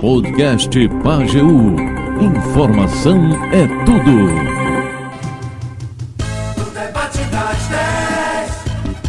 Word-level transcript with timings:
Podcast 0.00 0.88
Pageu. 1.02 1.50
Informação 2.20 3.34
é 3.52 3.66
tudo. 3.84 4.30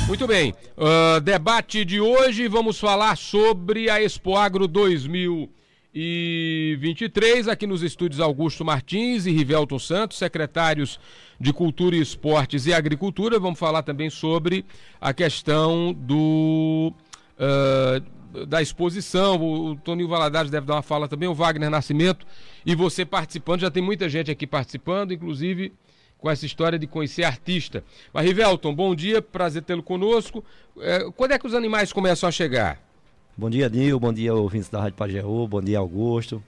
Muito 0.08 0.28
bem. 0.28 0.54
Uh, 0.76 1.22
debate 1.22 1.86
de 1.86 2.02
hoje, 2.02 2.50
vamos 2.50 2.78
falar 2.78 3.16
sobre 3.16 3.90
a 3.90 4.02
Expo 4.02 4.36
Agro 4.36 4.68
2023, 4.68 7.48
aqui 7.48 7.66
nos 7.66 7.82
estúdios 7.82 8.20
Augusto 8.20 8.66
Martins 8.66 9.26
e 9.26 9.32
Rivelton 9.32 9.80
Santos, 9.80 10.18
secretários 10.18 11.00
de 11.40 11.54
Cultura 11.54 11.96
e 11.96 12.02
Esportes 12.02 12.66
e 12.66 12.74
Agricultura. 12.74 13.40
Vamos 13.40 13.60
falar 13.60 13.84
também 13.84 14.10
sobre 14.10 14.66
a 15.00 15.14
questão 15.14 15.94
do. 15.94 16.92
Uh, 17.40 18.17
da 18.48 18.62
exposição, 18.62 19.38
o, 19.38 19.72
o 19.72 19.76
Toninho 19.76 20.08
Valadares 20.08 20.52
deve 20.52 20.66
dar 20.66 20.76
uma 20.76 20.82
fala 20.82 21.08
também, 21.08 21.28
o 21.28 21.34
Wagner 21.34 21.70
Nascimento, 21.70 22.26
e 22.66 22.76
você 22.76 23.06
participando, 23.06 23.62
já 23.62 23.72
tem 23.72 23.82
muita 23.82 24.10
gente 24.10 24.30
aqui 24.30 24.46
participando, 24.46 25.14
inclusive 25.14 25.74
com 26.18 26.30
essa 26.30 26.46
história 26.46 26.80
de 26.80 26.88
conhecer 26.88 27.24
artista. 27.24 27.84
Mas, 28.12 28.26
Rivelton, 28.26 28.74
bom 28.74 28.96
dia, 28.96 29.22
prazer 29.22 29.62
tê-lo 29.62 29.84
conosco. 29.84 30.44
É, 30.80 31.10
quando 31.16 31.32
é 31.32 31.40
que 31.40 31.46
os 31.46 31.54
animais 31.54 31.94
começam 31.94 32.28
a 32.28 32.32
chegar? 32.32 32.82
Bom 33.38 33.50
dia, 33.50 33.70
Nil, 33.70 34.00
bom 34.00 34.12
dia, 34.12 34.34
ouvintes 34.34 34.68
da 34.68 34.80
Rádio 34.80 34.96
Pajeú, 34.96 35.48
bom 35.48 35.62
dia, 35.62 35.78
Augusto. 35.78 36.42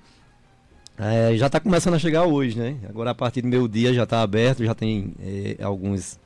É, 0.98 1.38
já 1.38 1.46
está 1.46 1.59
começando 1.59 1.94
a 1.94 2.00
chegar 2.00 2.26
hoje, 2.26 2.58
né? 2.58 2.78
Agora, 2.90 3.12
a 3.12 3.16
partir 3.16 3.42
do 3.42 3.48
meio 3.48 3.68
dia, 3.70 3.94
já 3.94 4.04
está 4.04 4.22
aberto, 4.22 4.66
já 4.66 4.73
tem 4.73 5.14
é, 5.22 5.64
alguns 5.64 6.20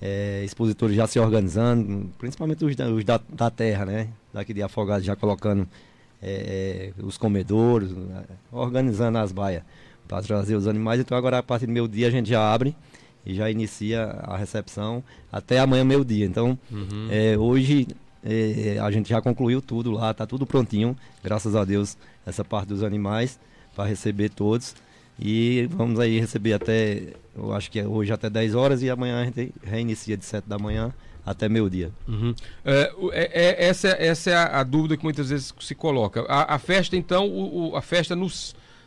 é, 0.00 0.42
expositores 0.44 0.96
já 0.96 1.06
se 1.06 1.18
organizando, 1.18 2.10
principalmente 2.18 2.64
os, 2.64 2.74
da, 2.74 2.88
os 2.88 3.04
da, 3.04 3.20
da, 3.28 3.50
terra, 3.50 3.84
né? 3.84 4.08
Daqui 4.32 4.54
de 4.54 4.62
Afogados 4.62 5.04
já 5.04 5.14
colocando 5.14 5.68
é, 6.22 6.92
é 6.98 7.02
os 7.04 7.18
comedores, 7.18 7.90
né? 7.90 8.24
organizando 8.50 9.18
as 9.18 9.32
baias 9.32 9.62
para 10.08 10.22
trazer 10.22 10.54
os 10.54 10.66
animais. 10.66 11.00
Então 11.00 11.16
agora 11.16 11.38
a 11.38 11.42
partir 11.42 11.66
do 11.66 11.72
meio 11.72 11.86
dia 11.86 12.08
a 12.08 12.10
gente 12.10 12.30
já 12.30 12.52
abre 12.52 12.74
e 13.24 13.34
já 13.34 13.50
inicia 13.50 14.04
a 14.04 14.36
recepção 14.36 15.04
até 15.30 15.58
amanhã 15.58 15.84
meio 15.84 16.04
dia. 16.04 16.24
Então 16.24 16.58
uhum. 16.70 17.08
é, 17.10 17.36
hoje 17.36 17.86
é, 18.24 18.78
a 18.80 18.90
gente 18.90 19.08
já 19.08 19.20
concluiu 19.20 19.60
tudo 19.60 19.90
lá, 19.90 20.10
está 20.10 20.26
tudo 20.26 20.46
prontinho, 20.46 20.96
graças 21.22 21.54
a 21.54 21.64
Deus, 21.64 21.96
essa 22.24 22.44
parte 22.44 22.68
dos 22.68 22.82
animais 22.82 23.38
para 23.74 23.84
receber 23.84 24.30
todos. 24.30 24.74
E 25.20 25.68
vamos 25.70 26.00
aí 26.00 26.18
receber 26.18 26.54
até, 26.54 27.12
eu 27.36 27.52
acho 27.52 27.70
que 27.70 27.78
é 27.78 27.86
hoje 27.86 28.10
até 28.10 28.30
10 28.30 28.54
horas 28.54 28.82
e 28.82 28.88
amanhã 28.88 29.20
a 29.20 29.24
gente 29.26 29.52
reinicia 29.62 30.16
de 30.16 30.24
7 30.24 30.48
da 30.48 30.58
manhã 30.58 30.94
até 31.26 31.46
meio-dia. 31.46 31.90
Uhum. 32.08 32.34
É, 32.64 32.92
é, 33.12 33.30
é, 33.42 33.68
essa, 33.68 33.88
essa 33.88 34.30
é 34.30 34.34
a, 34.34 34.60
a, 34.60 34.62
dúvida 34.62 34.96
que 34.96 35.04
muitas 35.04 35.28
vezes 35.28 35.52
se 35.60 35.74
coloca. 35.74 36.22
A, 36.22 36.54
a 36.54 36.58
festa, 36.58 36.96
então, 36.96 37.28
o, 37.28 37.70
o, 37.70 37.76
a 37.76 37.82
festa 37.82 38.16
no, 38.16 38.28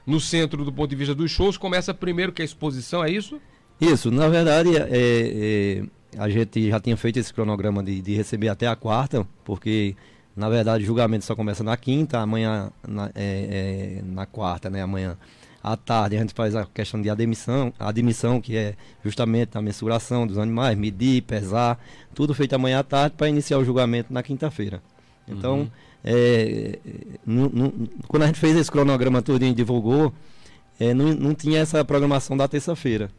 no 0.08 0.20
centro 0.20 0.66
do 0.66 0.74
ponto 0.74 0.90
de 0.90 0.96
vista 0.96 1.14
dos 1.14 1.30
shows 1.30 1.56
começa 1.56 1.94
primeiro 1.94 2.32
que 2.32 2.42
a 2.42 2.46
exposição, 2.46 3.04
é 3.04 3.12
isso? 3.12 3.40
Isso, 3.80 4.10
na 4.10 4.28
verdade, 4.28 4.76
é, 4.76 4.90
é, 4.90 5.84
a 6.18 6.30
gente 6.30 6.70
já 6.70 6.80
tinha 6.80 6.98
feito 6.98 7.20
esse 7.20 7.32
cronograma 7.32 7.84
de, 7.84 8.02
de 8.02 8.16
receber 8.16 8.50
até 8.50 8.68
a 8.68 8.76
quarta, 8.76 9.28
porque 9.44 9.96
na 10.36 10.50
verdade 10.50 10.84
o 10.84 10.88
julgamento 10.88 11.26
só 11.26 11.36
começa 11.36 11.64
na 11.64 11.78
quinta, 11.78 12.18
amanhã 12.18 12.72
na, 12.88 13.12
é 13.14 14.02
na 14.04 14.26
quarta, 14.26 14.68
né? 14.70 14.82
Amanhã 14.82 15.16
à 15.64 15.78
tarde 15.78 16.18
a 16.18 16.20
gente 16.20 16.34
faz 16.34 16.56
a 16.56 16.66
questão 16.66 17.02
de 17.02 17.10
admissão, 17.10 17.74
a 17.80 17.88
admissão 17.88 18.42
que 18.42 18.58
é 18.58 18.76
justamente 19.04 19.58
a 19.58 19.62
mensuração 19.62 20.28
dos 20.28 20.38
animais, 20.38 20.78
medir, 20.78 21.22
pesar, 21.22 21.80
tudo 22.14 22.34
feito 22.34 22.54
amanhã 22.54 22.80
à 22.80 22.84
tarde 22.84 23.16
para 23.18 23.30
iniciar 23.30 23.58
o 23.58 23.64
julgamento 23.64 24.12
na 24.14 24.22
quinta-feira. 24.22 24.84
Então, 25.26 25.60
uhum. 25.60 25.70
é, 26.04 26.80
no, 27.26 27.50
no, 27.50 27.90
quando 28.10 28.24
a 28.24 28.26
gente 28.28 28.40
fez 28.40 28.58
esse 28.58 28.70
cronograma 28.70 29.22
todo 29.22 29.42
e 29.42 29.54
divulgou, 29.54 30.14
é, 30.78 30.94
não, 30.94 31.14
não 31.14 31.34
tinha 31.34 31.60
essa 31.60 31.84
programação 31.86 32.36
da 32.36 32.46
terça-feira. 32.46 33.10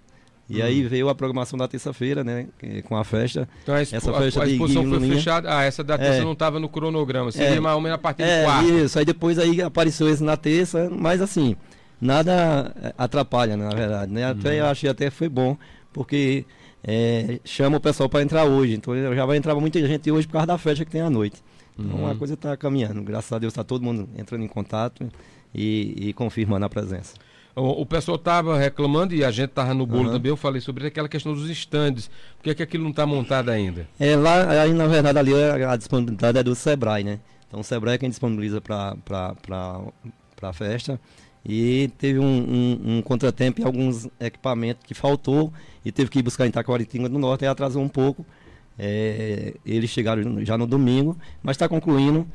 E 0.46 0.60
uhum. 0.60 0.66
aí 0.66 0.82
veio 0.82 1.08
a 1.08 1.14
programação 1.14 1.58
da 1.58 1.66
terça-feira, 1.66 2.22
né? 2.22 2.46
Com 2.84 2.94
a 2.94 3.04
festa. 3.04 3.48
Então 3.62 3.74
a, 3.74 3.80
expo 3.80 3.96
essa 3.96 4.12
festa 4.12 4.40
a, 4.40 4.44
a 4.44 4.46
exposição 4.46 4.86
foi 4.86 5.00
fechada. 5.08 5.56
Ah, 5.56 5.64
essa 5.64 5.82
da 5.82 5.96
terça 5.96 6.20
é, 6.20 6.24
não 6.24 6.32
estava 6.32 6.60
no 6.60 6.68
cronograma. 6.68 7.32
Seria 7.32 7.56
é, 7.56 7.60
mais 7.60 7.74
ou 7.74 7.80
menos 7.80 7.94
a 7.94 7.98
partir 7.98 8.24
é, 8.24 8.40
do 8.40 8.44
quarto. 8.44 8.68
Isso, 8.68 8.98
aí 8.98 9.06
depois 9.06 9.38
aí 9.38 9.62
apareceu 9.62 10.06
esse 10.06 10.22
na 10.22 10.36
terça, 10.36 10.90
mas 10.92 11.22
assim, 11.22 11.56
nada 12.04 12.72
eh, 12.82 12.94
atrapalha, 12.96 13.56
na 13.56 13.70
verdade. 13.70 14.12
Né? 14.12 14.24
Até 14.24 14.50
uhum. 14.50 14.54
eu 14.56 14.66
achei 14.66 14.88
até 14.90 15.10
foi 15.10 15.28
bom, 15.28 15.56
porque 15.92 16.44
é, 16.82 17.40
chama 17.44 17.78
o 17.78 17.80
pessoal 17.80 18.08
para 18.08 18.22
entrar 18.22 18.44
hoje. 18.44 18.74
Então 18.74 18.94
já 19.14 19.24
vai 19.24 19.36
entrar 19.36 19.54
muita 19.54 19.84
gente 19.86 20.10
hoje 20.10 20.26
por 20.26 20.34
causa 20.34 20.46
da 20.46 20.58
festa 20.58 20.84
que 20.84 20.90
tem 20.90 21.00
à 21.00 21.10
noite. 21.10 21.42
Então 21.78 22.00
uhum. 22.00 22.10
a 22.10 22.14
coisa 22.14 22.34
está 22.34 22.56
caminhando. 22.56 23.02
Graças 23.02 23.32
a 23.32 23.38
Deus 23.38 23.52
está 23.52 23.64
todo 23.64 23.82
mundo 23.82 24.08
entrando 24.16 24.44
em 24.44 24.48
contato 24.48 25.08
e, 25.54 26.08
e 26.08 26.12
confirmando 26.12 26.66
a 26.66 26.68
presença. 26.68 27.14
O, 27.56 27.82
o 27.82 27.86
pessoal 27.86 28.16
estava 28.16 28.58
reclamando 28.58 29.14
e 29.14 29.24
a 29.24 29.30
gente 29.30 29.50
estava 29.50 29.72
no 29.72 29.86
bolo 29.86 30.06
uhum. 30.06 30.12
também. 30.12 30.28
Eu 30.28 30.36
falei 30.36 30.60
sobre 30.60 30.86
aquela 30.86 31.08
questão 31.08 31.32
dos 31.32 31.48
estandes. 31.48 32.08
Por 32.36 32.44
que, 32.44 32.50
é 32.50 32.54
que 32.54 32.62
aquilo 32.62 32.84
não 32.84 32.90
está 32.90 33.06
montado 33.06 33.48
ainda? 33.48 33.88
É, 33.98 34.14
lá, 34.14 34.62
aí 34.62 34.72
na 34.72 34.86
verdade 34.86 35.18
ali 35.18 35.32
a 35.34 35.76
disponibilidade 35.76 36.38
é 36.38 36.42
do 36.42 36.54
Sebrae, 36.54 37.02
né? 37.02 37.20
Então 37.48 37.60
o 37.60 37.64
Sebrae 37.64 37.94
é 37.94 37.98
quem 37.98 38.10
disponibiliza 38.10 38.60
para 38.60 38.96
a 40.42 40.52
festa. 40.52 41.00
E 41.44 41.90
teve 41.98 42.18
um, 42.18 42.24
um, 42.24 42.96
um, 42.96 43.02
contratempo 43.02 43.60
em 43.60 43.64
alguns 43.64 44.08
equipamentos 44.18 44.82
que 44.84 44.94
faltou 44.94 45.52
e 45.84 45.92
teve 45.92 46.08
que 46.08 46.18
ir 46.18 46.22
buscar 46.22 46.46
em 46.46 46.48
Itacoaritinga 46.48 47.08
do 47.08 47.18
Norte 47.18 47.44
e 47.44 47.46
atrasou 47.46 47.82
um 47.82 47.88
pouco. 47.88 48.24
É, 48.78 49.54
eles 49.64 49.90
chegaram 49.90 50.44
já 50.44 50.56
no 50.56 50.66
domingo, 50.66 51.16
mas 51.42 51.54
está 51.54 51.68
concluindo. 51.68 52.26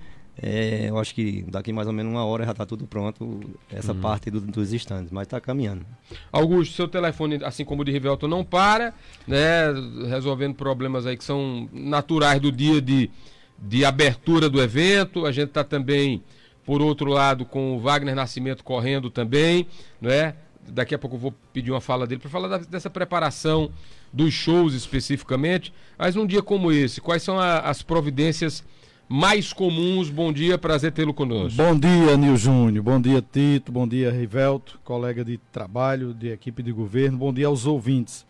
É, 0.42 0.90
eu 0.90 0.98
acho 0.98 1.14
que 1.14 1.44
daqui 1.50 1.74
mais 1.74 1.88
ou 1.88 1.94
menos 1.94 2.14
uma 2.14 2.24
hora 2.24 2.46
já 2.46 2.52
está 2.52 2.66
tudo 2.66 2.88
pronto, 2.88 3.42
essa 3.70 3.92
uhum. 3.92 4.00
parte 4.00 4.32
do, 4.32 4.40
dos 4.40 4.72
estandes, 4.72 5.12
mas 5.12 5.24
está 5.24 5.42
caminhando. 5.42 5.86
Augusto, 6.32 6.76
seu 6.76 6.88
telefone, 6.88 7.40
assim 7.44 7.66
como 7.66 7.82
o 7.82 7.86
de 7.86 7.92
Rivelto, 7.92 8.26
não 8.26 8.46
para, 8.46 8.94
né? 9.28 9.66
Resolvendo 10.08 10.56
problemas 10.56 11.06
aí 11.06 11.18
que 11.18 11.26
são 11.26 11.68
naturais 11.74 12.40
do 12.40 12.52
dia 12.52 12.82
de, 12.82 13.10
de 13.58 13.84
abertura 13.84 14.50
do 14.50 14.62
evento. 14.62 15.26
A 15.26 15.32
gente 15.32 15.50
está 15.50 15.64
também 15.64 16.24
por 16.70 16.84
outro 16.84 17.10
lado, 17.10 17.46
com 17.46 17.76
o 17.76 17.80
Wagner 17.80 18.14
Nascimento 18.14 18.64
correndo 18.64 19.10
também, 19.10 19.66
não 20.00 20.12
é? 20.12 20.36
Daqui 20.68 20.94
a 20.94 21.00
pouco 21.00 21.16
eu 21.16 21.20
vou 21.20 21.34
pedir 21.52 21.72
uma 21.72 21.82
fala 21.82 22.06
dele 22.06 22.22
para 22.22 22.30
falar 22.30 22.48
da, 22.48 22.58
dessa 22.60 22.92
preparação 22.92 23.72
dos 24.14 24.36
shows 24.36 24.76
especificamente. 24.76 25.74
Mas 25.98 26.14
num 26.14 26.28
dia 26.28 26.44
como 26.44 26.72
esse, 26.72 27.02
quais 27.02 27.24
são 27.24 27.40
a, 27.40 27.62
as 27.62 27.82
providências 27.82 28.64
mais 29.08 29.52
comuns? 29.52 30.12
Bom 30.12 30.32
dia, 30.32 30.60
prazer 30.60 30.92
tê-lo 30.92 31.12
conosco. 31.12 31.58
Bom 31.58 31.76
dia, 31.76 32.16
Nil 32.16 32.38
Júnior. 32.38 32.84
Bom 32.84 33.02
dia, 33.02 33.20
Tito. 33.20 33.72
Bom 33.72 33.88
dia, 33.88 34.12
Rivelto, 34.12 34.80
colega 34.84 35.26
de 35.26 35.40
trabalho, 35.52 36.14
de 36.14 36.30
equipe 36.30 36.62
de 36.62 36.72
governo. 36.72 37.18
Bom 37.18 37.34
dia 37.34 37.48
aos 37.48 37.66
ouvintes. 37.66 38.28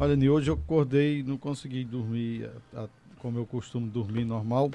Olha, 0.00 0.16
Nil, 0.16 0.34
hoje 0.34 0.50
eu 0.50 0.54
acordei, 0.54 1.22
não 1.22 1.38
consegui 1.38 1.84
dormir 1.84 2.50
a, 2.74 2.80
a, 2.80 2.88
como 3.20 3.38
eu 3.38 3.46
costumo 3.46 3.86
dormir 3.86 4.24
normal. 4.24 4.68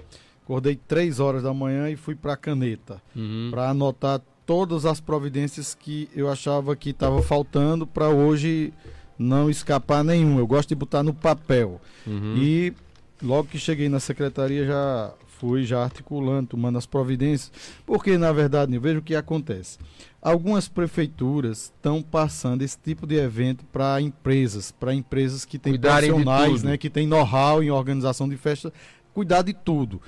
Acordei 0.44 0.76
três 0.76 1.20
horas 1.20 1.44
da 1.44 1.54
manhã 1.54 1.90
e 1.90 1.96
fui 1.96 2.16
para 2.16 2.34
a 2.34 2.38
caneta 2.38 3.02
uhum. 3.16 3.48
para 3.50 3.70
anotar 3.70 4.22
todas 4.46 4.86
as 4.86 5.00
providências 5.00 5.74
que 5.74 6.10
eu 6.14 6.30
achava 6.30 6.76
que 6.76 6.90
estava 6.90 7.22
faltando 7.22 7.88
para 7.88 8.10
hoje 8.10 8.74
não 9.18 9.50
escapar 9.50 10.04
nenhum. 10.04 10.38
Eu 10.38 10.46
gosto 10.46 10.70
de 10.70 10.76
botar 10.76 11.02
no 11.02 11.14
papel. 11.14 11.80
Uhum. 12.06 12.36
E 12.38 12.74
logo 13.22 13.48
que 13.48 13.58
cheguei 13.58 13.88
na 13.88 14.02
secretaria 14.02 14.66
já 14.66 15.14
fui 15.40 15.64
já 15.64 15.84
articulando, 15.84 16.50
tomando 16.50 16.78
as 16.78 16.86
providências, 16.86 17.52
porque 17.86 18.18
na 18.18 18.32
verdade, 18.32 18.78
veja 18.78 19.00
o 19.00 19.02
que 19.02 19.16
acontece. 19.16 19.78
Algumas 20.22 20.70
prefeituras 20.70 21.64
estão 21.64 22.02
passando 22.02 22.62
esse 22.62 22.78
tipo 22.78 23.06
de 23.06 23.16
evento 23.16 23.66
para 23.66 24.00
empresas, 24.00 24.72
para 24.72 24.94
empresas 24.94 25.44
que 25.44 25.60
têm 25.60 25.74
Cuidarem 25.74 26.12
profissionais, 26.12 26.64
né, 26.64 26.78
que 26.78 26.90
têm 26.90 27.08
know-how 27.08 27.62
em 27.62 27.72
organização 27.72 28.28
de 28.28 28.38
festa, 28.38 28.72
cuidar 29.14 29.42
de 29.42 29.54
tudo 29.54 30.02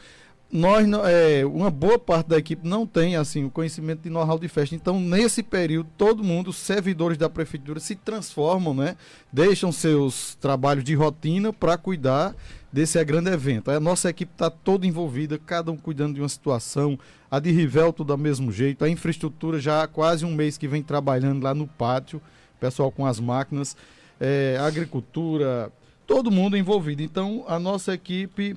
nós 0.56 0.88
é, 1.06 1.46
uma 1.46 1.70
boa 1.70 2.00
parte 2.00 2.28
da 2.28 2.38
equipe 2.38 2.68
não 2.68 2.88
tem 2.88 3.16
assim 3.16 3.44
o 3.44 3.52
conhecimento 3.52 4.02
de 4.04 4.10
know-how 4.10 4.40
de 4.40 4.48
festa. 4.48 4.74
Então, 4.74 5.00
nesse 5.00 5.44
período, 5.44 5.90
todo 5.98 6.24
mundo, 6.24 6.50
os 6.50 6.58
servidores 6.58 7.18
da 7.18 7.30
prefeitura, 7.30 7.80
se 7.80 7.96
transformam, 7.96 8.74
né? 8.74 8.96
Deixam 9.32 9.72
seus 9.72 10.36
trabalhos 10.36 10.84
de 10.84 10.96
rotina 10.96 11.52
para 11.52 11.78
cuidar 11.78 12.34
desse 12.72 13.04
grande 13.04 13.30
evento. 13.30 13.70
A 13.70 13.80
nossa 13.80 14.10
equipe 14.10 14.32
está 14.32 14.50
toda 14.50 14.88
envolvida, 14.88 15.38
cada 15.38 15.72
um 15.72 15.78
cuidando 15.78 16.16
de 16.16 16.22
uma 16.22 16.30
situação. 16.30 16.98
A 17.30 17.40
de 17.40 17.52
Rivelto 17.52 18.04
da 18.04 18.16
mesmo 18.16 18.52
jeito. 18.52 18.86
A 18.86 18.90
infraestrutura 18.90 19.60
já 19.60 19.84
há 19.84 19.88
quase 19.88 20.26
um 20.26 20.34
mês 20.34 20.58
que 20.58 20.68
vem 20.68 20.82
trabalhando 20.82 21.44
lá 21.44 21.54
no 21.54 21.68
pátio, 21.68 22.22
pessoal 22.60 22.92
com 22.92 23.06
as 23.06 23.20
máquinas. 23.20 23.76
É, 24.20 24.58
agricultura, 24.62 25.72
todo 26.06 26.32
mundo 26.32 26.58
envolvido. 26.58 27.02
Então, 27.02 27.44
a 27.48 27.60
nossa 27.60 27.94
equipe 27.94 28.56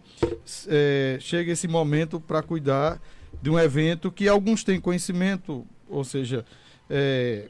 é, 0.67 1.19
chega 1.21 1.53
esse 1.53 1.67
momento 1.69 2.21
para 2.21 2.43
cuidar 2.43 3.01
de 3.41 3.51
um 3.51 3.59
evento 3.59 4.11
que 4.11 4.29
alguns 4.29 4.65
têm 4.65 4.81
conhecimento, 4.81 5.67
ou 5.89 6.05
seja, 6.05 6.45
é, 6.89 7.49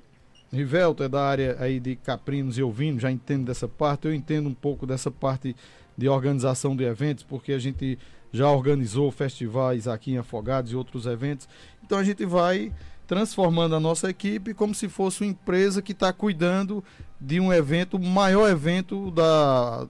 Rivelto 0.53 1.03
é 1.03 1.09
da 1.09 1.23
área 1.23 1.57
aí 1.61 1.79
de 1.79 1.97
caprinos 1.97 2.57
e 2.57 2.63
ovinos, 2.63 3.03
já 3.03 3.11
entendo 3.11 3.47
dessa 3.47 3.69
parte, 3.69 4.07
eu 4.07 4.15
entendo 4.15 4.49
um 4.49 4.55
pouco 4.55 4.87
dessa 4.87 5.11
parte 5.11 5.55
de 5.97 6.09
organização 6.09 6.75
de 6.75 6.85
eventos, 6.85 7.25
porque 7.25 7.53
a 7.53 7.59
gente 7.59 7.99
já 8.33 8.51
organizou 8.51 9.11
festivais 9.11 9.89
aqui 9.89 10.13
em 10.13 10.19
Afogados 10.19 10.73
e 10.73 10.77
outros 10.77 11.07
eventos. 11.07 11.49
Então 11.85 11.99
a 11.99 12.05
gente 12.05 12.25
vai 12.25 12.73
transformando 13.09 13.75
a 13.75 13.81
nossa 13.81 14.11
equipe 14.11 14.53
como 14.53 14.75
se 14.75 14.87
fosse 14.87 15.25
uma 15.25 15.31
empresa 15.31 15.81
que 15.81 15.93
está 15.93 16.13
cuidando 16.13 16.85
de 17.19 17.41
um 17.41 17.51
evento, 17.51 17.99
maior 17.99 18.49
evento 18.49 19.11
da, 19.11 19.89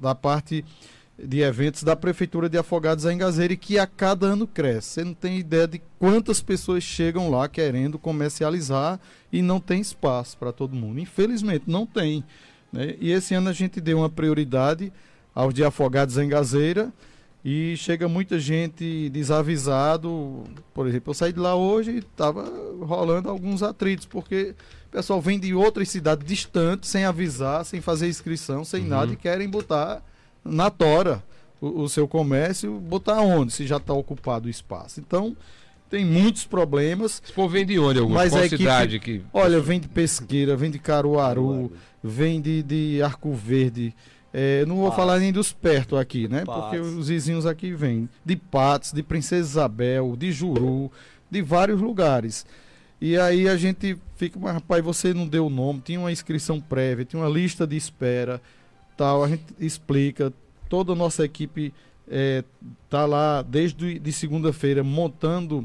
da 0.00 0.14
parte 0.14 0.64
de 1.16 1.42
eventos 1.42 1.82
da 1.82 1.94
Prefeitura 1.94 2.48
de 2.48 2.56
Afogados 2.56 3.04
em 3.04 3.18
Gazeira 3.18 3.54
que 3.54 3.78
a 3.78 3.86
cada 3.86 4.28
ano 4.28 4.46
cresce. 4.46 4.88
Você 4.88 5.04
não 5.04 5.12
tem 5.12 5.38
ideia 5.38 5.68
de 5.68 5.80
quantas 5.98 6.42
pessoas 6.42 6.82
chegam 6.82 7.30
lá 7.30 7.46
querendo 7.48 7.98
comercializar 7.98 8.98
e 9.30 9.42
não 9.42 9.60
tem 9.60 9.80
espaço 9.80 10.36
para 10.38 10.50
todo 10.50 10.74
mundo. 10.74 10.98
Infelizmente, 10.98 11.64
não 11.66 11.86
tem. 11.86 12.24
Né? 12.72 12.96
E 12.98 13.12
esse 13.12 13.34
ano 13.34 13.50
a 13.50 13.52
gente 13.52 13.78
deu 13.78 13.98
uma 13.98 14.08
prioridade 14.08 14.90
aos 15.34 15.52
de 15.52 15.62
Afogados 15.62 16.16
em 16.16 16.28
Gazeira 16.28 16.90
e 17.44 17.76
chega 17.76 18.08
muita 18.08 18.38
gente 18.38 19.10
desavisado. 19.10 20.44
Por 20.72 20.88
exemplo, 20.88 21.10
eu 21.10 21.14
saí 21.14 21.32
de 21.32 21.38
lá 21.38 21.54
hoje 21.54 21.90
e 21.90 21.98
estava 21.98 22.50
rolando 22.80 23.28
alguns 23.28 23.62
atritos, 23.62 24.06
porque 24.06 24.54
o 24.88 24.90
pessoal 24.90 25.20
vem 25.20 25.38
de 25.38 25.54
outras 25.54 25.90
cidades 25.90 26.26
distantes, 26.26 26.88
sem 26.88 27.04
avisar, 27.04 27.64
sem 27.66 27.82
fazer 27.82 28.08
inscrição, 28.08 28.64
sem 28.64 28.82
uhum. 28.82 28.88
nada, 28.88 29.12
e 29.12 29.16
querem 29.16 29.48
botar 29.48 30.02
na 30.42 30.70
tora 30.70 31.22
o, 31.60 31.82
o 31.82 31.88
seu 31.88 32.08
comércio, 32.08 32.80
botar 32.80 33.20
onde? 33.20 33.52
Se 33.52 33.66
já 33.66 33.76
está 33.76 33.92
ocupado 33.92 34.46
o 34.46 34.50
espaço. 34.50 34.98
Então, 35.00 35.36
tem 35.90 36.02
muitos 36.02 36.46
problemas. 36.46 37.20
Esse 37.22 37.32
povo 37.32 37.50
vem 37.50 37.66
de 37.66 37.78
onde? 37.78 37.98
Alguma 37.98 38.20
mas 38.20 38.34
a 38.34 38.48
cidade 38.48 38.98
que... 38.98 39.22
Olha, 39.32 39.60
vem 39.60 39.78
de 39.78 39.88
Pesqueira, 39.88 40.56
vem 40.56 40.70
de 40.70 40.78
Caruaru, 40.78 41.70
vem 42.02 42.40
de, 42.40 42.62
de 42.62 43.02
Arco 43.02 43.34
Verde, 43.34 43.94
é, 44.36 44.66
não 44.66 44.78
vou 44.78 44.90
falar 44.90 45.20
nem 45.20 45.32
dos 45.32 45.52
perto 45.52 45.96
aqui, 45.96 46.26
né? 46.26 46.42
Porque 46.44 46.76
os 46.76 47.06
vizinhos 47.06 47.46
aqui 47.46 47.72
vêm 47.72 48.08
de 48.24 48.34
Patos, 48.34 48.90
de 48.90 49.00
Princesa 49.00 49.48
Isabel, 49.48 50.16
de 50.18 50.32
Juru, 50.32 50.90
de 51.30 51.40
vários 51.40 51.80
lugares. 51.80 52.44
E 53.00 53.16
aí 53.16 53.48
a 53.48 53.56
gente 53.56 53.96
fica, 54.16 54.36
mas 54.36 54.54
rapaz, 54.54 54.82
você 54.82 55.14
não 55.14 55.24
deu 55.24 55.46
o 55.46 55.50
nome, 55.50 55.80
tinha 55.84 56.00
uma 56.00 56.10
inscrição 56.10 56.60
prévia, 56.60 57.04
tinha 57.04 57.22
uma 57.22 57.28
lista 57.28 57.64
de 57.64 57.76
espera, 57.76 58.42
tal. 58.96 59.22
A 59.22 59.28
gente 59.28 59.44
explica, 59.60 60.32
toda 60.68 60.94
a 60.94 60.96
nossa 60.96 61.24
equipe 61.24 61.72
é, 62.10 62.42
tá 62.90 63.06
lá 63.06 63.40
desde 63.40 64.00
de 64.00 64.12
segunda-feira 64.12 64.82
montando 64.82 65.64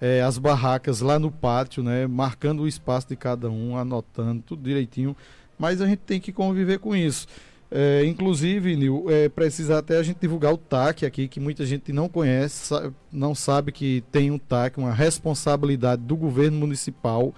é, 0.00 0.20
as 0.20 0.36
barracas 0.36 1.00
lá 1.00 1.16
no 1.16 1.30
pátio, 1.30 1.80
né? 1.80 2.08
Marcando 2.08 2.64
o 2.64 2.66
espaço 2.66 3.06
de 3.06 3.14
cada 3.14 3.48
um, 3.48 3.76
anotando 3.76 4.42
tudo 4.44 4.64
direitinho. 4.64 5.16
Mas 5.56 5.80
a 5.80 5.86
gente 5.86 6.00
tem 6.00 6.18
que 6.18 6.32
conviver 6.32 6.80
com 6.80 6.96
isso. 6.96 7.28
É, 7.70 8.04
inclusive, 8.04 8.74
Nil, 8.74 9.06
é, 9.08 9.28
precisa 9.28 9.78
até 9.78 9.96
a 9.98 10.02
gente 10.02 10.18
divulgar 10.20 10.52
o 10.52 10.58
TAC 10.58 11.06
aqui, 11.06 11.28
que 11.28 11.38
muita 11.38 11.64
gente 11.64 11.92
não 11.92 12.08
conhece, 12.08 12.74
não 13.12 13.32
sabe 13.34 13.70
que 13.70 14.02
tem 14.10 14.30
um 14.30 14.38
TAC, 14.38 14.76
uma 14.78 14.92
responsabilidade 14.92 16.02
do 16.02 16.16
governo 16.16 16.58
municipal 16.58 17.32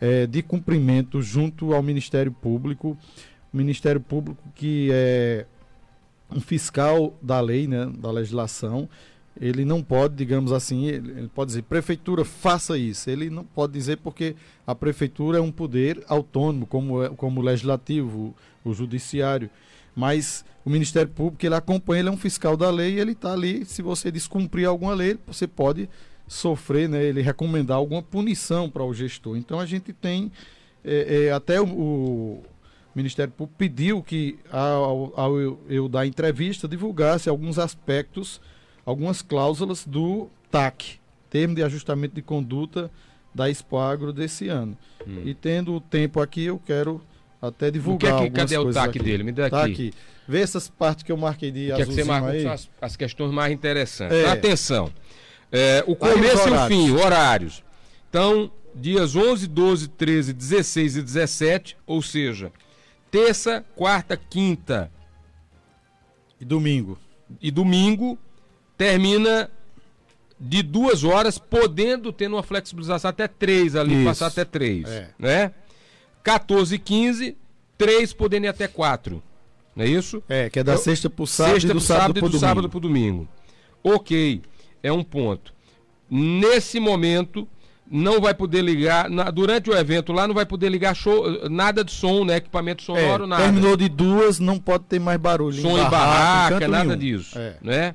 é, 0.00 0.26
de 0.26 0.40
cumprimento 0.40 1.20
junto 1.20 1.74
ao 1.74 1.82
Ministério 1.82 2.30
Público. 2.30 2.96
O 3.52 3.56
Ministério 3.56 4.00
Público 4.00 4.42
que 4.54 4.88
é 4.92 5.46
um 6.30 6.40
fiscal 6.40 7.14
da 7.20 7.40
lei, 7.40 7.66
né, 7.66 7.90
da 7.98 8.10
legislação, 8.10 8.88
ele 9.40 9.64
não 9.64 9.82
pode, 9.82 10.14
digamos 10.14 10.52
assim, 10.52 10.86
ele 10.86 11.28
pode 11.34 11.48
dizer, 11.48 11.62
prefeitura, 11.62 12.24
faça 12.24 12.76
isso. 12.76 13.08
Ele 13.08 13.30
não 13.30 13.44
pode 13.44 13.72
dizer 13.72 13.96
porque 13.98 14.36
a 14.66 14.74
prefeitura 14.74 15.38
é 15.38 15.40
um 15.40 15.50
poder 15.50 16.02
autônomo, 16.06 16.66
como, 16.66 17.02
é, 17.02 17.08
como 17.10 17.40
o 17.40 17.44
legislativo, 17.44 18.34
o 18.64 18.74
judiciário. 18.74 19.48
Mas 19.94 20.44
o 20.64 20.70
Ministério 20.70 21.10
Público, 21.10 21.44
ele 21.44 21.54
acompanha, 21.54 22.00
ele 22.00 22.08
é 22.08 22.12
um 22.12 22.16
fiscal 22.16 22.56
da 22.56 22.70
lei 22.70 22.94
e 22.94 23.00
ele 23.00 23.12
está 23.12 23.32
ali. 23.32 23.64
Se 23.64 23.82
você 23.82 24.10
descumprir 24.10 24.68
alguma 24.68 24.94
lei, 24.94 25.18
você 25.26 25.46
pode 25.46 25.88
sofrer, 26.26 26.88
né, 26.88 27.02
ele 27.02 27.20
recomendar 27.20 27.76
alguma 27.76 28.02
punição 28.02 28.70
para 28.70 28.84
o 28.84 28.94
gestor. 28.94 29.36
Então 29.36 29.58
a 29.58 29.66
gente 29.66 29.92
tem, 29.92 30.30
é, 30.84 31.26
é, 31.26 31.32
até 31.32 31.60
o, 31.60 31.66
o, 31.66 32.42
Ministério 32.94 33.32
Público 33.32 33.56
pediu 33.58 34.02
que, 34.02 34.38
ao, 34.50 35.12
ao 35.18 35.40
eu, 35.40 35.60
eu 35.68 35.88
dar 35.88 36.06
entrevista, 36.06 36.68
divulgasse 36.68 37.28
alguns 37.28 37.58
aspectos, 37.58 38.40
algumas 38.84 39.22
cláusulas 39.22 39.84
do 39.86 40.28
TAC, 40.50 41.00
Termo 41.30 41.54
de 41.54 41.62
Ajustamento 41.62 42.14
de 42.14 42.22
Conduta 42.22 42.90
da 43.34 43.48
Expoagro 43.48 44.12
desse 44.12 44.48
ano. 44.48 44.76
Hum. 45.06 45.22
E 45.24 45.34
tendo 45.34 45.74
o 45.74 45.80
tempo 45.80 46.20
aqui, 46.20 46.44
eu 46.44 46.58
quero 46.58 47.00
até 47.40 47.70
divulgar. 47.70 48.14
O 48.14 48.18
que 48.18 48.24
é 48.24 48.30
que, 48.30 48.36
cadê 48.36 48.58
o 48.58 48.70
TAC 48.70 48.98
dele? 48.98 49.22
Me 49.22 49.32
dá 49.32 49.48
tá 49.48 49.62
aqui. 49.62 49.72
aqui. 49.72 49.92
Vê 50.28 50.40
essas 50.40 50.68
partes 50.68 51.02
que 51.02 51.10
eu 51.10 51.16
marquei 51.16 51.50
de 51.50 51.72
azul. 51.72 51.76
Que, 51.76 51.82
é 51.82 51.86
que 51.86 51.94
você 51.94 52.04
marcou 52.04 52.50
as, 52.50 52.70
as, 52.80 52.96
questões 52.96 53.32
mais 53.32 53.52
interessantes. 53.52 54.16
É. 54.16 54.30
Atenção. 54.30 54.90
É, 55.50 55.82
o 55.86 55.96
começo 55.96 56.48
e 56.48 56.52
o 56.52 56.66
fim, 56.66 56.90
horários. 56.92 57.64
Então, 58.08 58.50
dias 58.74 59.16
11, 59.16 59.46
12, 59.46 59.88
13, 59.88 60.32
16 60.32 60.96
e 60.96 61.02
17, 61.02 61.76
ou 61.86 62.00
seja, 62.00 62.52
terça, 63.10 63.64
quarta, 63.74 64.16
quinta. 64.16 64.90
E 66.40 66.44
domingo. 66.44 66.98
E 67.40 67.50
domingo 67.50 68.18
termina 68.82 69.48
de 70.40 70.60
duas 70.60 71.04
horas, 71.04 71.38
podendo 71.38 72.12
ter 72.12 72.26
uma 72.26 72.42
flexibilização 72.42 73.10
até 73.10 73.28
três 73.28 73.76
ali, 73.76 73.94
Isso. 73.94 74.04
passar 74.04 74.26
até 74.26 74.44
três. 74.44 74.88
É. 74.88 75.10
Né? 75.16 75.52
14 76.24 76.74
e 76.74 76.78
15, 76.80 77.36
3 77.78 78.12
podendo 78.12 78.46
ir 78.46 78.48
até 78.48 78.66
4. 78.66 79.22
Não 79.74 79.84
é 79.84 79.88
isso? 79.88 80.22
É, 80.28 80.50
que 80.50 80.58
é 80.58 80.64
da 80.64 80.72
Eu, 80.72 80.78
sexta 80.78 81.08
para 81.08 81.22
o 81.22 81.26
sábado 81.26 81.52
sexta 81.54 81.70
e 81.70 81.72
do 81.72 81.80
sábado, 81.80 82.20
para 82.20 82.26
o 82.26 82.38
sábado 82.38 82.68
pro 82.68 82.80
domingo. 82.80 83.28
Ok, 83.82 84.42
é 84.82 84.92
um 84.92 85.02
ponto. 85.02 85.54
Nesse 86.10 86.78
momento, 86.78 87.48
não 87.90 88.20
vai 88.20 88.34
poder 88.34 88.62
ligar, 88.62 89.08
na, 89.08 89.30
durante 89.30 89.70
o 89.70 89.74
evento 89.76 90.12
lá, 90.12 90.26
não 90.26 90.34
vai 90.34 90.44
poder 90.44 90.68
ligar 90.68 90.94
show, 90.94 91.48
nada 91.48 91.82
de 91.84 91.92
som, 91.92 92.24
né? 92.24 92.36
Equipamento 92.36 92.82
sonoro, 92.82 93.24
é, 93.24 93.26
nada. 93.26 93.42
Terminou 93.44 93.76
de 93.76 93.88
duas, 93.88 94.38
não 94.38 94.58
pode 94.58 94.84
ter 94.84 94.98
mais 94.98 95.18
barulho. 95.18 95.60
Som 95.60 95.78
em 95.78 95.88
barraca, 95.88 96.50
barraca 96.50 96.68
nada 96.68 96.96
nenhum. 96.96 97.16
disso. 97.16 97.38
É. 97.38 97.56
Né? 97.62 97.94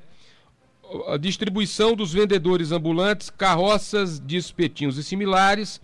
A 1.07 1.17
distribuição 1.17 1.95
dos 1.95 2.13
vendedores 2.13 2.71
ambulantes, 2.71 3.29
carroças 3.29 4.19
de 4.19 4.37
espetinhos 4.37 4.97
e 4.97 5.03
similares 5.03 5.81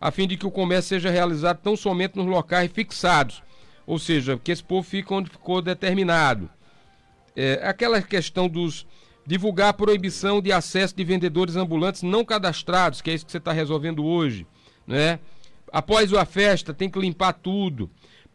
a 0.00 0.10
fim 0.10 0.26
de 0.26 0.36
que 0.36 0.46
o 0.46 0.50
comércio 0.50 0.90
seja 0.90 1.10
realizado 1.10 1.58
tão 1.58 1.76
somente 1.76 2.16
nos 2.16 2.26
locais 2.26 2.70
fixados, 2.72 3.42
ou 3.86 3.98
seja, 3.98 4.38
que 4.42 4.52
esse 4.52 4.62
povo 4.62 4.88
fique 4.88 5.12
onde 5.12 5.30
ficou 5.30 5.60
determinado. 5.60 6.48
É, 7.34 7.60
aquela 7.62 8.00
questão 8.00 8.48
dos 8.48 8.86
divulgar 9.26 9.68
a 9.68 9.72
proibição 9.72 10.40
de 10.40 10.50
acesso 10.52 10.96
de 10.96 11.04
vendedores 11.04 11.56
ambulantes 11.56 12.02
não 12.02 12.24
cadastrados, 12.24 13.02
que 13.02 13.10
é 13.10 13.14
isso 13.14 13.26
que 13.26 13.32
você 13.32 13.38
está 13.38 13.52
resolvendo 13.52 14.04
hoje, 14.04 14.46
né? 14.86 15.18
Após 15.70 16.12
a 16.14 16.24
festa, 16.24 16.72
tem 16.72 16.88
que 16.88 16.98
limpar 16.98 17.34
tudo 17.34 17.90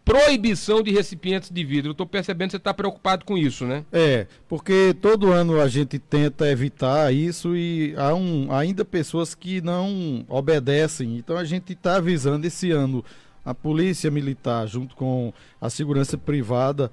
proibição 0.06 0.82
de 0.82 0.92
recipientes 0.92 1.50
de 1.50 1.64
vidro. 1.64 1.92
Estou 1.92 2.06
percebendo 2.06 2.50
que 2.50 2.52
você 2.52 2.58
está 2.58 2.74
preocupado 2.74 3.26
com 3.26 3.38
isso, 3.38 3.66
né? 3.66 3.86
É, 3.92 4.28
porque 4.48 4.96
todo 5.02 5.32
ano 5.32 5.60
a 5.60 5.68
gente 5.68 5.98
tenta 5.98 6.50
evitar 6.50 7.14
isso 7.14 7.56
e 7.56 7.94
há 7.98 8.14
um, 8.14 8.52
ainda 8.52 8.84
pessoas 8.84 9.34
que 9.34 9.62
não 9.62 10.26
obedecem. 10.28 11.18
Então 11.18 11.38
a 11.38 11.44
gente 11.44 11.74
está 11.74 11.96
avisando 11.96 12.46
esse 12.46 12.72
ano 12.72 13.04
a 13.46 13.54
polícia 13.54 14.10
militar 14.10 14.68
junto 14.68 14.96
com 14.96 15.34
a 15.60 15.70
segurança 15.70 16.18
privada 16.18 16.90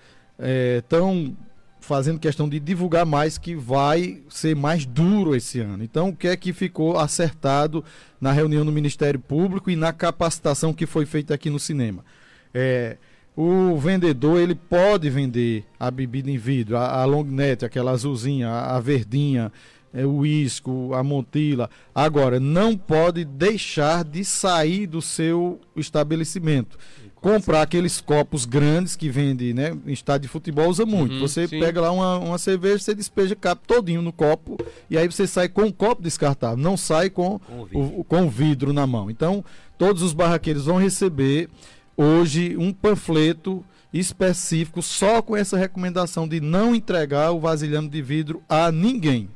estão 0.78 1.36
é, 1.36 1.50
fazendo 1.80 2.18
questão 2.18 2.48
de 2.48 2.58
divulgar 2.58 3.06
mais 3.06 3.38
que 3.38 3.54
vai 3.54 4.22
ser 4.28 4.56
mais 4.56 4.84
duro 4.84 5.34
esse 5.34 5.60
ano. 5.60 5.82
Então, 5.82 6.08
o 6.08 6.16
que 6.16 6.28
é 6.28 6.36
que 6.36 6.52
ficou 6.52 6.98
acertado 6.98 7.84
na 8.20 8.32
reunião 8.32 8.64
do 8.64 8.72
Ministério 8.72 9.20
Público 9.20 9.70
e 9.70 9.76
na 9.76 9.92
capacitação 9.92 10.72
que 10.72 10.86
foi 10.86 11.06
feita 11.06 11.34
aqui 11.34 11.50
no 11.50 11.58
cinema? 11.58 12.04
É, 12.52 12.96
o 13.36 13.76
vendedor 13.76 14.38
ele 14.38 14.54
pode 14.54 15.08
vender 15.08 15.64
a 15.78 15.90
bebida 15.90 16.30
em 16.30 16.36
vidro, 16.36 16.76
a, 16.76 17.00
a 17.00 17.04
long 17.04 17.24
net, 17.24 17.64
aquela 17.64 17.92
azulzinha, 17.92 18.48
a, 18.48 18.76
a 18.76 18.80
verdinha, 18.80 19.52
é, 19.92 20.04
o 20.06 20.24
isco, 20.24 20.92
a 20.94 21.02
montila. 21.02 21.68
Agora, 21.94 22.38
não 22.38 22.76
pode 22.76 23.24
deixar 23.24 24.04
de 24.04 24.24
sair 24.24 24.86
do 24.86 25.02
seu 25.02 25.60
estabelecimento. 25.76 26.78
Comprar 27.14 27.62
aqueles 27.62 28.00
copos 28.00 28.46
grandes 28.46 28.96
que 28.96 29.10
vende, 29.10 29.52
né? 29.52 29.76
Em 29.86 29.92
estádio 29.92 30.22
de 30.22 30.28
futebol 30.28 30.68
usa 30.68 30.86
muito. 30.86 31.14
Uhum, 31.14 31.20
você 31.20 31.46
sim. 31.46 31.60
pega 31.60 31.78
lá 31.78 31.92
uma, 31.92 32.18
uma 32.18 32.38
cerveja, 32.38 32.78
você 32.78 32.94
despeja 32.94 33.36
cap 33.36 33.60
todinho 33.66 34.00
no 34.00 34.10
copo 34.10 34.56
e 34.88 34.96
aí 34.96 35.06
você 35.06 35.26
sai 35.26 35.46
com 35.46 35.64
o 35.64 35.72
copo 35.72 36.02
descartável, 36.02 36.56
não 36.56 36.78
sai 36.78 37.10
com, 37.10 37.38
com, 37.38 37.60
o, 37.60 37.64
vidro. 37.66 38.00
O, 38.00 38.04
com 38.04 38.22
o 38.22 38.30
vidro 38.30 38.72
na 38.72 38.86
mão. 38.86 39.10
Então, 39.10 39.44
todos 39.76 40.02
os 40.02 40.14
barraqueiros 40.14 40.64
vão 40.64 40.78
receber 40.78 41.50
hoje 42.00 42.56
um 42.56 42.72
panfleto 42.72 43.62
específico 43.92 44.80
só 44.80 45.20
com 45.20 45.36
essa 45.36 45.58
recomendação 45.58 46.26
de 46.26 46.40
não 46.40 46.74
entregar 46.74 47.32
o 47.32 47.40
vasilhame 47.40 47.88
de 47.88 48.00
vidro 48.00 48.42
a 48.48 48.72
ninguém. 48.72 49.28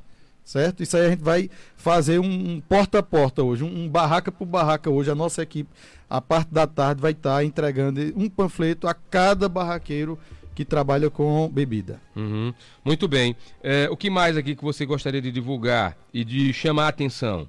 Certo? 0.42 0.82
Isso 0.82 0.96
aí 0.96 1.06
a 1.06 1.10
gente 1.10 1.22
vai 1.22 1.50
fazer 1.76 2.18
um, 2.18 2.60
porta 2.60 2.98
a 2.98 3.02
porta 3.02 3.42
hoje, 3.42 3.64
um, 3.64 3.88
barraca 3.88 4.30
por 4.30 4.44
barraca 4.44 4.90
hoje. 4.90 5.10
A 5.10 5.14
nossa 5.14 5.42
equipe, 5.42 5.70
a 6.08 6.20
parte 6.20 6.52
da 6.52 6.66
tarde, 6.66 7.00
vai 7.00 7.12
estar 7.12 7.36
tá 7.36 7.44
entregando 7.44 8.00
um 8.14 8.28
panfleto 8.28 8.86
a 8.86 8.94
cada 8.94 9.48
barraqueiro 9.48 10.18
que 10.54 10.64
trabalha 10.64 11.10
com 11.10 11.48
bebida. 11.48 12.00
Uhum. 12.14 12.52
Muito 12.84 13.08
bem. 13.08 13.34
É, 13.62 13.88
o 13.90 13.96
que 13.96 14.10
mais 14.10 14.36
aqui 14.36 14.54
que 14.54 14.62
você 14.62 14.84
gostaria 14.86 15.20
de 15.20 15.32
divulgar 15.32 15.96
e 16.12 16.24
de 16.24 16.52
chamar 16.52 16.84
a 16.84 16.88
atenção? 16.88 17.48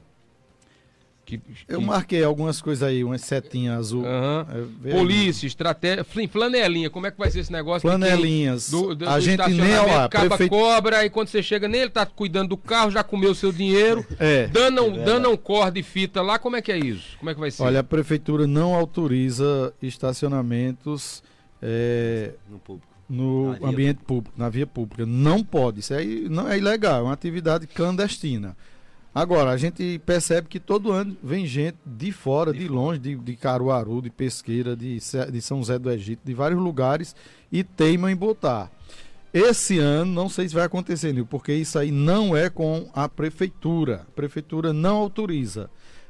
Que, 1.26 1.42
eu 1.68 1.80
que... 1.80 1.86
marquei 1.86 2.24
algumas 2.24 2.62
coisas 2.62 2.88
aí, 2.88 3.04
umas 3.04 3.22
setinhas 3.22 3.80
azul. 3.80 4.04
Uhum. 4.04 4.70
É, 4.86 4.92
Polícia, 4.92 5.48
estratégia, 5.48 6.06
flanelinha, 6.30 6.88
como 6.88 7.08
é 7.08 7.12
que 7.12 7.18
vai 7.18 7.32
ser 7.32 7.40
esse 7.40 7.52
negócio? 7.52 7.82
Flanelinhas. 7.82 8.70
Do, 8.70 8.94
do, 8.94 9.10
a 9.10 9.16
do 9.16 9.22
gente 9.22 9.50
nem 9.50 9.76
ó, 9.76 10.04
acaba 10.04 10.38
prefe... 10.38 10.50
cobra, 10.50 11.04
e 11.04 11.10
quando 11.10 11.30
você 11.30 11.42
chega 11.42 11.68
nele, 11.68 11.90
tá 11.90 12.06
cuidando 12.06 12.50
do 12.50 12.58
carro, 12.58 12.92
já 12.92 13.04
comeu 13.04 13.32
o 13.32 13.36
seu 13.36 13.52
dinheiro, 13.52 14.06
é. 14.20 14.46
dando, 14.48 14.86
é 14.86 15.04
dando 15.04 15.32
um 15.32 15.36
corda 15.36 15.80
e 15.80 15.84
fita 15.84 16.22
lá, 16.22 16.38
como 16.38 16.58
é 16.58 16.62
que 16.62 16.72
é 16.72 16.78
isso? 16.78 17.18
Como 17.18 17.32
é 17.32 17.34
que 17.34 17.40
vai 17.40 17.50
ser? 17.50 17.64
Olha, 17.64 17.80
a 17.80 17.84
prefeitura 17.84 18.46
não 18.46 18.76
autoriza 18.76 19.74
estacionamentos 19.82 21.24
é, 21.60 22.34
no, 22.48 22.60
público. 22.60 22.88
no 23.10 23.58
ambiente 23.64 24.02
público, 24.06 24.36
na 24.38 24.48
via 24.48 24.68
pública. 24.68 25.08
Não 25.08 25.44
pode, 25.44 25.80
isso 25.80 25.94
aí 25.94 26.30
não 26.30 26.48
é 26.48 26.60
ilegal, 26.60 27.00
é 27.00 27.04
uma 27.04 27.14
atividade 27.14 27.66
clandestina. 27.66 28.56
Agora, 29.16 29.52
a 29.52 29.56
gente 29.56 29.98
percebe 30.06 30.50
que 30.50 30.60
todo 30.60 30.92
ano 30.92 31.16
vem 31.24 31.48
gente 31.48 31.78
de 31.86 32.12
fora, 32.12 32.52
de, 32.52 32.60
de 32.60 32.68
longe, 32.68 33.00
de, 33.00 33.16
de, 33.16 33.36
Caruaru, 33.38 34.02
de 34.02 34.10
Pesqueira, 34.10 34.76
de, 34.76 35.00
de 35.32 35.42
São 35.42 35.60
José 35.60 35.80
do 35.80 35.90
Egito, 35.90 36.20
de 36.26 36.34
vários 36.34 36.60
lugares 36.60 37.16
e 37.50 37.64
teimam 37.64 38.12
em 38.12 38.16
botar. 38.16 38.70
Esse 39.34 39.80
ano, 39.80 40.12
não 40.12 40.28
sei 40.28 40.50
se 40.50 40.54
vai 40.54 40.66
acontecer, 40.66 41.14
Nil, 41.14 41.26
porque 41.26 41.54
isso 41.54 41.80
aí 41.80 41.92
não 41.92 42.36
é 42.36 42.50
com 42.50 42.90
a 42.94 43.08
prefeitura. 43.08 44.06
A 44.06 44.12
prefeitura 44.12 44.74
não 44.74 44.98
autoriza. 44.98 45.70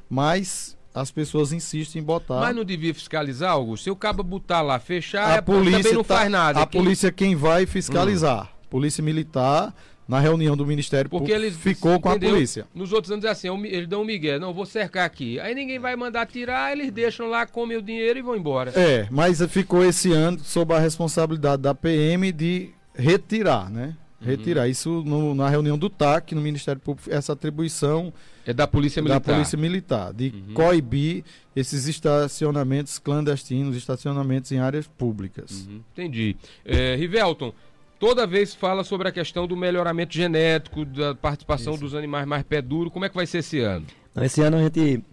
Mas 0.09 0.75
as 0.91 1.12
pessoas 1.12 1.51
insistem 1.51 2.01
em 2.01 2.05
botar. 2.05 2.39
Mas 2.39 2.55
não 2.55 2.65
devia 2.65 2.93
fiscalizar, 2.93 3.51
Augusto? 3.51 3.83
Se 3.83 3.91
o 3.91 3.95
cabo 3.95 4.24
botar 4.24 4.63
lá, 4.63 4.79
fechar, 4.79 5.27
a 5.27 5.35
é, 5.35 5.41
polícia 5.41 5.77
também 5.77 5.93
não 5.93 6.03
tá, 6.03 6.15
faz 6.17 6.31
nada. 6.31 6.62
A 6.62 6.65
quem... 6.65 6.81
polícia 6.81 7.09
é 7.09 7.12
quem 7.12 7.35
vai 7.35 7.67
fiscalizar. 7.67 8.45
Hum. 8.45 8.67
Polícia 8.67 9.03
Militar 9.03 9.75
na 10.07 10.19
reunião 10.19 10.55
do 10.55 10.65
Ministério 10.65 11.09
Porque 11.09 11.33
Público, 11.33 11.45
eles 11.45 11.57
ficou 11.57 12.00
com 12.00 12.09
entendeu? 12.09 12.29
a 12.29 12.33
polícia. 12.33 12.67
Nos 12.74 12.93
outros 12.93 13.12
anos 13.12 13.25
é 13.25 13.29
assim, 13.29 13.47
eles 13.65 13.88
dão 13.88 14.01
um 14.01 14.05
migué, 14.05 14.38
não, 14.38 14.53
vou 14.53 14.65
cercar 14.65 15.05
aqui. 15.05 15.39
Aí 15.39 15.55
ninguém 15.55 15.79
vai 15.79 15.95
mandar 15.95 16.25
tirar, 16.27 16.71
eles 16.71 16.91
deixam 16.91 17.27
lá, 17.27 17.45
comem 17.45 17.77
o 17.77 17.81
dinheiro 17.81 18.19
e 18.19 18.21
vão 18.21 18.35
embora. 18.35 18.71
É, 18.75 19.07
mas 19.09 19.41
ficou 19.50 19.83
esse 19.83 20.12
ano 20.12 20.39
sob 20.39 20.74
a 20.74 20.79
responsabilidade 20.79 21.62
da 21.62 21.74
PM 21.74 22.31
de 22.31 22.69
retirar, 22.93 23.69
né? 23.69 23.95
Uhum. 24.21 24.27
Retirar. 24.27 24.63
Uhum. 24.63 24.69
Isso 24.69 25.03
no, 25.05 25.35
na 25.35 25.50
reunião 25.50 25.77
do 25.77 25.89
TAC, 25.89 26.33
no 26.33 26.41
Ministério 26.41 26.79
Público, 26.79 27.09
essa 27.12 27.33
atribuição 27.33 28.13
é 28.45 28.53
da 28.53 28.67
Polícia 28.67 29.01
Militar. 29.01 29.19
Da 29.19 29.33
Polícia 29.33 29.57
Militar, 29.57 30.13
de 30.13 30.33
uhum. 30.33 30.53
coibir 30.53 31.24
esses 31.55 31.88
estacionamentos 31.88 33.00
clandestinos, 33.00 33.75
estacionamentos 33.75 34.51
em 34.51 34.59
áreas 34.59 34.88
públicas. 34.88 35.65
Uhum. 35.67 35.81
Entendi. 35.93 36.35
É, 36.63 36.95
Rivelton, 36.95 37.53
toda 37.99 38.25
vez 38.25 38.53
fala 38.53 38.83
sobre 38.83 39.07
a 39.07 39.11
questão 39.11 39.47
do 39.47 39.55
melhoramento 39.55 40.13
genético, 40.13 40.85
da 40.85 41.15
participação 41.15 41.73
Isso. 41.73 41.83
dos 41.83 41.95
animais 41.95 42.25
mais 42.25 42.43
pé 42.43 42.61
duro. 42.61 42.91
Como 42.91 43.05
é 43.05 43.09
que 43.09 43.15
vai 43.15 43.25
ser 43.25 43.39
esse 43.39 43.59
ano? 43.59 43.85
Esse 44.21 44.41
ano 44.41 44.57
a 44.57 44.63
gente 44.63 45.03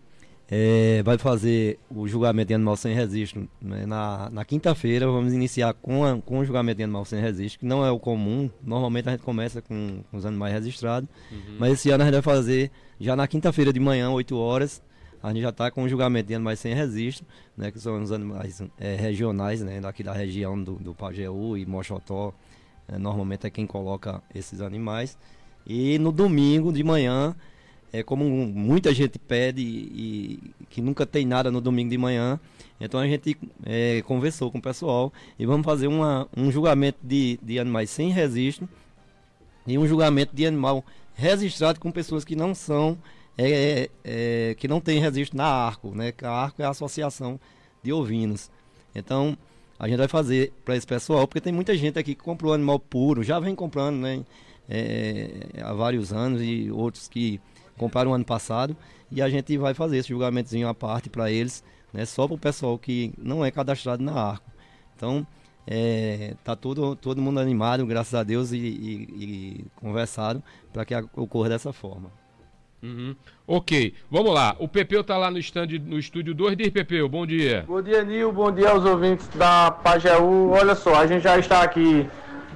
é, 0.49 1.03
vai 1.03 1.17
fazer 1.17 1.79
o 1.91 2.07
julgamento 2.07 2.49
de 2.49 2.55
animal 2.55 2.77
sem 2.77 2.95
registro 2.95 3.49
né? 3.61 3.87
na, 3.87 4.29
na 4.31 4.45
quinta-feira. 4.45 5.07
Vamos 5.07 5.33
iniciar 5.33 5.73
com, 5.73 6.05
a, 6.05 6.21
com 6.21 6.41
o 6.41 6.45
julgamento 6.45 6.77
de 6.77 6.85
animal 6.85 7.05
sem 7.05 7.21
registro, 7.21 7.61
que 7.61 7.67
não 7.67 7.85
é 7.85 7.91
o 7.91 7.99
comum. 7.99 8.51
Normalmente 8.63 9.09
a 9.09 9.13
gente 9.13 9.23
começa 9.23 9.63
com, 9.63 10.05
com 10.11 10.17
os 10.17 10.27
animais 10.27 10.53
registrados. 10.53 11.09
Uhum. 11.31 11.57
Mas 11.59 11.73
esse 11.73 11.91
ano 11.91 12.03
a 12.03 12.07
gente 12.07 12.15
vai 12.15 12.23
fazer 12.23 12.71
já 13.01 13.17
na 13.17 13.27
quinta-feira 13.27 13.73
de 13.73 13.81
manhã, 13.81 14.11
8 14.11 14.37
horas. 14.37 14.83
A 15.23 15.29
gente 15.29 15.41
já 15.41 15.49
está 15.49 15.71
com 15.71 15.85
o 15.85 15.89
julgamento 15.89 16.29
de 16.29 16.35
animais 16.35 16.59
sem 16.59 16.75
registro, 16.75 17.25
né, 17.57 17.71
que 17.71 17.79
são 17.79 18.03
os 18.03 18.11
animais 18.11 18.61
é, 18.79 18.97
regionais, 18.97 19.63
né, 19.63 19.81
daqui 19.81 20.03
da 20.03 20.13
região 20.13 20.63
do, 20.63 20.75
do 20.75 20.93
Pajeú 20.93 21.57
e 21.57 21.65
Mochotó, 21.65 22.35
é, 22.93 22.99
normalmente 22.99 23.47
é 23.47 23.51
quem 23.51 23.67
coloca 23.67 24.23
esses 24.35 24.61
animais. 24.61 25.17
E 25.67 25.99
no 25.99 26.13
domingo 26.13 26.73
de 26.73 26.83
manhã, 26.83 27.35
é 27.93 28.03
como 28.03 28.25
muita 28.25 28.93
gente 28.95 29.19
pede 29.19 29.61
e, 29.63 30.41
e 30.61 30.65
que 30.71 30.81
nunca 30.81 31.07
tem 31.07 31.27
nada 31.27 31.51
no 31.51 31.61
domingo 31.61 31.91
de 31.91 31.99
manhã, 31.99 32.41
então 32.81 32.99
a 32.99 33.07
gente 33.07 33.37
é, 33.65 34.03
conversou 34.03 34.51
com 34.51 34.59
o 34.59 34.63
pessoal 34.63 35.13
e 35.39 35.47
vamos 35.47 35.65
fazer 35.65 35.87
uma, 35.87 36.27
um 36.37 36.51
julgamento 36.51 36.99
de, 37.03 37.39
de 37.43 37.59
animais 37.59 37.91
sem 37.91 38.11
registro 38.11 38.69
e 39.67 39.79
um 39.79 39.87
julgamento 39.87 40.35
de 40.35 40.47
animal 40.47 40.85
registrado 41.15 41.79
com 41.79 41.93
pessoas 41.93 42.25
que 42.25 42.35
não 42.35 42.55
são 42.55 42.99
é, 43.37 43.89
é, 44.03 44.55
que 44.59 44.67
não 44.67 44.81
tem 44.81 44.99
registro 44.99 45.37
na 45.37 45.47
ARCO, 45.47 45.95
né? 45.95 46.13
A 46.23 46.31
ARCO 46.31 46.61
é 46.61 46.65
a 46.65 46.71
Associação 46.71 47.39
de 47.83 47.93
Ovinos. 47.93 48.51
Então, 48.95 49.37
a 49.83 49.89
gente 49.89 49.99
vai 49.99 50.07
fazer 50.07 50.53
para 50.65 50.77
esse 50.77 50.87
pessoal, 50.87 51.27
porque 51.27 51.41
tem 51.41 51.53
muita 51.53 51.77
gente 51.77 51.99
aqui 51.99 52.15
que 52.15 52.23
comprou 52.23 52.55
animal 52.55 52.79
puro, 52.79 53.25
já 53.25 53.41
vem 53.41 53.53
comprando, 53.53 53.97
né? 53.97 54.25
É, 54.69 55.49
há 55.61 55.73
vários 55.73 56.13
anos 56.13 56.41
e 56.41 56.71
outros 56.71 57.09
que 57.09 57.41
compraram 57.77 58.15
ano 58.15 58.25
passado 58.25 58.77
e 59.11 59.21
a 59.21 59.29
gente 59.29 59.59
vai 59.59 59.75
fazer 59.75 59.97
esse 59.97 60.11
julgamentozinho 60.11 60.69
à 60.69 60.73
parte 60.73 61.11
para 61.11 61.33
eles, 61.33 61.65
né? 61.93 62.05
Só 62.05 62.29
para 62.29 62.37
o 62.37 62.39
pessoal 62.39 62.79
que 62.79 63.13
não 63.19 63.45
é 63.45 63.51
cadastrado 63.51 64.05
na 64.05 64.13
Arco. 64.13 64.49
Então, 64.95 65.27
é, 65.67 66.37
tá 66.45 66.55
todo, 66.55 66.95
todo 66.95 67.21
mundo 67.21 67.41
animado, 67.41 67.85
graças 67.85 68.15
a 68.15 68.23
Deus, 68.23 68.53
e, 68.53 68.59
e, 68.59 69.25
e 69.25 69.67
conversado 69.75 70.41
para 70.73 70.85
que 70.85 70.95
ocorra 71.17 71.49
dessa 71.49 71.73
forma. 71.73 72.09
Uhum. 72.83 73.15
Ok, 73.47 73.95
vamos 74.11 74.35
lá. 74.35 74.57
O 74.59 74.67
Pepeu 74.67 75.05
tá 75.05 75.17
lá 75.17 75.31
no, 75.31 75.39
stand, 75.39 75.69
no 75.87 75.99
estúdio 75.99 76.35
2. 76.35 76.57
Diz, 76.57 76.71
Pepeu, 76.71 77.09
bom 77.09 77.25
dia. 77.25 77.65
Bom 77.67 77.81
dia, 77.81 78.03
Nil. 78.03 78.33
Bom 78.33 78.51
dia 78.51 78.71
aos 78.71 78.85
ouvintes 78.85 79.29
da 79.35 79.71
Pajeú. 79.71 80.51
Olha 80.51 80.75
só, 80.75 80.97
a 80.97 81.07
gente 81.07 81.23
já 81.23 81.39
está 81.39 81.63
aqui 81.63 82.09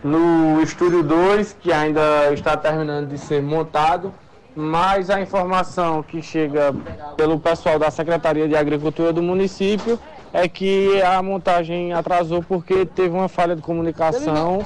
no 0.02 0.61
estúdio 0.62 1.02
2, 1.02 1.56
que 1.61 1.73
ainda 1.73 2.33
está 2.33 2.56
terminando 2.56 3.09
de 3.09 3.18
ser 3.18 3.40
montado. 3.40 4.12
Mas 4.54 5.11
a 5.11 5.21
informação 5.21 6.02
que 6.02 6.23
chega 6.23 6.75
pelo 7.16 7.38
pessoal 7.38 7.78
da 7.78 7.90
Secretaria 7.90 8.49
de 8.49 8.56
Agricultura 8.56 9.12
do 9.12 9.23
município 9.23 9.99
é 10.33 10.49
que 10.49 11.00
a 11.02 11.23
montagem 11.23 11.92
atrasou 11.92 12.42
porque 12.42 12.85
teve 12.87 13.14
uma 13.14 13.28
falha 13.28 13.54
de 13.54 13.62
comunicação 13.62 14.64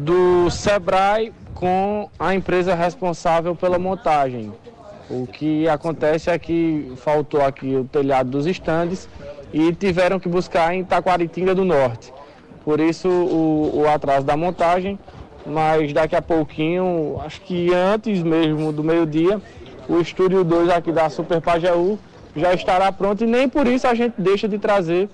do 0.00 0.50
Sebrae 0.50 1.32
com 1.54 2.10
a 2.18 2.34
empresa 2.34 2.74
responsável 2.74 3.54
pela 3.54 3.78
montagem. 3.78 4.52
O 5.10 5.26
que 5.26 5.66
acontece 5.68 6.28
é 6.28 6.38
que 6.38 6.92
faltou 6.96 7.42
aqui 7.42 7.74
o 7.74 7.84
telhado 7.84 8.30
dos 8.30 8.46
estandes 8.46 9.08
e 9.52 9.72
tiveram 9.72 10.20
que 10.20 10.28
buscar 10.28 10.74
em 10.74 10.84
Taquaritinga 10.84 11.54
do 11.54 11.64
Norte. 11.64 12.12
Por 12.62 12.78
isso 12.78 13.08
o, 13.08 13.80
o 13.80 13.88
atraso 13.88 14.26
da 14.26 14.36
montagem, 14.36 14.98
mas 15.46 15.92
daqui 15.94 16.14
a 16.14 16.20
pouquinho, 16.20 17.18
acho 17.24 17.40
que 17.40 17.72
antes 17.72 18.22
mesmo 18.22 18.70
do 18.70 18.84
meio-dia, 18.84 19.40
o 19.88 19.98
estúdio 19.98 20.44
2 20.44 20.68
aqui 20.68 20.92
da 20.92 21.08
Super 21.08 21.40
Pajeú 21.40 21.98
já 22.36 22.52
estará 22.52 22.92
pronto 22.92 23.24
e 23.24 23.26
nem 23.26 23.48
por 23.48 23.66
isso 23.66 23.86
a 23.86 23.94
gente 23.94 24.14
deixa 24.18 24.46
de 24.46 24.58
trazer 24.58 25.08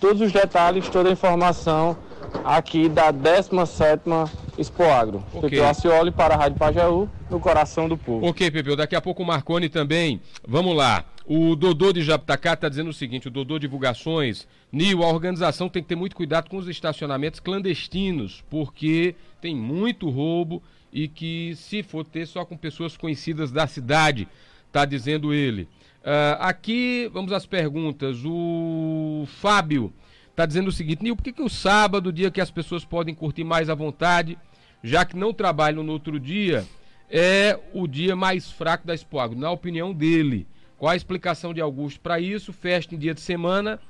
todos 0.00 0.22
os 0.22 0.32
detalhes, 0.32 0.88
toda 0.88 1.10
a 1.10 1.12
informação 1.12 1.96
aqui 2.44 2.88
da 2.88 3.12
17ª 3.12 4.30
Expo 4.58 4.84
Agro. 4.84 5.24
Okay. 5.34 5.50
Pepeu 5.50 5.66
Acioli 5.66 6.10
para 6.10 6.34
a 6.34 6.38
Rádio 6.38 6.58
Pajeú, 6.58 7.08
no 7.30 7.38
coração 7.38 7.88
do 7.88 7.96
povo. 7.96 8.26
Ok, 8.26 8.50
Pepeu, 8.50 8.76
daqui 8.76 8.96
a 8.96 9.00
pouco 9.00 9.22
o 9.22 9.26
Marconi 9.26 9.68
também. 9.68 10.20
Vamos 10.46 10.76
lá. 10.76 11.04
O 11.26 11.56
Dodô 11.56 11.92
de 11.92 12.02
Japitacá 12.02 12.52
está 12.52 12.68
dizendo 12.68 12.90
o 12.90 12.94
seguinte: 12.94 13.28
o 13.28 13.30
Dodô 13.30 13.58
Divulgações, 13.58 14.46
Nil, 14.70 15.02
a 15.02 15.08
organização 15.08 15.68
tem 15.68 15.82
que 15.82 15.88
ter 15.88 15.96
muito 15.96 16.14
cuidado 16.14 16.48
com 16.48 16.56
os 16.56 16.68
estacionamentos 16.68 17.40
clandestinos, 17.40 18.44
porque 18.48 19.16
tem 19.40 19.54
muito 19.54 20.08
roubo 20.08 20.62
e 20.92 21.08
que 21.08 21.54
se 21.56 21.82
for 21.82 22.04
ter 22.04 22.26
só 22.26 22.44
com 22.44 22.56
pessoas 22.56 22.96
conhecidas 22.96 23.50
da 23.50 23.66
cidade, 23.66 24.28
está 24.68 24.84
dizendo 24.84 25.34
ele. 25.34 25.62
Uh, 26.02 26.38
aqui, 26.38 27.10
vamos 27.12 27.32
às 27.32 27.44
perguntas. 27.44 28.18
O 28.24 29.26
Fábio 29.40 29.92
está 30.36 30.44
dizendo 30.44 30.68
o 30.68 30.72
seguinte, 30.72 31.02
Nil, 31.02 31.16
por 31.16 31.22
que, 31.22 31.32
que 31.32 31.42
o 31.42 31.48
sábado, 31.48 32.12
dia 32.12 32.30
que 32.30 32.42
as 32.42 32.50
pessoas 32.50 32.84
podem 32.84 33.14
curtir 33.14 33.42
mais 33.42 33.70
à 33.70 33.74
vontade, 33.74 34.38
já 34.84 35.02
que 35.02 35.16
não 35.16 35.32
trabalham 35.32 35.82
no 35.82 35.92
outro 35.92 36.20
dia, 36.20 36.62
é 37.10 37.58
o 37.72 37.86
dia 37.86 38.14
mais 38.14 38.50
fraco 38.50 38.86
da 38.86 38.92
Expo 38.92 39.18
Agro, 39.18 39.38
na 39.38 39.50
opinião 39.50 39.94
dele. 39.94 40.46
Qual 40.76 40.92
a 40.92 40.96
explicação 40.96 41.54
de 41.54 41.62
Augusto 41.62 42.00
para 42.00 42.20
isso? 42.20 42.52
Festa 42.52 42.94
em 42.94 42.98
dia 42.98 43.14
de 43.14 43.20
semana, 43.22 43.80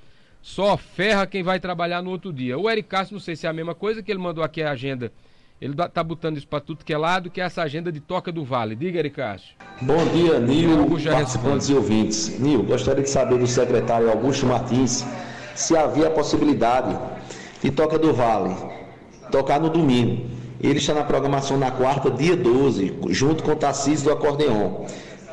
só 0.41 0.77
ferra 0.77 1.27
quem 1.27 1.43
vai 1.43 1.59
trabalhar 1.59 2.01
no 2.01 2.11
outro 2.11 2.33
dia. 2.33 2.57
O 2.57 2.71
Eric 2.71 2.89
Castro, 2.89 3.15
não 3.17 3.21
sei 3.21 3.35
se 3.35 3.45
é 3.45 3.51
a 3.51 3.53
mesma 3.53 3.75
coisa, 3.75 4.01
que 4.01 4.13
ele 4.13 4.21
mandou 4.21 4.45
aqui 4.45 4.63
a 4.63 4.71
agenda. 4.71 5.11
Ele 5.61 5.75
tá 5.75 6.05
botando 6.05 6.37
isso 6.37 6.47
para 6.47 6.61
tudo 6.61 6.85
que 6.85 6.93
é 6.93 6.99
lado, 6.99 7.29
que 7.29 7.41
é 7.41 7.45
essa 7.45 7.63
agenda 7.63 7.91
de 7.91 7.99
Toca 7.99 8.31
do 8.31 8.45
Vale. 8.45 8.77
Diga, 8.77 9.01
Eric 9.01 9.17
Castro. 9.17 9.57
Bom 9.83 10.07
dia, 10.13 10.39
Nil, 10.39 10.87
participantes 11.11 11.69
e 11.71 11.75
ouvintes. 11.75 12.39
Nil, 12.39 12.63
gostaria 12.63 13.03
de 13.03 13.11
saber 13.11 13.37
do 13.37 13.49
secretário 13.49 14.09
Augusto 14.09 14.47
Martins 14.47 15.05
se 15.57 15.77
havia 15.77 16.07
a 16.07 16.11
possibilidade 16.11 16.97
de 17.63 17.71
Toca 17.71 17.99
do 17.99 18.13
Vale 18.13 18.55
tocar 19.31 19.59
no 19.61 19.69
domingo. 19.69 20.27
Ele 20.61 20.79
está 20.79 20.95
na 20.95 21.05
programação 21.05 21.57
na 21.57 21.71
quarta, 21.71 22.11
dia 22.11 22.37
12, 22.37 22.95
junto 23.09 23.43
com 23.43 23.53
o 23.53 23.57
Tarcísio 23.57 24.07
do 24.07 24.13
Acordeon. 24.13 24.87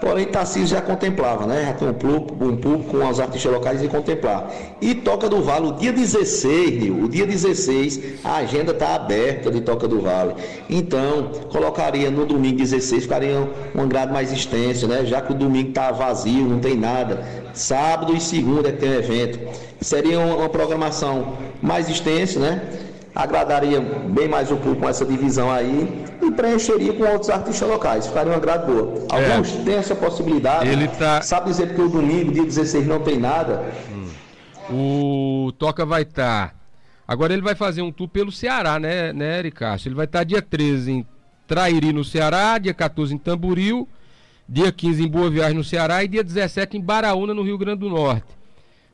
Porém, 0.04 0.26
Tarcísio 0.26 0.68
já 0.68 0.82
contemplava, 0.82 1.48
né? 1.48 1.68
Já 1.68 1.74
tem 1.76 1.88
um 1.88 1.94
público, 1.94 2.70
um 2.70 2.84
com 2.84 3.08
os 3.08 3.22
artistas 3.22 3.50
locais 3.50 3.80
de 3.80 3.88
contemplar. 3.88 4.52
E 4.82 4.94
Toca 4.94 5.30
do 5.30 5.42
Vale, 5.42 5.68
o 5.68 5.72
dia 5.72 5.94
16, 5.94 6.90
o 6.90 7.08
dia 7.08 7.26
16, 7.26 8.20
a 8.22 8.36
agenda 8.36 8.74
está 8.74 8.96
aberta 8.96 9.50
de 9.50 9.62
Toca 9.62 9.88
do 9.88 10.02
Vale. 10.02 10.36
Então, 10.70 11.32
colocaria 11.50 12.12
no 12.12 12.26
domingo 12.26 12.58
16, 12.58 13.04
ficaria 13.04 13.50
um 13.74 13.88
grado 13.88 14.12
mais 14.12 14.34
extenso, 14.34 14.90
né? 14.90 15.06
Já 15.06 15.22
que 15.22 15.32
o 15.32 15.36
domingo 15.36 15.70
está 15.70 15.90
vazio, 15.94 16.44
não 16.50 16.60
tem 16.60 16.76
nada. 16.76 17.26
Sábado 17.54 18.14
e 18.14 18.20
segunda 18.20 18.68
é 18.68 18.72
que 18.74 18.80
tem 18.80 18.90
um 18.90 18.96
evento. 18.96 19.40
Seria 19.80 20.20
uma 20.20 20.50
programação 20.50 21.38
mais 21.62 21.90
extensa, 21.90 22.42
né? 22.42 22.62
Agradaria 23.16 23.80
bem 23.80 24.28
mais 24.28 24.52
o 24.52 24.58
público 24.58 24.82
com 24.82 24.90
essa 24.90 25.06
divisão 25.06 25.52
aí 25.52 26.06
e 26.22 26.32
preencheria 26.32 26.94
com 26.94 27.04
outros 27.04 27.30
artistas 27.30 27.68
locais. 27.68 28.08
Ficaria 28.08 28.32
uma 28.32 28.40
grade 28.40 28.66
boa. 28.66 29.06
Alguns 29.10 29.56
é. 29.56 29.64
têm 29.64 29.76
essa 29.76 29.96
possibilidade. 29.96 30.68
Ele 30.68 30.88
tá... 30.88 31.22
Sabe 31.22 31.50
dizer 31.50 31.68
porque 31.68 31.82
o 31.82 31.90
domingo, 31.90 32.32
dia 32.32 32.44
16, 32.44 32.88
não 32.88 33.00
tem 33.00 33.18
nada? 33.18 33.64
Hum. 33.92 35.48
O 35.48 35.52
Toca 35.54 35.86
vai 35.86 36.04
estar. 36.04 36.50
Tá... 36.50 36.56
Agora 37.08 37.34
ele 37.34 37.42
vai 37.42 37.54
fazer 37.54 37.82
um 37.82 37.92
tour 37.92 38.08
pelo 38.08 38.32
Ceará, 38.32 38.80
né, 38.80 39.12
né, 39.12 39.40
Ericacho? 39.40 39.88
Ele 39.88 39.96
vai 39.96 40.06
estar 40.06 40.20
tá 40.20 40.24
dia 40.24 40.42
13 40.42 40.92
em 40.92 41.08
Trairi, 41.46 41.92
no 41.92 42.04
Ceará, 42.04 42.58
dia 42.58 42.74
14 42.74 43.14
em 43.14 43.18
Tamboril, 43.18 43.88
dia 44.48 44.72
15 44.72 45.04
em 45.04 45.08
Boa 45.08 45.30
Viagem, 45.30 45.58
no 45.58 45.64
Ceará, 45.64 46.04
e 46.04 46.08
dia 46.08 46.24
17 46.24 46.78
em 46.78 46.82
Baraúna, 46.82 47.34
no 47.34 47.44
Rio 47.44 47.58
Grande 47.58 47.82
do 47.82 47.90
Norte. 47.90 48.26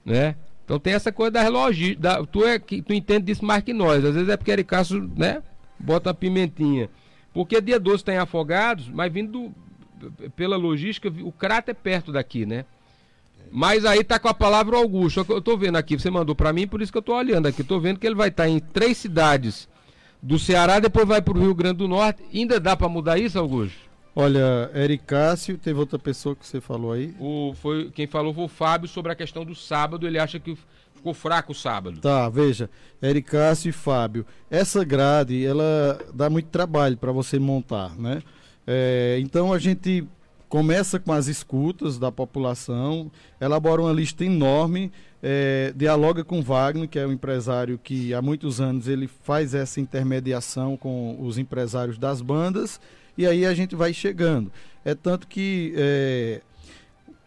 Né? 0.04 0.36
Então 0.70 0.78
tem 0.78 0.94
essa 0.94 1.12
coisa 1.12 1.32
da 1.32 1.42
relógio, 1.42 1.98
tu, 2.32 2.46
é, 2.46 2.60
que, 2.60 2.80
tu 2.80 2.94
entende 2.94 3.26
disso 3.26 3.44
mais 3.44 3.64
que 3.64 3.74
nós. 3.74 4.06
Às 4.06 4.14
vezes 4.14 4.30
é 4.30 4.38
porque 4.38 4.52
Ericaço, 4.52 5.02
né? 5.18 5.42
Bota 5.80 6.10
uma 6.10 6.14
pimentinha. 6.14 6.92
Porque 7.34 7.60
dia 7.60 7.80
12 7.80 8.04
tem 8.04 8.20
afogados, 8.20 8.88
mas 8.88 9.12
vindo 9.12 9.52
do, 10.00 10.12
pela 10.34 10.56
logística, 10.56 11.12
o 11.24 11.32
crato 11.32 11.72
é 11.72 11.74
perto 11.74 12.12
daqui, 12.12 12.46
né? 12.46 12.66
Mas 13.52 13.84
aí 13.84 14.04
tá 14.04 14.20
com 14.20 14.28
a 14.28 14.34
palavra 14.34 14.76
o 14.76 14.80
Augusto. 14.80 15.26
Eu 15.28 15.42
tô 15.42 15.58
vendo 15.58 15.76
aqui, 15.76 15.98
você 15.98 16.12
mandou 16.12 16.36
para 16.36 16.54
mim, 16.54 16.68
por 16.68 16.84
isso 16.84 16.92
que 16.92 17.00
eu 17.00 17.02
tô 17.02 17.16
olhando 17.16 17.48
aqui. 17.48 17.64
Tô 17.64 17.80
vendo 17.80 17.98
que 17.98 18.06
ele 18.06 18.14
vai 18.14 18.28
estar 18.28 18.44
tá 18.44 18.50
em 18.50 18.60
três 18.60 18.96
cidades 18.96 19.68
do 20.22 20.38
Ceará, 20.38 20.80
depois 20.80 21.08
vai 21.08 21.20
para 21.20 21.36
o 21.36 21.42
Rio 21.42 21.56
Grande 21.56 21.80
do 21.80 21.88
Norte. 21.88 22.22
Ainda 22.32 22.60
dá 22.60 22.78
para 22.78 22.88
mudar 22.88 23.18
isso, 23.18 23.40
Augusto? 23.40 23.89
Olha, 24.16 24.70
Eric 24.74 25.06
Cássio, 25.06 25.58
teve 25.58 25.80
outra 25.80 26.00
pessoa 26.00 26.36
que 26.36 26.46
você 26.46 26.60
falou 26.60 26.92
aí? 26.92 27.14
O, 27.20 27.54
foi, 27.54 27.90
quem 27.92 28.08
falou 28.08 28.34
foi 28.34 28.44
o 28.44 28.48
Fábio 28.48 28.88
sobre 28.88 29.12
a 29.12 29.16
questão 29.16 29.46
do 29.46 29.56
sábado. 29.56 30.06
Ele 30.06 30.20
acha 30.20 30.40
que 30.40 30.58
ficou 30.94 31.14
fraco 31.14 31.52
o 31.52 31.56
sábado. 31.56 32.00
Tá, 32.02 32.28
veja, 32.30 32.70
Eric 33.02 33.32
Cássio 33.32 33.70
e 33.70 33.74
Fábio. 33.74 34.26
Essa 34.50 34.84
grade, 34.84 35.46
ela 35.46 36.00
dá 36.14 36.30
muito 36.30 36.48
trabalho 36.50 36.98
para 36.98 37.12
você 37.12 37.40
montar, 37.40 37.96
né? 37.98 38.22
É, 38.68 39.18
então 39.22 39.54
a 39.54 39.58
gente 39.58 40.06
começa 40.50 41.00
com 41.00 41.14
as 41.14 41.28
escutas 41.28 41.98
da 41.98 42.12
população, 42.12 43.12
elabora 43.40 43.82
uma 43.82 43.94
lista 43.94 44.26
enorme, 44.26 44.92
é, 45.22 45.74
dialoga 45.76 46.24
com 46.24 46.42
Wagner, 46.42 46.88
que 46.88 46.98
é 46.98 47.06
um 47.06 47.12
empresário 47.12 47.80
que 47.82 48.14
há 48.14 48.22
muitos 48.22 48.62
anos 48.62 48.88
ele 48.88 49.08
faz 49.08 49.54
essa 49.54 49.80
intermediação 49.80 50.78
com 50.78 51.18
os 51.20 51.38
empresários 51.38 51.98
das 51.98 52.22
bandas 52.22 52.80
e 53.18 53.28
aí 53.28 53.46
a 53.46 53.54
gente 53.54 53.76
vai 53.76 53.94
chegando. 53.94 54.50
É 54.86 54.96
tanto 54.96 55.28
que 55.28 55.74
é, 55.76 56.42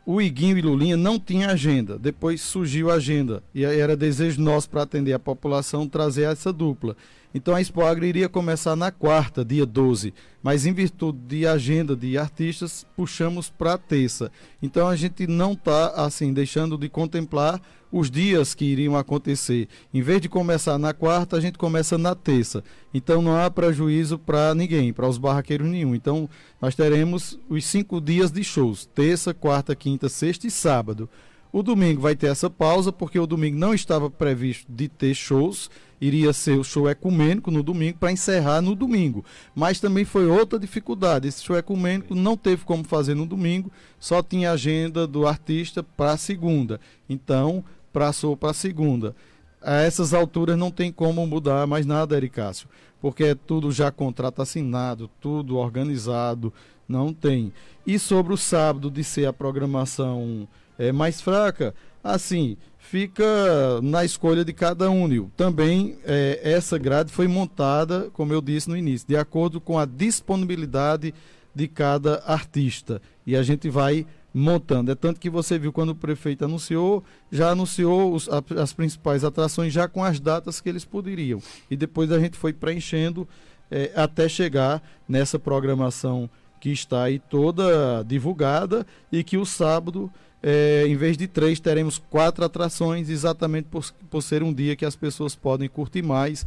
o 0.06 0.22
Iguinho 0.22 0.56
e 0.56 0.62
Lulinha 0.62 0.96
não 0.96 1.18
tinha 1.18 1.50
agenda. 1.50 1.98
Depois 1.98 2.40
surgiu 2.40 2.90
a 2.90 2.94
agenda. 2.94 3.42
E 3.54 3.62
era 3.62 3.94
desejo 3.94 4.40
nosso 4.40 4.70
para 4.70 4.82
atender 4.82 5.12
a 5.12 5.18
população 5.18 5.86
trazer 5.86 6.22
essa 6.22 6.50
dupla. 6.50 6.96
Então 7.34 7.54
a 7.54 7.60
Expo 7.60 7.80
iria 8.04 8.28
começar 8.28 8.76
na 8.76 8.90
quarta, 8.90 9.44
dia 9.44 9.64
12, 9.64 10.12
mas 10.42 10.66
em 10.66 10.72
virtude 10.72 11.18
de 11.26 11.46
agenda 11.46 11.96
de 11.96 12.18
artistas, 12.18 12.86
puxamos 12.94 13.48
para 13.48 13.78
terça. 13.78 14.30
Então 14.62 14.86
a 14.86 14.96
gente 14.96 15.26
não 15.26 15.52
está 15.52 15.88
assim 15.88 16.32
deixando 16.32 16.76
de 16.76 16.88
contemplar 16.88 17.60
os 17.90 18.10
dias 18.10 18.54
que 18.54 18.64
iriam 18.64 18.96
acontecer. 18.96 19.68
Em 19.92 20.00
vez 20.00 20.20
de 20.20 20.28
começar 20.28 20.78
na 20.78 20.94
quarta, 20.94 21.36
a 21.36 21.40
gente 21.40 21.58
começa 21.58 21.98
na 21.98 22.14
terça. 22.14 22.64
Então 22.92 23.20
não 23.20 23.36
há 23.36 23.50
prejuízo 23.50 24.18
para 24.18 24.54
ninguém, 24.54 24.92
para 24.92 25.08
os 25.08 25.18
barraqueiros 25.18 25.68
nenhum. 25.68 25.94
Então 25.94 26.28
nós 26.60 26.74
teremos 26.74 27.38
os 27.48 27.64
cinco 27.64 28.00
dias 28.00 28.30
de 28.30 28.42
shows: 28.42 28.86
terça, 28.94 29.34
quarta, 29.34 29.76
quinta, 29.76 30.08
sexta 30.08 30.46
e 30.46 30.50
sábado. 30.50 31.08
O 31.52 31.62
domingo 31.62 32.00
vai 32.00 32.16
ter 32.16 32.28
essa 32.28 32.48
pausa, 32.48 32.90
porque 32.90 33.18
o 33.18 33.26
domingo 33.26 33.58
não 33.58 33.74
estava 33.74 34.08
previsto 34.08 34.64
de 34.72 34.88
ter 34.88 35.14
shows 35.14 35.68
iria 36.02 36.32
ser 36.32 36.58
o 36.58 36.64
show 36.64 36.90
ecumênico 36.90 37.48
no 37.48 37.62
domingo 37.62 37.98
para 37.98 38.10
encerrar 38.10 38.60
no 38.60 38.74
domingo. 38.74 39.24
Mas 39.54 39.78
também 39.78 40.04
foi 40.04 40.26
outra 40.26 40.58
dificuldade. 40.58 41.28
Esse 41.28 41.44
show 41.44 41.56
ecumênico 41.56 42.12
não 42.12 42.36
teve 42.36 42.64
como 42.64 42.82
fazer 42.82 43.14
no 43.14 43.24
domingo, 43.24 43.70
só 44.00 44.20
tinha 44.20 44.50
agenda 44.50 45.06
do 45.06 45.28
artista 45.28 45.80
para 45.80 46.16
segunda. 46.16 46.80
Então, 47.08 47.64
passou 47.92 48.36
para 48.36 48.52
segunda. 48.52 49.14
A 49.62 49.76
essas 49.76 50.12
alturas 50.12 50.58
não 50.58 50.72
tem 50.72 50.90
como 50.90 51.24
mudar 51.24 51.68
mais 51.68 51.86
nada, 51.86 52.16
Ericácio, 52.16 52.68
porque 53.00 53.22
é 53.22 53.34
tudo 53.36 53.70
já 53.70 53.92
contrato 53.92 54.42
assinado, 54.42 55.08
tudo 55.20 55.56
organizado, 55.56 56.52
não 56.88 57.14
tem. 57.14 57.52
E 57.86 57.96
sobre 57.96 58.34
o 58.34 58.36
sábado 58.36 58.90
de 58.90 59.04
ser 59.04 59.26
a 59.26 59.32
programação 59.32 60.48
é, 60.82 60.90
mais 60.90 61.20
fraca, 61.20 61.72
assim, 62.02 62.56
fica 62.76 63.80
na 63.80 64.04
escolha 64.04 64.44
de 64.44 64.52
cada 64.52 64.90
um. 64.90 65.06
Nil. 65.06 65.30
Também 65.36 65.96
é, 66.04 66.40
essa 66.42 66.76
grade 66.76 67.12
foi 67.12 67.28
montada, 67.28 68.10
como 68.12 68.32
eu 68.32 68.40
disse 68.40 68.68
no 68.68 68.76
início, 68.76 69.06
de 69.06 69.16
acordo 69.16 69.60
com 69.60 69.78
a 69.78 69.84
disponibilidade 69.84 71.14
de 71.54 71.68
cada 71.68 72.22
artista. 72.26 73.00
E 73.24 73.36
a 73.36 73.42
gente 73.44 73.70
vai 73.70 74.04
montando. 74.34 74.90
É 74.90 74.94
tanto 74.96 75.20
que 75.20 75.30
você 75.30 75.56
viu 75.56 75.72
quando 75.72 75.90
o 75.90 75.94
prefeito 75.94 76.44
anunciou, 76.44 77.04
já 77.30 77.50
anunciou 77.50 78.12
os, 78.12 78.28
a, 78.28 78.42
as 78.60 78.72
principais 78.72 79.22
atrações 79.22 79.72
já 79.72 79.86
com 79.86 80.02
as 80.02 80.18
datas 80.18 80.60
que 80.60 80.68
eles 80.68 80.84
poderiam. 80.84 81.40
E 81.70 81.76
depois 81.76 82.10
a 82.10 82.18
gente 82.18 82.36
foi 82.36 82.52
preenchendo 82.52 83.28
é, 83.70 83.92
até 83.94 84.28
chegar 84.28 84.82
nessa 85.08 85.38
programação 85.38 86.28
que 86.62 86.70
está 86.70 87.04
aí 87.04 87.18
toda 87.18 88.04
divulgada 88.04 88.86
e 89.10 89.24
que 89.24 89.36
o 89.36 89.44
sábado 89.44 90.10
é, 90.42 90.84
em 90.88 90.96
vez 90.96 91.16
de 91.16 91.28
três, 91.28 91.60
teremos 91.60 91.98
quatro 92.10 92.44
atrações, 92.44 93.08
exatamente 93.08 93.68
por, 93.70 93.84
por 94.10 94.22
ser 94.22 94.42
um 94.42 94.52
dia 94.52 94.74
que 94.74 94.84
as 94.84 94.96
pessoas 94.96 95.36
podem 95.36 95.68
curtir 95.68 96.02
mais, 96.02 96.44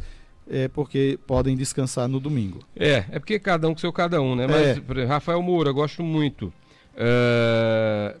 é, 0.48 0.68
porque 0.68 1.18
podem 1.26 1.56
descansar 1.56 2.06
no 2.06 2.20
domingo. 2.20 2.60
É, 2.76 3.04
é 3.10 3.18
porque 3.18 3.38
cada 3.38 3.66
um 3.68 3.72
com 3.72 3.80
seu 3.80 3.92
cada 3.92 4.20
um, 4.20 4.36
né? 4.36 4.46
Mas, 4.46 4.98
é. 4.98 5.04
Rafael 5.04 5.40
Moura, 5.42 5.72
gosto 5.72 6.02
muito. 6.02 6.52
Uh, 6.96 8.18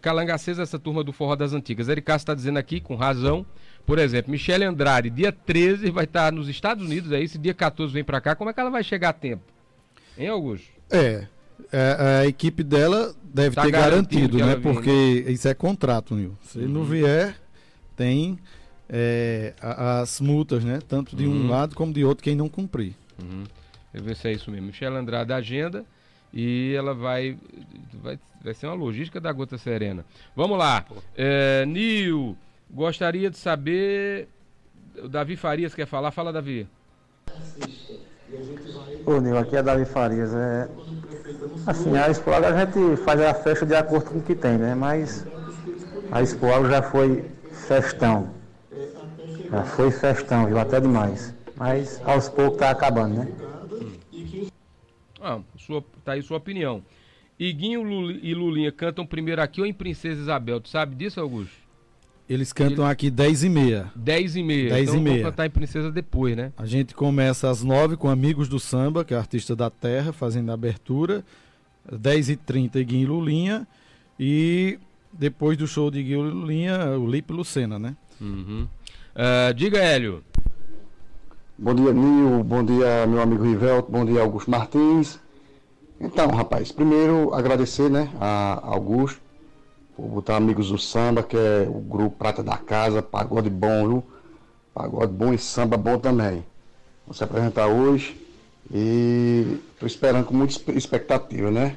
Calangacesa, 0.00 0.62
essa 0.62 0.78
turma 0.78 1.02
do 1.02 1.12
Forró 1.12 1.36
das 1.36 1.52
Antigas. 1.52 1.88
Ericas 1.88 2.22
está 2.22 2.34
dizendo 2.34 2.58
aqui, 2.58 2.80
com 2.80 2.94
razão, 2.94 3.44
por 3.86 3.98
exemplo, 3.98 4.30
Michele 4.30 4.64
Andrade, 4.64 5.10
dia 5.10 5.32
13 5.32 5.90
vai 5.90 6.04
estar 6.04 6.32
nos 6.32 6.48
Estados 6.48 6.84
Unidos, 6.84 7.12
aí, 7.12 7.26
se 7.26 7.38
dia 7.38 7.54
14 7.54 7.92
vem 7.92 8.04
para 8.04 8.20
cá, 8.20 8.34
como 8.34 8.50
é 8.50 8.52
que 8.52 8.60
ela 8.60 8.70
vai 8.70 8.84
chegar 8.84 9.10
a 9.10 9.12
tempo? 9.14 9.42
Hein, 10.16 10.28
Augusto? 10.28 10.68
É, 10.90 11.26
é, 11.72 12.20
a 12.22 12.26
equipe 12.26 12.62
dela 12.62 13.14
deve 13.22 13.54
tá 13.54 13.62
ter 13.62 13.70
garantido, 13.70 14.38
né? 14.38 14.56
Porque 14.56 15.24
isso 15.28 15.48
é 15.48 15.54
contrato, 15.54 16.14
Nil. 16.14 16.36
Se 16.42 16.58
uhum. 16.58 16.68
não 16.68 16.84
vier, 16.84 17.36
tem 17.96 18.38
é, 18.88 19.54
as 19.60 20.20
multas, 20.20 20.64
né? 20.64 20.80
Tanto 20.86 21.14
de 21.14 21.26
uhum. 21.26 21.46
um 21.46 21.48
lado 21.48 21.74
como 21.74 21.92
de 21.92 22.04
outro, 22.04 22.24
quem 22.24 22.34
não 22.34 22.48
cumprir. 22.48 22.94
Uhum. 23.22 23.44
Eu 23.92 24.02
ver 24.02 24.16
se 24.16 24.28
é 24.28 24.32
isso 24.32 24.50
mesmo. 24.50 24.66
Michelle 24.66 24.96
Andrade, 24.96 25.32
agenda. 25.32 25.84
E 26.32 26.74
ela 26.76 26.94
vai, 26.94 27.36
vai. 28.02 28.18
Vai 28.42 28.54
ser 28.54 28.66
uma 28.66 28.74
logística 28.74 29.20
da 29.20 29.30
Gota 29.32 29.58
Serena. 29.58 30.04
Vamos 30.34 30.56
lá. 30.56 30.86
É, 31.14 31.66
Nil, 31.66 32.36
gostaria 32.70 33.28
de 33.28 33.36
saber. 33.36 34.28
O 35.02 35.08
Davi 35.08 35.36
Farias 35.36 35.74
quer 35.74 35.86
falar? 35.86 36.10
Fala, 36.10 36.32
Davi. 36.32 36.66
Ô, 39.04 39.20
Nil, 39.20 39.36
aqui 39.36 39.56
é 39.56 39.62
Davi 39.62 39.84
Farias. 39.84 40.32
É, 40.34 40.68
Assim, 41.66 41.96
a 41.96 42.08
Expo 42.08 42.30
a 42.32 42.66
gente 42.66 42.96
faz 43.02 43.20
a 43.20 43.34
festa 43.34 43.66
de 43.66 43.74
acordo 43.74 44.10
com 44.10 44.18
o 44.18 44.22
que 44.22 44.34
tem, 44.34 44.58
né? 44.58 44.74
Mas 44.74 45.26
a 46.10 46.22
Expo 46.22 46.46
já 46.68 46.82
foi 46.82 47.24
festão. 47.66 48.30
Já 49.50 49.62
foi 49.64 49.90
festão, 49.90 50.46
viu? 50.46 50.58
Até 50.58 50.80
demais. 50.80 51.34
Mas 51.56 52.00
aos 52.04 52.28
poucos 52.28 52.58
tá 52.58 52.70
acabando, 52.70 53.16
né? 53.16 53.28
Ah, 55.20 55.38
sua, 55.58 55.84
tá 56.04 56.12
aí 56.12 56.22
sua 56.22 56.38
opinião. 56.38 56.82
Iguinho 57.38 58.10
e 58.10 58.34
Lulinha 58.34 58.72
cantam 58.72 59.04
primeiro 59.04 59.42
aqui 59.42 59.60
ou 59.60 59.66
em 59.66 59.72
Princesa 59.72 60.20
Isabel? 60.20 60.60
Tu 60.60 60.68
sabe 60.68 60.94
disso, 60.94 61.20
Augusto? 61.20 61.69
Eles 62.30 62.52
cantam 62.52 62.84
Eles... 62.84 62.92
aqui 62.92 63.10
10 63.10 63.42
e 63.42 63.48
meia. 63.48 63.90
10 63.96 64.36
e 64.36 64.42
meia. 64.44 64.70
10 64.70 64.88
então, 64.88 65.00
e 65.00 65.02
meia. 65.02 65.24
cantar 65.24 65.46
em 65.46 65.50
Princesa 65.50 65.90
depois, 65.90 66.36
né? 66.36 66.52
A 66.56 66.64
gente 66.64 66.94
começa 66.94 67.50
às 67.50 67.64
9 67.64 67.96
com 67.96 68.08
Amigos 68.08 68.48
do 68.48 68.60
Samba, 68.60 69.04
que 69.04 69.12
é 69.12 69.16
artista 69.16 69.56
da 69.56 69.68
terra, 69.68 70.12
fazendo 70.12 70.50
a 70.50 70.54
abertura. 70.54 71.24
10h30 71.92 72.84
Guinho 72.84 73.08
Lulinha. 73.08 73.66
E 74.16 74.78
depois 75.12 75.58
do 75.58 75.66
show 75.66 75.90
de 75.90 76.04
Guinho 76.04 76.22
Lulinha, 76.22 76.96
o 76.96 77.04
Lipe 77.04 77.32
Lucena, 77.32 77.80
né? 77.80 77.96
Uhum. 78.20 78.68
Uh, 79.12 79.52
diga, 79.52 79.78
Hélio. 79.78 80.22
Bom 81.58 81.74
dia, 81.74 81.92
Nil. 81.92 82.44
Bom 82.44 82.64
dia, 82.64 83.08
meu 83.08 83.20
amigo 83.20 83.42
Rivelto. 83.42 83.90
Bom 83.90 84.04
dia, 84.04 84.20
Augusto 84.20 84.48
Martins. 84.48 85.18
Então, 86.00 86.28
rapaz, 86.28 86.70
primeiro 86.70 87.34
agradecer, 87.34 87.90
né, 87.90 88.08
a 88.20 88.60
Augusto, 88.62 89.20
por 90.00 90.08
botar 90.08 90.36
Amigos 90.36 90.70
do 90.70 90.78
Samba, 90.78 91.22
que 91.22 91.36
é 91.36 91.66
o 91.68 91.78
grupo 91.78 92.16
Prata 92.16 92.42
da 92.42 92.56
Casa, 92.56 93.02
pagode 93.02 93.50
bom, 93.50 93.86
viu? 93.86 94.04
Pagode 94.72 95.12
bom 95.12 95.32
e 95.32 95.38
samba 95.38 95.76
bom 95.76 95.98
também. 95.98 96.42
Vou 97.06 97.14
se 97.14 97.22
apresentar 97.22 97.66
hoje 97.66 98.16
e 98.72 99.58
estou 99.74 99.86
esperando 99.86 100.24
com 100.24 100.34
muita 100.34 100.54
expectativa, 100.72 101.50
né? 101.50 101.76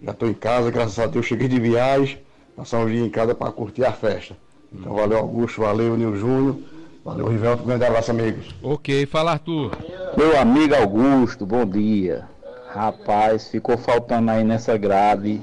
Já 0.00 0.12
estou 0.12 0.28
em 0.28 0.34
casa, 0.34 0.70
graças 0.70 0.98
a 0.98 1.06
Deus, 1.06 1.26
cheguei 1.26 1.48
de 1.48 1.58
viagem, 1.58 2.18
passar 2.56 2.78
um 2.78 2.86
dia 2.86 3.04
em 3.04 3.10
casa 3.10 3.34
para 3.34 3.50
curtir 3.50 3.84
a 3.84 3.92
festa. 3.92 4.36
Então 4.72 4.94
valeu 4.94 5.18
Augusto, 5.18 5.62
valeu 5.62 5.96
Nil 5.96 6.16
Júnior, 6.16 6.56
valeu 7.04 7.26
Rivelto, 7.26 7.64
grande 7.64 7.84
abraço 7.84 8.12
amigos. 8.12 8.54
Ok, 8.62 9.04
fala 9.06 9.32
Arthur. 9.32 9.72
Meu 10.16 10.38
amigo 10.38 10.76
Augusto, 10.76 11.44
bom 11.44 11.66
dia. 11.66 12.28
Rapaz, 12.70 13.48
ficou 13.48 13.76
faltando 13.78 14.30
aí 14.30 14.44
nessa 14.44 14.76
grade 14.76 15.40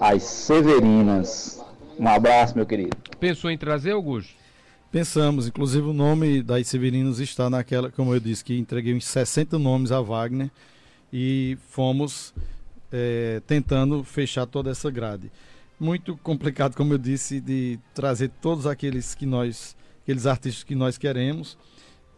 as 0.00 0.22
Severinas. 0.22 1.62
Um 1.98 2.08
abraço, 2.08 2.56
meu 2.56 2.66
querido. 2.66 2.96
Pensou 3.20 3.50
em 3.50 3.58
trazer, 3.58 3.92
Augusto? 3.92 4.34
Pensamos, 4.90 5.48
inclusive 5.48 5.88
o 5.88 5.92
nome 5.92 6.42
das 6.42 6.68
Severinas 6.68 7.18
está 7.18 7.50
naquela, 7.50 7.90
como 7.90 8.14
eu 8.14 8.20
disse, 8.20 8.44
que 8.44 8.56
entreguei 8.56 8.94
uns 8.94 9.04
60 9.06 9.58
nomes 9.58 9.90
a 9.90 10.00
Wagner 10.00 10.50
e 11.12 11.58
fomos 11.68 12.32
é, 12.92 13.42
tentando 13.46 14.04
fechar 14.04 14.46
toda 14.46 14.70
essa 14.70 14.90
grade. 14.90 15.30
Muito 15.80 16.16
complicado, 16.18 16.76
como 16.76 16.94
eu 16.94 16.98
disse, 16.98 17.40
de 17.40 17.78
trazer 17.92 18.30
todos 18.40 18.66
aqueles 18.66 19.14
que 19.14 19.26
nós, 19.26 19.76
aqueles 20.02 20.26
artistas 20.26 20.62
que 20.62 20.76
nós 20.76 20.96
queremos 20.96 21.58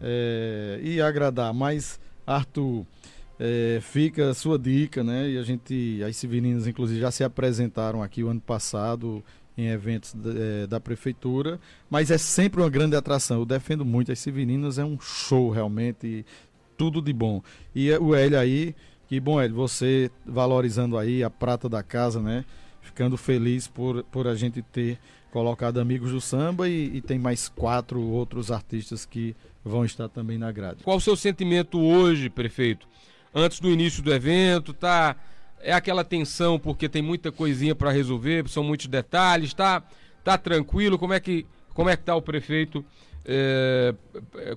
é, 0.01 0.79
e 0.83 1.01
agradar. 1.01 1.55
Mas, 1.55 1.99
Arthur, 2.27 2.85
é, 3.39 3.79
fica 3.83 4.31
a 4.31 4.35
sua 4.35 4.59
dica, 4.59 5.05
né? 5.05 5.31
E 5.31 5.39
a 5.39 5.43
gente, 5.43 6.03
as 6.03 6.17
Severinas, 6.17 6.67
inclusive, 6.67 7.01
já 7.01 7.11
se 7.11 7.23
apresentaram 7.23 8.03
aqui 8.03 8.23
o 8.23 8.29
ano 8.29 8.41
passado 8.41 9.23
em 9.57 9.69
eventos 9.69 10.15
da, 10.15 10.31
é, 10.31 10.67
da, 10.67 10.79
prefeitura, 10.79 11.59
mas 11.89 12.11
é 12.11 12.19
sempre 12.19 12.61
uma 12.61 12.69
grande 12.69 12.97
atração. 12.97 13.39
Eu 13.39 13.47
defendo 13.47 13.85
muito 13.85 14.13
as 14.13 14.19
Severinas, 14.19 14.79
é 14.79 14.85
um 14.85 15.01
show 15.01 15.51
realmente, 15.51 16.25
tudo 16.77 17.01
de 17.01 17.13
bom. 17.13 17.43
E 17.75 17.91
o 17.93 18.15
Hélio 18.15 18.39
aí, 18.39 18.75
que 19.09 19.19
bom, 19.19 19.41
Hélio, 19.41 19.57
você 19.57 20.11
valorizando 20.25 20.99
aí 20.99 21.23
a 21.23 21.31
prata 21.31 21.69
da 21.69 21.83
casa, 21.83 22.21
né? 22.21 22.45
Ficando 22.83 23.17
feliz 23.17 23.67
por, 23.67 24.05
por 24.05 24.27
a 24.27 24.35
gente 24.35 24.63
ter 24.63 24.99
colocado 25.31 25.81
Amigos 25.81 26.13
do 26.13 26.21
Samba 26.21 26.69
e, 26.69 26.97
e 26.97 27.01
tem 27.03 27.19
mais 27.19 27.49
quatro 27.49 28.01
outros 28.01 28.51
artistas 28.51 29.05
que 29.05 29.35
vão 29.65 29.85
estar 29.85 30.09
também 30.09 30.39
na 30.39 30.53
grade. 30.53 30.85
Qual 30.85 30.97
o 30.97 31.01
seu 31.01 31.17
sentimento 31.17 31.81
hoje, 31.81 32.31
prefeito? 32.31 32.87
Antes 33.39 33.61
do 33.61 33.71
início 33.71 34.03
do 34.03 34.13
evento, 34.13 34.73
tá? 34.73 35.15
é 35.67 35.73
aquela 35.73 36.05
tensão 36.05 36.59
porque 36.59 36.89
tem 36.89 37.03
muita 37.03 37.33
coisinha 37.33 37.75
para 37.75 37.91
resolver, 37.91 38.49
são 38.49 38.63
muitos 38.63 38.87
detalhes, 38.87 39.53
tá, 39.53 39.83
tá 40.23 40.39
tranquilo? 40.39 40.97
Como 40.97 41.13
é 41.13 41.19
que 41.19 41.45
como 41.75 41.91
é 41.91 41.97
que 41.97 42.05
tá 42.05 42.15
o 42.17 42.23
prefeito 42.23 42.83
é, 43.23 43.95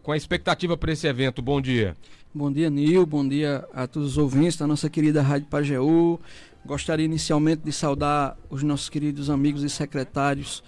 com 0.04 0.14
a 0.14 0.18
expectativa 0.18 0.78
para 0.78 0.94
esse 0.94 1.06
evento? 1.06 1.42
Bom 1.42 1.60
dia. 1.60 1.98
Bom 2.34 2.50
dia, 2.50 2.70
Nil. 2.70 3.06
Bom 3.06 3.28
dia 3.28 3.68
a 3.74 3.88
todos 3.88 4.12
os 4.12 4.18
ouvintes 4.18 4.56
da 4.56 4.66
nossa 4.66 4.90
querida 4.90 5.22
Rádio 5.22 5.48
Pajeú. 5.48 6.20
Gostaria 6.64 7.06
inicialmente 7.06 7.64
de 7.66 7.74
saudar 7.74 8.38
os 8.50 8.64
nossos 8.64 8.88
queridos 8.88 9.30
amigos 9.30 9.64
e 9.64 9.70
secretários 9.70 10.64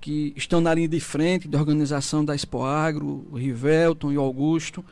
que 0.00 0.32
estão 0.36 0.60
na 0.60 0.72
linha 0.72 0.86
de 0.86 1.00
frente 1.00 1.48
da 1.48 1.58
organização 1.58 2.24
da 2.24 2.34
Expo 2.34 2.62
Agro, 2.62 3.26
o 3.32 3.36
Rivelton 3.36 4.12
e 4.12 4.18
o 4.18 4.20
Augusto. 4.20 4.84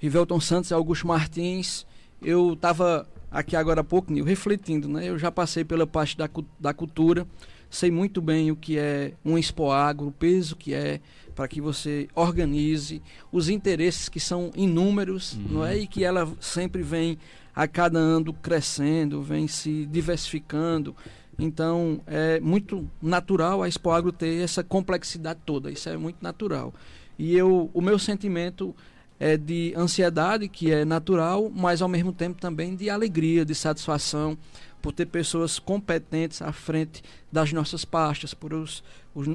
Rivelton 0.00 0.40
Santos 0.40 0.70
e 0.70 0.74
Augusto 0.74 1.06
Martins. 1.06 1.86
Eu 2.20 2.54
estava 2.54 3.06
aqui 3.30 3.54
agora 3.54 3.82
há 3.82 3.84
pouco, 3.84 4.12
Nil, 4.12 4.24
refletindo, 4.24 4.88
né? 4.88 5.08
Eu 5.08 5.18
já 5.18 5.30
passei 5.30 5.62
pela 5.62 5.86
parte 5.86 6.16
da, 6.16 6.28
da 6.58 6.74
cultura, 6.74 7.26
sei 7.68 7.90
muito 7.90 8.20
bem 8.20 8.50
o 8.50 8.56
que 8.56 8.78
é 8.78 9.12
um 9.24 9.38
Expo 9.38 9.70
Agro, 9.70 10.08
o 10.08 10.12
peso 10.12 10.56
que 10.56 10.74
é 10.74 11.00
para 11.34 11.46
que 11.46 11.60
você 11.60 12.08
organize, 12.14 13.00
os 13.30 13.48
interesses 13.48 14.08
que 14.08 14.18
são 14.18 14.50
inúmeros, 14.56 15.34
uhum. 15.34 15.46
não 15.50 15.66
é? 15.66 15.78
E 15.78 15.86
que 15.86 16.02
ela 16.02 16.30
sempre 16.40 16.82
vem 16.82 17.16
a 17.54 17.68
cada 17.68 17.98
ano 17.98 18.32
crescendo, 18.32 19.22
vem 19.22 19.46
se 19.46 19.86
diversificando. 19.86 20.96
Então, 21.38 22.00
é 22.06 22.40
muito 22.40 22.88
natural 23.00 23.62
a 23.62 23.68
Expo 23.68 23.90
Agro 23.90 24.12
ter 24.12 24.42
essa 24.42 24.62
complexidade 24.62 25.40
toda, 25.46 25.70
isso 25.70 25.88
é 25.88 25.96
muito 25.96 26.18
natural. 26.20 26.74
E 27.18 27.36
eu, 27.36 27.70
o 27.72 27.80
meu 27.80 27.98
sentimento 27.98 28.74
é, 29.20 29.36
de 29.36 29.74
ansiedade, 29.76 30.48
que 30.48 30.72
é 30.72 30.82
natural, 30.82 31.52
mas 31.54 31.82
ao 31.82 31.88
mesmo 31.88 32.10
tempo 32.10 32.40
também 32.40 32.74
de 32.74 32.88
alegria, 32.88 33.44
de 33.44 33.54
satisfação 33.54 34.36
por 34.80 34.92
ter 34.92 35.04
pessoas 35.04 35.58
competentes 35.58 36.40
à 36.40 36.52
frente 36.52 37.02
das 37.30 37.52
nossas 37.52 37.84
pastas, 37.84 38.32
por 38.32 38.54
os, 38.54 38.82
os, 39.14 39.28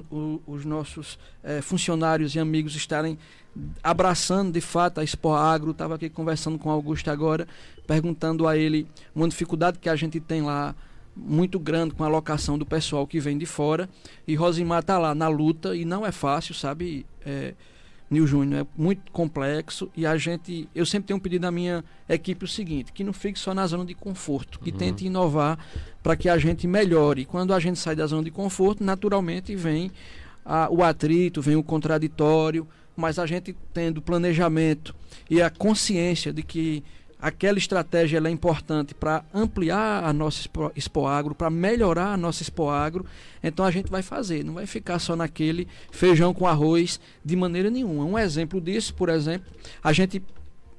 os 0.48 0.66
nossos 0.66 1.20
é, 1.44 1.62
funcionários 1.62 2.34
e 2.34 2.40
amigos 2.40 2.76
estarem 2.76 3.16
abraçando 3.84 4.52
de 4.52 4.60
fato 4.60 5.00
a 5.00 5.04
Expo 5.04 5.34
Agro. 5.34 5.70
Estava 5.70 5.96
aqui 5.96 6.10
conversando 6.10 6.58
com 6.58 6.70
o 6.70 6.72
Augusto 6.72 7.12
agora, 7.12 7.48
perguntando 7.86 8.48
a 8.48 8.58
ele 8.58 8.88
uma 9.14 9.30
dificuldade 9.30 9.78
que 9.78 9.88
a 9.88 9.96
gente 9.96 10.20
tem 10.20 10.42
lá 10.42 10.76
muito 11.16 11.60
grande 11.60 11.94
com 11.94 12.04
a 12.04 12.08
alocação 12.08 12.58
do 12.58 12.66
pessoal 12.66 13.06
que 13.06 13.20
vem 13.20 13.38
de 13.38 13.46
fora. 13.46 13.88
E 14.28 14.34
Rosimar 14.34 14.80
está 14.80 14.98
lá 14.98 15.14
na 15.14 15.28
luta 15.28 15.76
e 15.76 15.86
não 15.86 16.04
é 16.04 16.12
fácil, 16.12 16.56
sabe? 16.56 17.06
É, 17.24 17.54
Nil 18.16 18.26
Júnior, 18.26 18.62
é 18.62 18.68
muito 18.82 19.12
complexo 19.12 19.90
e 19.96 20.06
a 20.06 20.16
gente, 20.18 20.70
eu 20.74 20.86
sempre 20.86 21.08
tenho 21.08 21.20
pedido 21.20 21.46
à 21.46 21.52
minha 21.52 21.84
equipe 22.08 22.46
o 22.46 22.48
seguinte, 22.48 22.94
que 22.94 23.04
não 23.04 23.12
fique 23.12 23.38
só 23.38 23.54
na 23.54 23.68
zona 23.68 23.86
de 23.86 23.94
conforto, 23.94 24.60
que 24.60 24.72
uhum. 24.72 24.78
tente 24.78 25.06
inovar 25.06 25.60
para 26.02 26.16
que 26.16 26.30
a 26.30 26.38
gente 26.38 26.66
melhore. 26.66 27.26
Quando 27.26 27.54
a 27.54 27.60
gente 27.60 27.78
sai 27.78 27.96
da 27.96 28.08
zona 28.08 28.24
de 28.24 28.32
conforto, 28.32 28.84
naturalmente 28.84 29.54
vem 29.56 29.92
a, 30.46 30.70
o 30.72 30.82
atrito, 30.82 31.42
vem 31.42 31.58
o 31.58 31.64
contraditório, 31.64 32.66
mas 32.96 33.20
a 33.20 33.26
gente 33.26 33.54
tendo 33.74 34.02
planejamento 34.02 34.96
e 35.30 35.42
a 35.42 35.50
consciência 35.50 36.32
de 36.32 36.42
que 36.42 36.84
aquela 37.26 37.58
estratégia 37.58 38.22
é 38.24 38.30
importante 38.30 38.94
para 38.94 39.26
ampliar 39.34 40.04
a 40.04 40.14
nossa 40.14 40.42
expo, 40.42 40.72
expo 40.76 41.08
Agro, 41.08 41.34
para 41.34 41.50
melhorar 41.50 42.14
a 42.14 42.18
nossa 42.18 42.44
Expo 42.44 42.70
Agro, 42.70 43.04
então 43.44 43.66
a 43.66 43.72
gente 43.72 43.90
vai 43.90 44.04
fazer, 44.04 44.46
não 44.46 44.54
vai 44.54 44.68
ficar 44.68 45.00
só 45.00 45.16
naquele 45.16 45.68
feijão 45.90 46.36
com 46.36 46.46
arroz 46.46 47.00
de 47.24 47.36
maneira 47.36 47.72
nenhuma. 47.72 48.06
Um 48.06 48.20
exemplo 48.20 48.62
disso, 48.62 48.94
por 48.94 49.10
exemplo, 49.10 49.52
a 49.84 49.92
gente 49.92 50.22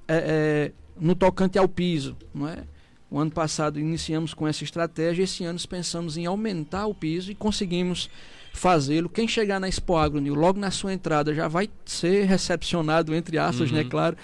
é, 0.06 0.14
é, 0.16 0.72
no 0.96 1.16
tocante 1.16 1.58
ao 1.58 1.66
piso, 1.66 2.16
não 2.32 2.46
é? 2.46 2.62
O 3.10 3.18
ano 3.18 3.32
passado 3.32 3.80
iniciamos 3.80 4.32
com 4.32 4.46
essa 4.46 4.62
estratégia, 4.62 5.24
esse 5.24 5.42
ano 5.42 5.58
pensamos 5.68 6.16
em 6.16 6.26
aumentar 6.26 6.86
o 6.86 6.94
piso 6.94 7.32
e 7.32 7.34
conseguimos 7.34 8.08
fazê-lo. 8.52 9.08
Quem 9.08 9.28
chegar 9.28 9.60
na 9.60 9.68
Expo 9.68 9.96
Agro, 9.96 10.20
logo 10.34 10.58
na 10.58 10.70
sua 10.70 10.92
entrada 10.92 11.34
já 11.34 11.46
vai 11.48 11.68
ser 11.84 12.24
recepcionado, 12.24 13.14
entre 13.14 13.36
aspas, 13.36 13.70
né, 13.70 13.78
uhum. 13.78 13.84
né, 13.84 13.90
claro, 13.90 14.16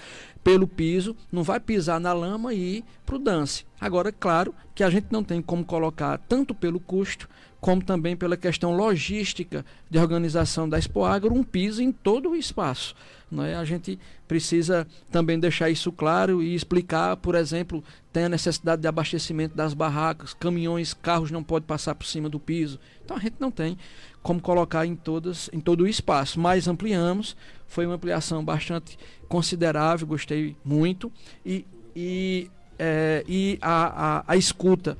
pelo 0.43 0.67
piso, 0.67 1.15
não 1.31 1.43
vai 1.43 1.59
pisar 1.59 1.99
na 1.99 2.11
lama 2.11 2.53
e 2.53 2.77
ir 2.77 2.85
para 3.05 3.15
o 3.15 3.19
dance. 3.19 3.65
Agora, 3.79 4.11
claro 4.11 4.53
que 4.75 4.83
a 4.83 4.89
gente 4.89 5.07
não 5.09 5.23
tem 5.23 5.41
como 5.41 5.63
colocar 5.63 6.17
tanto 6.17 6.53
pelo 6.53 6.79
custo 6.79 7.29
como 7.63 7.81
também 7.81 8.13
pela 8.13 8.35
questão 8.35 8.75
logística 8.75 9.65
de 9.89 9.97
organização 9.97 10.67
da 10.67 10.77
Expo 10.77 11.05
Agro, 11.05 11.33
um 11.33 11.43
piso 11.43 11.81
em 11.81 11.93
todo 11.93 12.31
o 12.31 12.35
espaço. 12.35 12.93
Não 13.31 13.41
é? 13.41 13.55
A 13.55 13.63
gente 13.63 13.97
precisa 14.27 14.85
também 15.09 15.39
deixar 15.39 15.69
isso 15.69 15.89
claro 15.89 16.43
e 16.43 16.53
explicar, 16.53 17.15
por 17.15 17.35
exemplo, 17.35 17.81
tem 18.11 18.25
a 18.25 18.29
necessidade 18.29 18.81
de 18.81 18.87
abastecimento 18.87 19.55
das 19.55 19.73
barracas, 19.73 20.33
caminhões, 20.33 20.93
carros 20.93 21.31
não 21.31 21.41
podem 21.41 21.65
passar 21.65 21.95
por 21.95 22.05
cima 22.05 22.27
do 22.27 22.37
piso. 22.37 22.77
Então 23.03 23.15
a 23.15 23.19
gente 23.21 23.35
não 23.39 23.49
tem 23.49 23.77
como 24.21 24.41
colocar 24.41 24.85
em, 24.85 24.93
todas, 24.95 25.49
em 25.53 25.61
todo 25.61 25.85
o 25.85 25.87
espaço, 25.87 26.41
mas 26.41 26.67
ampliamos, 26.67 27.33
foi 27.67 27.85
uma 27.85 27.95
ampliação 27.95 28.43
bastante 28.43 28.97
considerável, 29.27 30.07
gostei 30.07 30.55
muito, 30.63 31.11
e, 31.45 31.65
e, 31.95 32.49
é, 32.77 33.23
e 33.27 33.57
a, 33.61 34.17
a, 34.19 34.23
a 34.27 34.37
escuta 34.37 34.97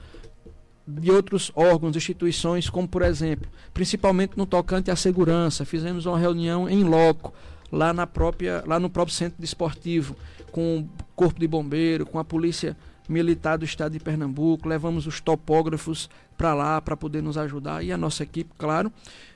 de 0.87 1.11
outros 1.11 1.51
órgãos, 1.55 1.95
instituições, 1.95 2.69
como 2.69 2.87
por 2.87 3.01
exemplo, 3.01 3.49
principalmente 3.73 4.37
no 4.37 4.45
tocante 4.45 4.91
à 4.91 4.95
segurança, 4.95 5.65
fizemos 5.65 6.05
uma 6.05 6.17
reunião 6.17 6.67
em 6.67 6.83
loco, 6.83 7.33
lá 7.71 7.93
na 7.93 8.05
própria, 8.05 8.63
lá 8.67 8.79
no 8.79 8.89
próprio 8.89 9.15
centro 9.15 9.39
desportivo, 9.39 10.15
com 10.51 10.79
o 10.79 10.89
corpo 11.15 11.39
de 11.39 11.47
bombeiro, 11.47 12.05
com 12.05 12.19
a 12.19 12.23
polícia 12.23 12.77
militar 13.07 13.57
do 13.57 13.65
estado 13.65 13.93
de 13.93 13.99
Pernambuco, 13.99 14.67
levamos 14.67 15.05
os 15.07 15.19
topógrafos 15.19 16.09
para 16.37 16.53
lá 16.53 16.81
para 16.81 16.97
poder 16.97 17.21
nos 17.21 17.37
ajudar 17.37 17.83
e 17.83 17.91
a 17.91 17.97
nossa 17.97 18.23
equipe, 18.23 18.51
claro. 18.57 18.91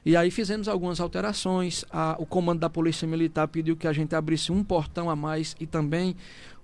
E 0.06 0.16
aí 0.16 0.32
fizemos 0.32 0.68
algumas 0.68 1.00
alterações. 1.00 1.86
A, 1.92 2.16
o 2.20 2.26
comando 2.26 2.60
da 2.60 2.70
Polícia 2.70 3.08
Militar 3.08 3.48
pediu 3.48 3.76
que 3.76 3.88
a 3.88 3.94
gente 3.94 4.16
abrisse 4.16 4.52
um 4.52 4.64
portão 4.64 5.10
a 5.10 5.16
mais 5.16 5.56
e 5.60 5.68
também 5.68 6.16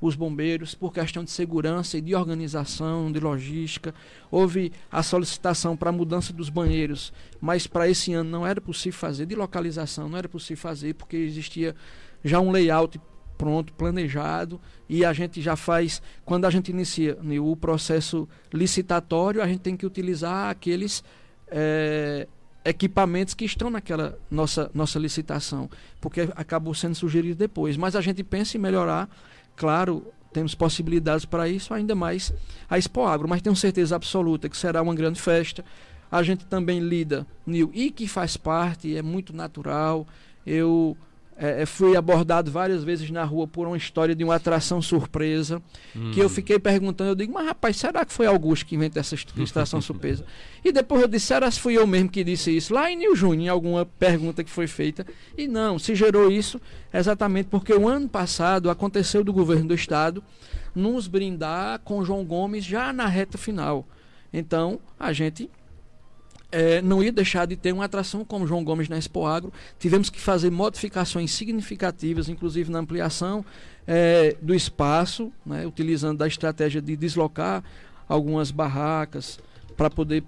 os 0.02 0.16
bombeiros, 0.16 0.76
por 0.76 0.92
questão 0.92 1.24
de 1.24 1.32
segurança 1.32 1.98
e 1.98 2.02
de 2.02 2.14
organização, 2.14 3.12
de 3.12 3.20
logística. 3.20 3.94
Houve 4.30 4.72
a 4.92 5.02
solicitação 5.02 5.78
para 5.78 5.90
a 5.90 5.94
mudança 5.94 6.34
dos 6.34 6.50
banheiros, 6.50 7.14
mas 7.40 7.68
para 7.68 7.88
esse 7.88 8.14
ano 8.14 8.30
não 8.30 8.46
era 8.46 8.60
possível 8.60 9.00
fazer, 9.00 9.26
de 9.26 9.36
localização 9.36 10.10
não 10.10 10.18
era 10.18 10.28
possível 10.28 10.62
fazer, 10.62 10.96
porque 10.96 11.16
existia 11.16 11.74
já 12.24 12.40
um 12.40 12.52
layout 12.52 13.00
pronto, 13.44 13.74
planejado, 13.74 14.58
e 14.88 15.04
a 15.04 15.12
gente 15.12 15.42
já 15.42 15.58
faz, 15.58 16.02
quando 16.24 16.46
a 16.46 16.50
gente 16.50 16.72
inicia 16.72 17.18
né, 17.22 17.38
o 17.42 17.58
processo 17.58 18.26
licitatório, 18.54 19.42
a 19.42 19.48
gente 19.48 19.60
tem 19.60 19.76
que 19.76 19.86
utilizar 19.86 20.50
aqueles 20.50 21.04
é, 21.50 22.26
equipamentos 22.64 23.34
que 23.34 23.44
estão 23.44 23.70
naquela 23.70 24.18
nossa, 24.32 24.72
nossa 24.74 24.98
licitação, 24.98 25.70
porque 26.00 26.22
acabou 26.38 26.74
sendo 26.74 26.96
sugerido 26.96 27.36
depois. 27.36 27.76
Mas 27.76 27.98
a 27.98 28.02
gente 28.02 28.24
pensa 28.24 28.56
em 28.56 28.62
melhorar, 28.62 29.10
claro, 29.58 30.08
temos 30.32 30.56
possibilidades 30.56 31.26
para 31.26 31.46
isso, 31.50 31.74
ainda 31.74 31.94
mais 31.94 32.34
a 32.70 32.78
Expo 32.78 33.04
Agro, 33.04 33.28
mas 33.28 33.42
tenho 33.42 33.58
certeza 33.58 33.98
absoluta 33.98 34.48
que 34.48 34.56
será 34.56 34.82
uma 34.82 34.96
grande 34.96 35.20
festa. 35.20 35.66
A 36.10 36.24
gente 36.24 36.46
também 36.46 36.80
lida, 36.80 37.28
Nil, 37.46 37.70
e 37.74 37.92
que 37.92 38.08
faz 38.08 38.38
parte, 38.38 38.96
é 38.96 39.02
muito 39.02 39.36
natural. 39.36 40.08
Eu 40.46 40.96
é, 41.38 41.62
é, 41.62 41.66
fui 41.66 41.96
abordado 41.96 42.52
várias 42.52 42.84
vezes 42.84 43.10
na 43.10 43.24
rua 43.24 43.48
por 43.48 43.68
uma 43.68 43.78
história 43.78 44.16
de 44.16 44.24
uma 44.24 44.36
atração 44.36 44.82
surpresa. 44.82 45.62
Hum. 45.96 46.12
Que 46.12 46.20
eu 46.20 46.26
hum. 46.26 46.30
fiquei 46.30 46.60
perguntando, 46.60 47.12
eu 47.12 47.16
digo, 47.16 47.34
mas 47.34 47.46
rapaz, 47.46 47.78
será 47.78 48.06
que 48.06 48.14
foi 48.14 48.26
Augusto 48.26 48.66
que 48.66 48.76
inventou 48.76 49.00
essa 49.00 49.16
atração 49.16 49.82
surpresa? 49.82 50.26
E 50.64 50.72
depois 50.72 51.02
eu 51.02 51.08
disse, 51.08 51.28
será 51.28 51.50
que 51.50 51.60
fui 51.60 51.78
eu 51.78 51.86
mesmo 51.88 52.10
que 52.10 52.24
disse 52.24 52.56
isso? 52.56 52.74
Lá 52.74 52.90
em 52.90 52.96
Nil 52.96 53.16
Júnior, 53.16 53.46
em 53.46 53.50
alguma 53.50 53.86
pergunta 53.86 54.44
que 54.44 54.50
foi 54.50 54.68
feita. 54.68 55.06
E 55.38 55.48
não, 55.48 55.78
se 55.80 55.96
gerou 55.96 56.32
isso 56.32 56.60
exatamente 56.94 57.48
porque 57.50 57.74
o 57.74 57.88
ano 57.88 58.08
passado 58.08 58.70
aconteceu 58.70 59.24
do 59.24 59.34
governo 59.34 59.70
do 59.70 59.74
estado 59.74 60.24
nos 60.76 61.08
brindar 61.08 61.80
com 61.80 62.04
João 62.04 62.24
Gomes 62.24 62.64
já 62.64 62.92
na 62.94 63.08
reta 63.08 63.38
final. 63.38 63.88
Então, 64.32 64.80
a 65.00 65.14
gente 65.14 65.50
é, 66.54 66.84
não 66.84 67.04
ia 67.04 67.12
deixar 67.12 67.48
de 67.48 67.56
ter 67.56 67.74
uma 67.74 67.86
atração 67.86 68.24
como 68.24 68.46
João 68.46 68.64
Gomes 68.64 68.88
na 68.88 68.96
Expo 68.96 69.26
Agro. 69.26 69.52
Tivemos 69.80 70.12
que 70.12 70.22
fazer 70.22 70.52
modificações 70.52 71.32
significativas, 71.32 72.30
inclusive 72.30 72.72
na 72.72 72.78
ampliação 72.78 73.44
é, 73.88 74.38
do 74.40 74.54
espaço, 74.54 75.34
né, 75.44 75.66
utilizando 75.66 76.22
a 76.22 76.28
estratégia 76.28 76.80
de 76.80 76.96
deslocar 76.96 77.64
algumas 78.08 78.52
barracas 78.52 79.40
para 79.76 79.90
poder 79.90 80.24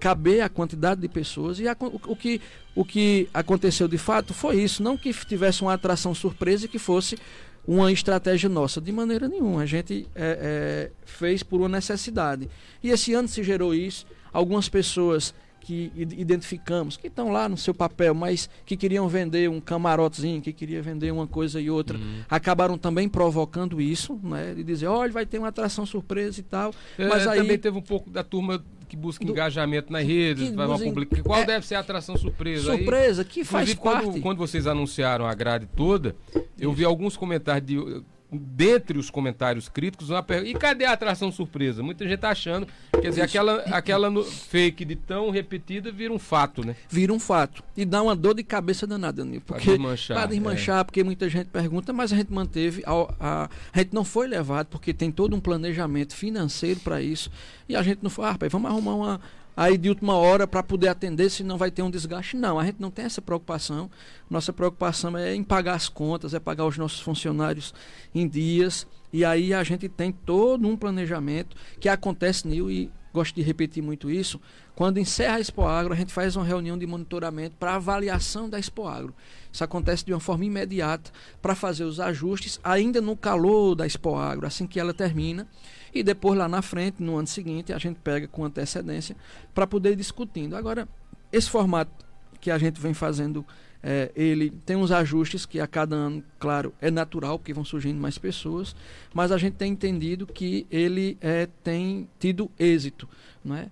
caber 0.00 0.40
a 0.40 0.48
quantidade 0.48 1.00
de 1.00 1.08
pessoas. 1.08 1.60
E 1.60 1.68
a, 1.68 1.76
o, 1.78 2.12
o, 2.12 2.16
que, 2.16 2.40
o 2.74 2.84
que 2.84 3.28
aconteceu 3.32 3.86
de 3.86 3.98
fato 3.98 4.34
foi 4.34 4.60
isso, 4.60 4.82
não 4.82 4.98
que 4.98 5.14
tivesse 5.14 5.62
uma 5.62 5.74
atração 5.74 6.12
surpresa 6.12 6.64
e 6.64 6.68
que 6.68 6.78
fosse 6.78 7.16
uma 7.64 7.92
estratégia 7.92 8.48
nossa, 8.48 8.80
de 8.80 8.90
maneira 8.90 9.28
nenhuma. 9.28 9.62
A 9.62 9.66
gente 9.66 10.08
é, 10.12 10.90
é, 10.90 10.90
fez 11.04 11.44
por 11.44 11.60
uma 11.60 11.68
necessidade. 11.68 12.50
E 12.82 12.90
esse 12.90 13.14
ano 13.14 13.28
se 13.28 13.44
gerou 13.44 13.72
isso. 13.72 14.04
Algumas 14.32 14.68
pessoas 14.68 15.32
que 15.62 15.92
identificamos, 15.96 16.96
que 16.96 17.06
estão 17.06 17.30
lá 17.30 17.48
no 17.48 17.56
seu 17.56 17.72
papel, 17.72 18.12
mas 18.14 18.50
que 18.66 18.76
queriam 18.76 19.08
vender 19.08 19.48
um 19.48 19.60
camarotezinho, 19.60 20.42
que 20.42 20.52
queria 20.52 20.82
vender 20.82 21.12
uma 21.12 21.26
coisa 21.26 21.60
e 21.60 21.70
outra, 21.70 21.96
uhum. 21.96 22.20
acabaram 22.28 22.76
também 22.76 23.08
provocando 23.08 23.80
isso, 23.80 24.18
né? 24.24 24.54
De 24.54 24.64
dizer, 24.64 24.88
olha, 24.88 25.12
vai 25.12 25.24
ter 25.24 25.38
uma 25.38 25.48
atração 25.48 25.86
surpresa 25.86 26.40
e 26.40 26.42
tal. 26.42 26.74
É, 26.98 27.06
mas 27.06 27.26
aí 27.28 27.38
também 27.38 27.58
teve 27.58 27.78
um 27.78 27.82
pouco 27.82 28.10
da 28.10 28.24
turma 28.24 28.62
que 28.88 28.96
busca 28.96 29.24
do, 29.24 29.30
engajamento 29.30 29.90
nas 29.90 30.04
redes, 30.04 30.50
vai 30.50 30.66
uma 30.66 30.78
public... 30.78 31.22
qual 31.22 31.40
é, 31.40 31.46
deve 31.46 31.64
ser 31.64 31.76
a 31.76 31.80
atração 31.80 32.16
surpresa? 32.16 32.76
Surpresa, 32.76 33.22
aí, 33.22 33.28
que 33.28 33.44
faz 33.44 33.72
parte. 33.72 34.04
Quando, 34.04 34.20
quando 34.20 34.38
vocês 34.38 34.66
anunciaram 34.66 35.26
a 35.26 35.34
grade 35.34 35.66
toda, 35.76 36.14
eu 36.58 36.70
isso. 36.70 36.72
vi 36.72 36.84
alguns 36.84 37.16
comentários 37.16 37.66
de 37.66 38.02
dentre 38.32 38.98
os 38.98 39.10
comentários 39.10 39.68
críticos, 39.68 40.10
uma 40.10 40.22
pergunta, 40.22 40.50
e 40.50 40.54
cadê 40.54 40.84
a 40.84 40.92
atração 40.92 41.30
surpresa? 41.30 41.82
Muita 41.82 42.06
gente 42.08 42.18
tá 42.18 42.30
achando, 42.30 42.66
quer 42.92 43.10
dizer, 43.10 43.22
aquela, 43.22 43.56
aquela 43.62 44.24
fake 44.24 44.84
de 44.84 44.96
tão 44.96 45.30
repetida 45.30 45.92
vira 45.92 46.12
um 46.12 46.18
fato, 46.18 46.64
né? 46.64 46.74
Vira 46.88 47.12
um 47.12 47.20
fato. 47.20 47.62
E 47.76 47.84
dá 47.84 48.02
uma 48.02 48.16
dor 48.16 48.34
de 48.34 48.42
cabeça 48.42 48.86
danada, 48.86 49.24
Nil. 49.24 49.40
Porque, 49.40 49.64
para 49.64 49.72
desmanchar. 49.72 50.16
Para 50.16 50.26
desmanchar, 50.26 50.80
é. 50.80 50.84
porque 50.84 51.04
muita 51.04 51.28
gente 51.28 51.46
pergunta, 51.46 51.92
mas 51.92 52.12
a 52.12 52.16
gente 52.16 52.32
manteve, 52.32 52.82
a, 52.86 52.92
a, 53.20 53.50
a, 53.72 53.78
gente 53.78 53.92
não 53.92 54.04
foi 54.04 54.26
levado, 54.26 54.68
porque 54.68 54.94
tem 54.94 55.10
todo 55.10 55.36
um 55.36 55.40
planejamento 55.40 56.14
financeiro 56.14 56.80
para 56.80 57.02
isso, 57.02 57.30
e 57.68 57.76
a 57.76 57.82
gente 57.82 58.00
não 58.02 58.10
foi, 58.10 58.24
ah, 58.24 58.32
rapaz, 58.32 58.50
vamos 58.50 58.70
arrumar 58.70 58.94
uma, 58.94 59.20
aí 59.56 59.76
de 59.76 59.88
última 59.88 60.16
hora 60.16 60.46
para 60.46 60.62
poder 60.62 60.88
atender 60.88 61.30
se 61.30 61.42
não 61.42 61.58
vai 61.58 61.70
ter 61.70 61.82
um 61.82 61.90
desgaste. 61.90 62.36
Não, 62.36 62.58
a 62.58 62.64
gente 62.64 62.80
não 62.80 62.90
tem 62.90 63.04
essa 63.04 63.22
preocupação. 63.22 63.90
Nossa 64.30 64.52
preocupação 64.52 65.16
é 65.16 65.34
em 65.34 65.44
pagar 65.44 65.74
as 65.74 65.88
contas, 65.88 66.34
é 66.34 66.40
pagar 66.40 66.66
os 66.66 66.78
nossos 66.78 67.00
funcionários 67.00 67.74
em 68.14 68.26
dias. 68.26 68.86
E 69.12 69.24
aí 69.24 69.52
a 69.52 69.62
gente 69.62 69.88
tem 69.88 70.10
todo 70.10 70.66
um 70.66 70.76
planejamento 70.76 71.56
que 71.78 71.88
acontece, 71.88 72.48
Nil, 72.48 72.70
e 72.70 72.90
gosto 73.12 73.34
de 73.34 73.42
repetir 73.42 73.82
muito 73.82 74.10
isso. 74.10 74.40
Quando 74.74 74.98
encerra 74.98 75.36
a 75.36 75.40
Expo 75.40 75.62
Agro, 75.62 75.92
a 75.92 75.96
gente 75.96 76.12
faz 76.12 76.34
uma 76.34 76.44
reunião 76.44 76.78
de 76.78 76.86
monitoramento 76.86 77.56
para 77.58 77.74
avaliação 77.74 78.48
da 78.48 78.58
Expo 78.58 78.88
Agro. 78.88 79.14
Isso 79.52 79.62
acontece 79.62 80.04
de 80.04 80.14
uma 80.14 80.20
forma 80.20 80.46
imediata 80.46 81.10
para 81.42 81.54
fazer 81.54 81.84
os 81.84 82.00
ajustes 82.00 82.58
ainda 82.64 83.00
no 83.00 83.14
calor 83.14 83.74
da 83.74 83.86
Expo 83.86 84.16
Agro, 84.16 84.46
assim 84.46 84.66
que 84.66 84.80
ela 84.80 84.94
termina. 84.94 85.46
E 85.94 86.02
depois 86.02 86.38
lá 86.38 86.48
na 86.48 86.62
frente, 86.62 87.02
no 87.02 87.16
ano 87.16 87.26
seguinte, 87.26 87.72
a 87.72 87.78
gente 87.78 87.96
pega 87.96 88.26
com 88.26 88.44
antecedência 88.44 89.14
para 89.54 89.66
poder 89.66 89.92
ir 89.92 89.96
discutindo. 89.96 90.56
Agora, 90.56 90.88
esse 91.30 91.50
formato 91.50 92.04
que 92.40 92.50
a 92.50 92.58
gente 92.58 92.80
vem 92.80 92.94
fazendo, 92.94 93.44
é, 93.82 94.10
ele 94.16 94.50
tem 94.64 94.76
uns 94.76 94.90
ajustes 94.90 95.44
que 95.44 95.60
a 95.60 95.66
cada 95.66 95.94
ano, 95.94 96.24
claro, 96.38 96.72
é 96.80 96.90
natural, 96.90 97.38
porque 97.38 97.52
vão 97.52 97.64
surgindo 97.64 98.00
mais 98.00 98.18
pessoas, 98.18 98.74
mas 99.12 99.30
a 99.30 99.38
gente 99.38 99.54
tem 99.54 99.72
entendido 99.72 100.26
que 100.26 100.66
ele 100.70 101.18
é, 101.20 101.46
tem 101.62 102.08
tido 102.18 102.50
êxito. 102.58 103.08
Não 103.44 103.56
é? 103.56 103.68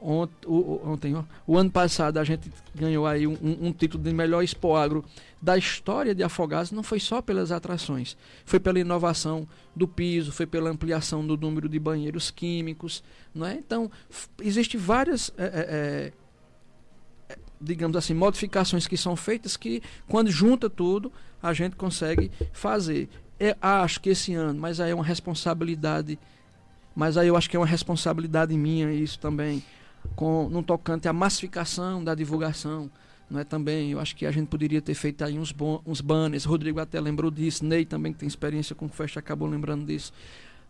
Ont, 0.00 0.30
o, 0.46 0.80
ontem, 0.84 1.14
ó, 1.14 1.24
o 1.46 1.56
ano 1.56 1.70
passado 1.70 2.18
a 2.18 2.24
gente 2.24 2.50
ganhou 2.74 3.06
aí 3.06 3.26
um, 3.26 3.36
um, 3.42 3.72
título 3.72 4.02
de 4.02 4.12
melhor 4.12 4.42
Expo 4.42 4.76
Agro 4.76 5.04
da 5.42 5.56
história 5.56 6.14
de 6.14 6.22
Afogados, 6.22 6.70
não 6.70 6.82
foi 6.82 7.00
só 7.00 7.20
pelas 7.20 7.50
atrações, 7.50 8.16
foi 8.44 8.60
pela 8.60 8.78
inovação 8.78 9.46
do 9.74 9.88
piso, 9.88 10.32
foi 10.32 10.46
pela 10.46 10.70
ampliação 10.70 11.26
do 11.26 11.36
número 11.36 11.68
de 11.68 11.78
banheiros 11.78 12.30
químicos, 12.30 13.02
não 13.34 13.46
é? 13.46 13.54
Então, 13.54 13.90
existem 14.40 14.80
várias, 14.80 15.32
é, 15.36 15.44
é, 15.44 16.12
é, 17.28 17.38
digamos 17.60 17.96
assim, 17.96 18.14
modificações 18.14 18.86
que 18.86 18.96
são 18.96 19.16
feitas 19.16 19.56
que, 19.56 19.82
quando 20.08 20.30
junta 20.30 20.68
tudo, 20.70 21.12
a 21.42 21.52
gente 21.52 21.76
consegue 21.76 22.30
fazer. 22.52 23.08
Eu 23.38 23.54
acho 23.60 24.00
que 24.00 24.10
esse 24.10 24.34
ano, 24.34 24.60
mas 24.60 24.80
aí 24.80 24.90
é 24.90 24.94
uma 24.94 25.04
responsabilidade, 25.04 26.18
mas 26.94 27.16
aí 27.16 27.28
eu 27.28 27.36
acho 27.36 27.48
que 27.48 27.56
é 27.56 27.60
uma 27.60 27.66
responsabilidade 27.66 28.56
minha 28.56 28.92
isso 28.92 29.18
também, 29.20 29.62
com 30.14 30.48
no 30.48 30.62
tocante 30.62 31.08
à 31.08 31.12
massificação 31.12 32.02
da 32.02 32.14
divulgação. 32.14 32.90
Não 33.30 33.40
é 33.40 33.44
também, 33.44 33.92
eu 33.92 34.00
acho 34.00 34.16
que 34.16 34.24
a 34.24 34.30
gente 34.30 34.48
poderia 34.48 34.80
ter 34.80 34.94
feito 34.94 35.22
aí 35.22 35.38
uns, 35.38 35.52
bon, 35.52 35.82
uns 35.84 36.00
banners. 36.00 36.44
Rodrigo 36.44 36.80
até 36.80 36.98
lembrou 36.98 37.30
disso, 37.30 37.64
Ney 37.64 37.84
também 37.84 38.12
tem 38.12 38.26
experiência 38.26 38.74
com 38.74 38.88
festa, 38.88 39.20
acabou 39.20 39.46
lembrando 39.46 39.84
disso. 39.84 40.12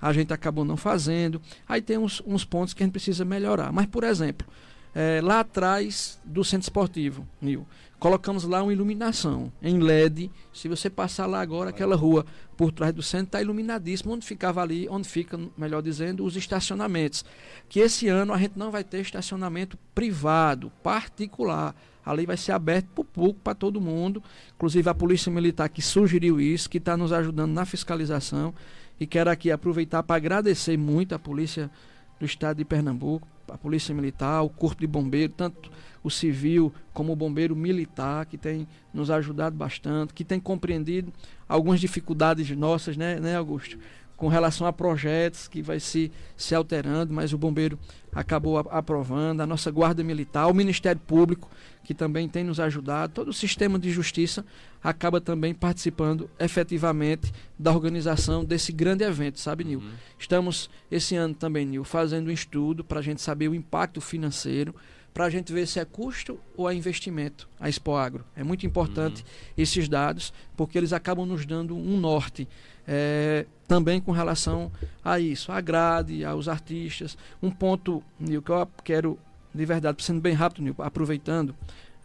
A 0.00 0.12
gente 0.12 0.32
acabou 0.32 0.64
não 0.64 0.76
fazendo. 0.76 1.40
Aí 1.68 1.80
tem 1.80 1.98
uns, 1.98 2.22
uns 2.26 2.44
pontos 2.44 2.74
que 2.74 2.82
a 2.82 2.86
gente 2.86 2.92
precisa 2.92 3.24
melhorar. 3.24 3.72
Mas, 3.72 3.86
por 3.86 4.02
exemplo, 4.04 4.46
é, 4.94 5.20
lá 5.22 5.40
atrás 5.40 6.20
do 6.24 6.42
centro 6.42 6.64
esportivo, 6.64 7.26
Nil, 7.40 7.66
colocamos 7.98 8.44
lá 8.44 8.62
uma 8.62 8.72
iluminação 8.72 9.52
em 9.62 9.78
LED. 9.78 10.30
Se 10.52 10.68
você 10.68 10.88
passar 10.88 11.26
lá 11.26 11.40
agora, 11.40 11.70
aquela 11.70 11.96
rua 11.96 12.24
por 12.56 12.72
trás 12.72 12.92
do 12.92 13.02
centro 13.02 13.26
está 13.26 13.42
iluminadíssima, 13.42 14.12
onde 14.12 14.26
ficava 14.26 14.62
ali, 14.62 14.88
onde 14.88 15.08
fica, 15.08 15.38
melhor 15.56 15.82
dizendo, 15.82 16.24
os 16.24 16.36
estacionamentos. 16.36 17.24
Que 17.68 17.80
esse 17.80 18.08
ano 18.08 18.32
a 18.32 18.38
gente 18.38 18.56
não 18.56 18.70
vai 18.70 18.84
ter 18.84 19.00
estacionamento 19.00 19.78
privado, 19.94 20.70
particular. 20.82 21.74
A 22.04 22.12
lei 22.12 22.24
vai 22.24 22.36
ser 22.36 22.52
aberta 22.52 22.88
para 22.94 23.02
o 23.02 23.04
público, 23.04 23.40
para 23.42 23.54
todo 23.54 23.80
mundo. 23.80 24.22
Inclusive 24.54 24.88
a 24.88 24.94
Polícia 24.94 25.30
Militar 25.30 25.68
que 25.68 25.82
sugeriu 25.82 26.40
isso, 26.40 26.70
que 26.70 26.78
está 26.78 26.96
nos 26.96 27.12
ajudando 27.12 27.52
na 27.52 27.64
fiscalização. 27.64 28.54
E 28.98 29.06
quero 29.06 29.30
aqui 29.30 29.50
aproveitar 29.50 30.02
para 30.02 30.16
agradecer 30.16 30.76
muito 30.76 31.14
a 31.14 31.18
Polícia 31.18 31.70
do 32.18 32.26
Estado 32.26 32.56
de 32.56 32.64
Pernambuco, 32.64 33.28
a 33.50 33.58
Polícia 33.58 33.94
Militar, 33.94 34.42
o 34.42 34.48
Corpo 34.48 34.80
de 34.80 34.86
Bombeiro, 34.86 35.32
tanto 35.36 35.70
o 36.02 36.10
civil 36.10 36.72
como 36.92 37.12
o 37.12 37.16
bombeiro 37.16 37.54
militar, 37.56 38.26
que 38.26 38.38
tem 38.38 38.66
nos 38.92 39.10
ajudado 39.10 39.56
bastante, 39.56 40.14
que 40.14 40.24
tem 40.24 40.40
compreendido 40.40 41.12
algumas 41.48 41.80
dificuldades 41.80 42.48
nossas, 42.56 42.96
né, 42.96 43.18
né 43.20 43.36
Augusto? 43.36 43.78
Com 44.18 44.28
relação 44.28 44.66
a 44.66 44.72
projetos 44.72 45.48
que 45.48 45.62
vai 45.62 45.80
se, 45.80 46.12
se 46.36 46.54
alterando, 46.54 47.14
mas 47.14 47.32
o 47.32 47.38
bombeiro 47.38 47.78
acabou 48.12 48.58
aprovando, 48.58 49.40
a 49.40 49.46
nossa 49.46 49.70
Guarda 49.70 50.02
Militar, 50.02 50.48
o 50.48 50.54
Ministério 50.54 51.00
Público, 51.00 51.48
que 51.84 51.94
também 51.94 52.28
tem 52.28 52.42
nos 52.42 52.58
ajudado, 52.58 53.14
todo 53.14 53.28
o 53.28 53.32
sistema 53.32 53.78
de 53.78 53.90
justiça 53.90 54.44
acaba 54.82 55.20
também 55.20 55.54
participando 55.54 56.28
efetivamente 56.38 57.32
da 57.58 57.72
organização 57.72 58.44
desse 58.44 58.72
grande 58.72 59.04
evento, 59.04 59.38
sabe, 59.38 59.64
Nil? 59.64 59.78
Uhum. 59.78 59.92
Estamos 60.18 60.68
esse 60.90 61.14
ano 61.14 61.34
também, 61.34 61.64
Nil, 61.64 61.84
fazendo 61.84 62.28
um 62.28 62.32
estudo 62.32 62.82
para 62.82 62.98
a 62.98 63.02
gente 63.02 63.22
saber 63.22 63.48
o 63.48 63.54
impacto 63.54 64.00
financeiro, 64.00 64.74
para 65.14 65.26
a 65.26 65.30
gente 65.30 65.52
ver 65.52 65.66
se 65.66 65.80
é 65.80 65.84
custo 65.84 66.38
ou 66.56 66.70
é 66.70 66.74
investimento 66.74 67.48
a 67.58 67.68
Expo 67.68 67.94
Agro. 67.94 68.24
É 68.36 68.44
muito 68.44 68.66
importante 68.66 69.22
uhum. 69.22 69.28
esses 69.56 69.88
dados, 69.88 70.32
porque 70.56 70.76
eles 70.76 70.92
acabam 70.92 71.26
nos 71.26 71.46
dando 71.46 71.76
um 71.76 71.98
norte. 71.98 72.48
É, 72.90 73.44
também 73.66 74.00
com 74.00 74.12
relação 74.12 74.72
a 75.04 75.20
isso, 75.20 75.52
a 75.52 75.60
grade, 75.60 76.24
aos 76.24 76.48
artistas. 76.48 77.18
Um 77.42 77.50
ponto, 77.50 78.02
Nil, 78.18 78.40
que 78.40 78.50
eu 78.50 78.66
quero 78.82 79.18
de 79.54 79.64
verdade, 79.64 80.02
sendo 80.02 80.20
bem 80.20 80.34
rápido, 80.34 80.62
Nil, 80.62 80.74
aproveitando, 80.78 81.54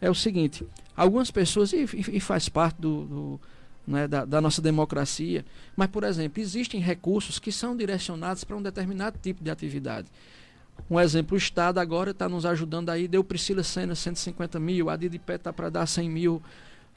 é 0.01 0.09
o 0.09 0.15
seguinte: 0.15 0.65
algumas 0.95 1.31
pessoas, 1.31 1.71
e, 1.71 1.85
e 2.11 2.19
faz 2.19 2.49
parte 2.49 2.81
do, 2.81 3.05
do, 3.05 3.39
né, 3.87 4.07
da, 4.07 4.25
da, 4.25 4.41
nossa 4.41 4.61
democracia. 4.61 5.45
Mas, 5.75 5.87
por 5.89 6.03
exemplo, 6.03 6.41
existem 6.41 6.79
recursos 6.81 7.39
que 7.39 7.51
são 7.51 7.75
direcionados 7.75 8.43
para 8.43 8.57
um 8.57 8.61
determinado 8.61 9.17
tipo 9.21 9.43
de 9.43 9.51
atividade. 9.51 10.07
Um 10.89 10.99
exemplo, 10.99 11.35
o 11.35 11.37
Estado 11.37 11.79
agora 11.79 12.11
está 12.11 12.27
nos 12.27 12.45
ajudando 12.45 12.89
aí, 12.89 13.07
deu 13.07 13.23
Priscila 13.23 13.63
Senna 13.63 13.93
150 13.93 14.59
mil, 14.59 14.89
a 14.89 14.95
Didipé 14.95 15.35
está 15.35 15.53
para 15.53 15.69
dar 15.69 15.85
100 15.85 16.09
mil 16.09 16.41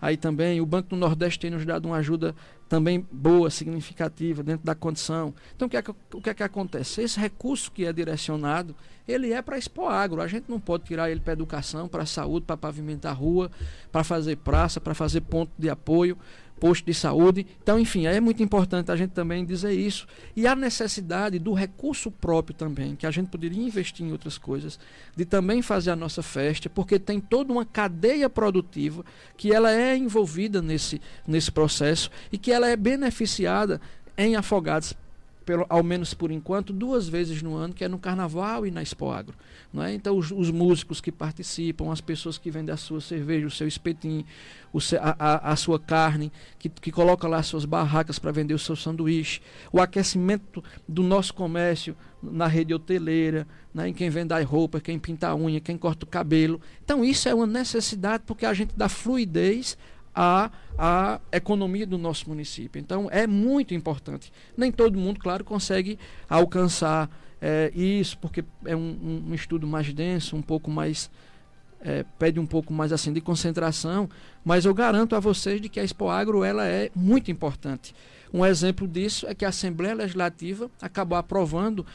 aí 0.01 0.17
também. 0.17 0.61
O 0.61 0.67
Banco 0.67 0.91
do 0.91 0.97
Nordeste 0.97 1.41
tem 1.41 1.51
nos 1.51 1.65
dado 1.65 1.87
uma 1.87 1.97
ajuda 1.97 2.35
também 2.69 3.07
boa, 3.13 3.49
significativa, 3.49 4.43
dentro 4.43 4.67
da 4.67 4.75
condição. 4.75 5.33
Então, 5.55 5.67
o 5.67 5.71
que 5.71 5.77
é 5.77 5.83
que, 5.83 5.91
o 5.91 6.21
que, 6.21 6.31
é 6.31 6.35
que 6.35 6.43
acontece? 6.43 7.03
Esse 7.03 7.19
recurso 7.19 7.71
que 7.71 7.85
é 7.85 7.93
direcionado, 7.93 8.75
ele 9.07 9.33
é 9.33 9.41
para 9.41 9.57
expor 9.57 9.91
agro. 9.91 10.21
A 10.21 10.27
gente 10.27 10.51
não 10.51 10.59
pode 10.59 10.85
tirar 10.85 11.11
ele 11.11 11.21
para 11.21 11.33
educação, 11.33 11.89
para 11.89 12.05
saúde, 12.05 12.45
para 12.47 12.57
pavimentar 12.57 13.17
rua, 13.17 13.51
para 13.93 14.03
fazer 14.03 14.37
praça, 14.37 14.81
para 14.81 14.95
fazer 14.95 15.21
ponto 15.21 15.53
de 15.57 15.71
apoio 15.71 16.19
posto 16.59 16.85
de 16.85 16.95
saúde. 16.95 17.47
Então, 17.63 17.79
enfim, 17.79 18.07
é 18.07 18.21
muito 18.21 18.43
importante 18.43 18.91
a 18.91 18.97
gente 18.97 19.11
também 19.11 19.45
dizer 19.45 19.73
isso. 19.73 20.07
E 20.35 20.47
a 20.47 20.55
necessidade 20.55 21.39
do 21.39 21.53
recurso 21.53 22.11
próprio 22.11 22.57
também, 22.57 22.97
que 22.97 23.07
a 23.07 23.11
gente 23.11 23.29
poderia 23.29 23.63
investir 23.63 24.07
em 24.07 24.13
outras 24.13 24.39
coisas, 24.39 24.79
de 25.15 25.25
também 25.25 25.63
fazer 25.63 25.91
a 25.91 25.97
nossa 25.97 26.23
festa, 26.23 26.69
porque 26.69 26.99
tem 26.99 27.21
toda 27.21 27.53
uma 27.53 27.65
cadeia 27.65 28.29
produtiva 28.29 29.05
que 29.37 29.53
ela 29.53 29.73
é 29.73 29.97
envolvida 29.97 30.61
nesse, 30.63 31.01
nesse 31.27 31.51
processo 31.51 32.11
e 32.33 32.39
que 32.39 32.53
ela 32.53 32.69
é 32.69 32.77
beneficiada 32.77 33.81
em 34.17 34.37
Afogados 34.37 34.95
pelo, 35.47 35.65
ao 35.69 35.83
menos 35.83 36.13
por 36.13 36.33
enquanto, 36.33 36.73
duas 36.73 37.09
vezes 37.09 37.41
no 37.41 37.55
ano, 37.55 37.73
que 37.73 37.85
é 37.85 37.89
no 37.89 38.01
Carnaval 38.01 38.67
e 38.67 38.71
na 38.73 38.83
Expo 38.83 39.09
Agro. 39.09 39.35
Não 39.73 39.83
é? 39.83 39.95
Então, 39.95 40.19
os, 40.19 40.33
os 40.33 40.51
músicos 40.51 41.01
que 41.01 41.13
participam, 41.13 41.93
as 41.93 42.01
pessoas 42.01 42.37
que 42.37 42.51
vendem 42.51 42.75
a 42.75 42.77
sua 42.77 43.01
cerveja, 43.01 43.47
o 43.47 43.51
seu 43.51 43.69
espetinho, 43.69 44.25
o 44.73 44.79
a, 45.01 45.17
a, 45.19 45.53
a, 45.53 45.57
sua 45.57 45.79
carne, 45.79 46.33
que, 46.59 46.69
que 46.69 46.91
coloca 46.91 47.29
lá 47.29 47.43
suas 47.45 47.65
barracas 47.65 48.19
para 48.19 48.33
vender 48.33 48.55
o 48.55 48.59
seu 48.59 48.75
sanduíche, 48.75 49.41
o 49.73 49.81
aquecimento 49.81 50.63
do 50.89 51.05
nosso 51.05 51.33
comércio 51.33 51.97
na 52.21 52.49
rede 52.49 52.75
hoteleira, 52.75 53.47
né? 53.73 53.89
em 53.89 53.95
quem 53.95 54.11
vende 54.11 54.35
as 54.35 54.45
roupas, 54.45 54.83
quem 54.83 54.99
pinta 54.99 55.29
a 55.29 55.37
unha, 55.37 55.61
quem 55.61 55.79
corta 55.79 56.05
o 56.05 56.09
cabelo. 56.09 56.61
Então, 56.85 57.05
isso 57.05 57.29
é 57.29 57.35
uma 57.35 57.47
necessidade 57.47 58.25
porque 58.27 58.45
a 58.45 58.53
gente 58.53 58.75
dá 58.77 58.89
fluidez 58.89 59.79
a 60.17 61.21
economia 61.31 61.87
do 61.87 61.99
nosso 61.99 62.29
município. 62.29 62.81
Então 62.81 63.09
é 63.11 63.27
muito 63.27 63.75
importante. 63.75 64.33
Nem 64.57 64.73
todo 64.73 64.99
mundo, 64.99 65.21
claro, 65.21 65.45
consegue 65.45 65.99
alcançar 66.29 67.11
é, 67.41 67.71
isso, 67.75 68.17
porque 68.19 68.43
é 68.65 68.75
um, 68.75 69.25
um, 69.29 69.35
estudo 69.35 69.67
mais 69.67 69.93
denso, 69.93 70.35
um 70.35 70.43
pouco 70.43 70.71
mais. 70.71 71.11
É, 71.79 72.05
pede 72.19 72.41
um 72.41 72.47
pouco 72.47 72.73
mais 72.73 72.91
assim 72.91 73.13
de 73.13 73.21
concentração, 73.21 74.09
mas 74.43 74.65
eu 74.65 74.75
garanto 74.75 75.15
a 75.15 75.21
vocês 75.21 75.61
de 75.61 75.69
que 75.69 75.79
a 75.79 75.85
Expo 75.85 76.09
Agro 76.09 76.43
ela 76.43 76.67
é 76.67 76.91
muito 76.97 77.31
importante. 77.31 77.95
Um 78.33 78.45
exemplo 78.45 78.89
disso 78.89 79.27
é 79.29 79.35
que 79.35 79.45
a 79.45 79.51
Assembleia 79.51 79.95
Legislativa 79.95 80.71
acabou 80.81 81.17
aprovando 81.17 81.87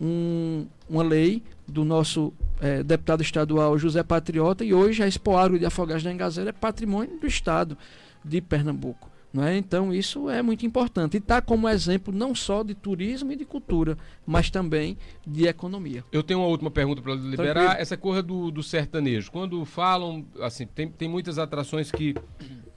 um, 0.00 0.66
uma 0.88 1.02
lei 1.02 1.42
do 1.66 1.84
nosso 1.84 2.32
é, 2.60 2.82
deputado 2.82 3.22
estadual 3.22 3.78
José 3.78 4.02
Patriota 4.02 4.64
e 4.64 4.72
hoje 4.72 5.02
a 5.02 5.08
Expo 5.08 5.36
Agro 5.36 5.58
de 5.58 5.66
Afogados 5.66 6.02
da 6.02 6.12
Engazeira 6.12 6.50
é 6.50 6.52
patrimônio 6.52 7.18
do 7.18 7.26
estado 7.26 7.76
de 8.24 8.40
Pernambuco. 8.40 9.10
Não 9.32 9.44
é? 9.44 9.56
Então 9.56 9.92
isso 9.92 10.30
é 10.30 10.40
muito 10.40 10.64
importante 10.64 11.14
e 11.14 11.18
está 11.18 11.42
como 11.42 11.68
exemplo 11.68 12.14
não 12.14 12.34
só 12.34 12.62
de 12.62 12.74
turismo 12.74 13.32
e 13.32 13.36
de 13.36 13.44
cultura, 13.44 13.98
mas 14.24 14.48
também 14.48 14.96
de 15.26 15.46
economia. 15.46 16.02
Eu 16.10 16.22
tenho 16.22 16.40
uma 16.40 16.48
última 16.48 16.70
pergunta 16.70 17.02
para 17.02 17.14
liberar. 17.14 17.52
Tranquilo. 17.52 17.82
Essa 17.82 17.96
coisa 17.98 18.22
do, 18.22 18.50
do 18.50 18.62
sertanejo. 18.62 19.30
Quando 19.30 19.62
falam, 19.66 20.24
assim, 20.40 20.66
tem, 20.66 20.88
tem 20.88 21.06
muitas 21.06 21.38
atrações 21.38 21.90
que 21.90 22.14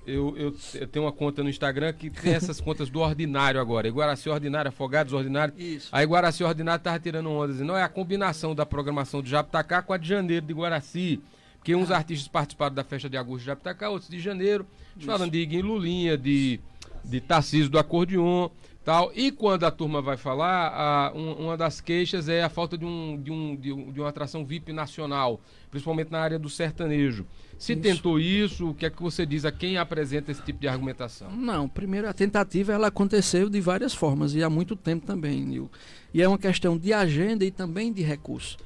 eu, 0.09 0.37
eu, 0.37 0.55
eu, 0.73 0.87
tenho 0.87 1.05
uma 1.05 1.11
conta 1.11 1.43
no 1.43 1.49
Instagram 1.49 1.93
que 1.93 2.09
tem 2.09 2.33
essas 2.33 2.59
contas 2.59 2.89
do 2.89 2.99
ordinário 2.99 3.61
agora. 3.61 3.87
Iguaraci 3.87 4.29
Ordinário, 4.29 4.69
Afogados 4.69 5.13
Ordinário. 5.13 5.53
Isso. 5.57 5.89
A 5.91 6.03
Iguaraci 6.03 6.43
Ordinário 6.43 6.83
tava 6.83 6.99
tirando 6.99 7.29
onda, 7.29 7.53
dizendo, 7.53 7.67
não, 7.67 7.77
é 7.77 7.83
a 7.83 7.89
combinação 7.89 8.55
da 8.55 8.65
programação 8.65 9.21
do 9.21 9.29
Japitacá 9.29 9.81
com 9.81 9.93
a 9.93 9.97
de 9.97 10.07
janeiro 10.07 10.45
de 10.45 10.51
Iguaraci. 10.51 11.21
Porque 11.57 11.75
uns 11.75 11.91
ah. 11.91 11.97
artistas 11.97 12.27
participaram 12.27 12.73
da 12.73 12.83
festa 12.83 13.09
de 13.09 13.17
agosto 13.17 13.41
de 13.41 13.45
Japitacá, 13.45 13.89
outros 13.89 14.09
de 14.09 14.19
janeiro. 14.19 14.65
Isso. 14.97 15.05
Falando 15.05 15.31
de 15.31 15.39
Iguim 15.39 15.61
Lulinha, 15.61 16.17
de, 16.17 16.59
de 17.03 17.21
Tarcísio 17.21 17.69
do 17.69 17.77
Acordeon 17.77 18.49
tal. 18.83 19.11
E 19.15 19.31
quando 19.31 19.65
a 19.65 19.71
turma 19.71 20.01
vai 20.01 20.17
falar, 20.17 20.69
a, 20.69 21.13
um, 21.13 21.33
uma 21.33 21.57
das 21.57 21.81
queixas 21.81 22.29
é 22.29 22.43
a 22.43 22.49
falta 22.49 22.77
de, 22.77 22.85
um, 22.85 23.21
de, 23.21 23.31
um, 23.31 23.55
de, 23.55 23.71
um, 23.71 23.91
de 23.91 23.99
uma 23.99 24.09
atração 24.09 24.45
VIP 24.45 24.73
nacional, 24.73 25.39
principalmente 25.69 26.11
na 26.11 26.19
área 26.19 26.39
do 26.39 26.49
sertanejo. 26.49 27.25
Se 27.57 27.73
isso. 27.73 27.81
tentou 27.81 28.19
isso, 28.19 28.69
o 28.69 28.73
que 28.73 28.85
é 28.85 28.89
que 28.89 29.01
você 29.01 29.25
diz 29.25 29.43
a 29.43 29.51
quem 29.51 29.77
apresenta 29.77 30.31
esse 30.31 30.41
tipo 30.41 30.59
de 30.59 30.67
argumentação? 30.67 31.29
Não, 31.31 31.67
primeiro 31.67 32.07
a 32.07 32.13
tentativa 32.13 32.71
ela 32.71 32.87
aconteceu 32.87 33.49
de 33.49 33.59
várias 33.59 33.93
formas 33.93 34.33
e 34.33 34.41
há 34.41 34.49
muito 34.49 34.75
tempo 34.75 35.05
também, 35.05 35.45
Nil. 35.45 35.69
E 36.13 36.21
é 36.21 36.27
uma 36.27 36.37
questão 36.37 36.77
de 36.77 36.93
agenda 36.93 37.43
e 37.43 37.51
também 37.51 37.91
de 37.91 38.01
recurso. 38.01 38.57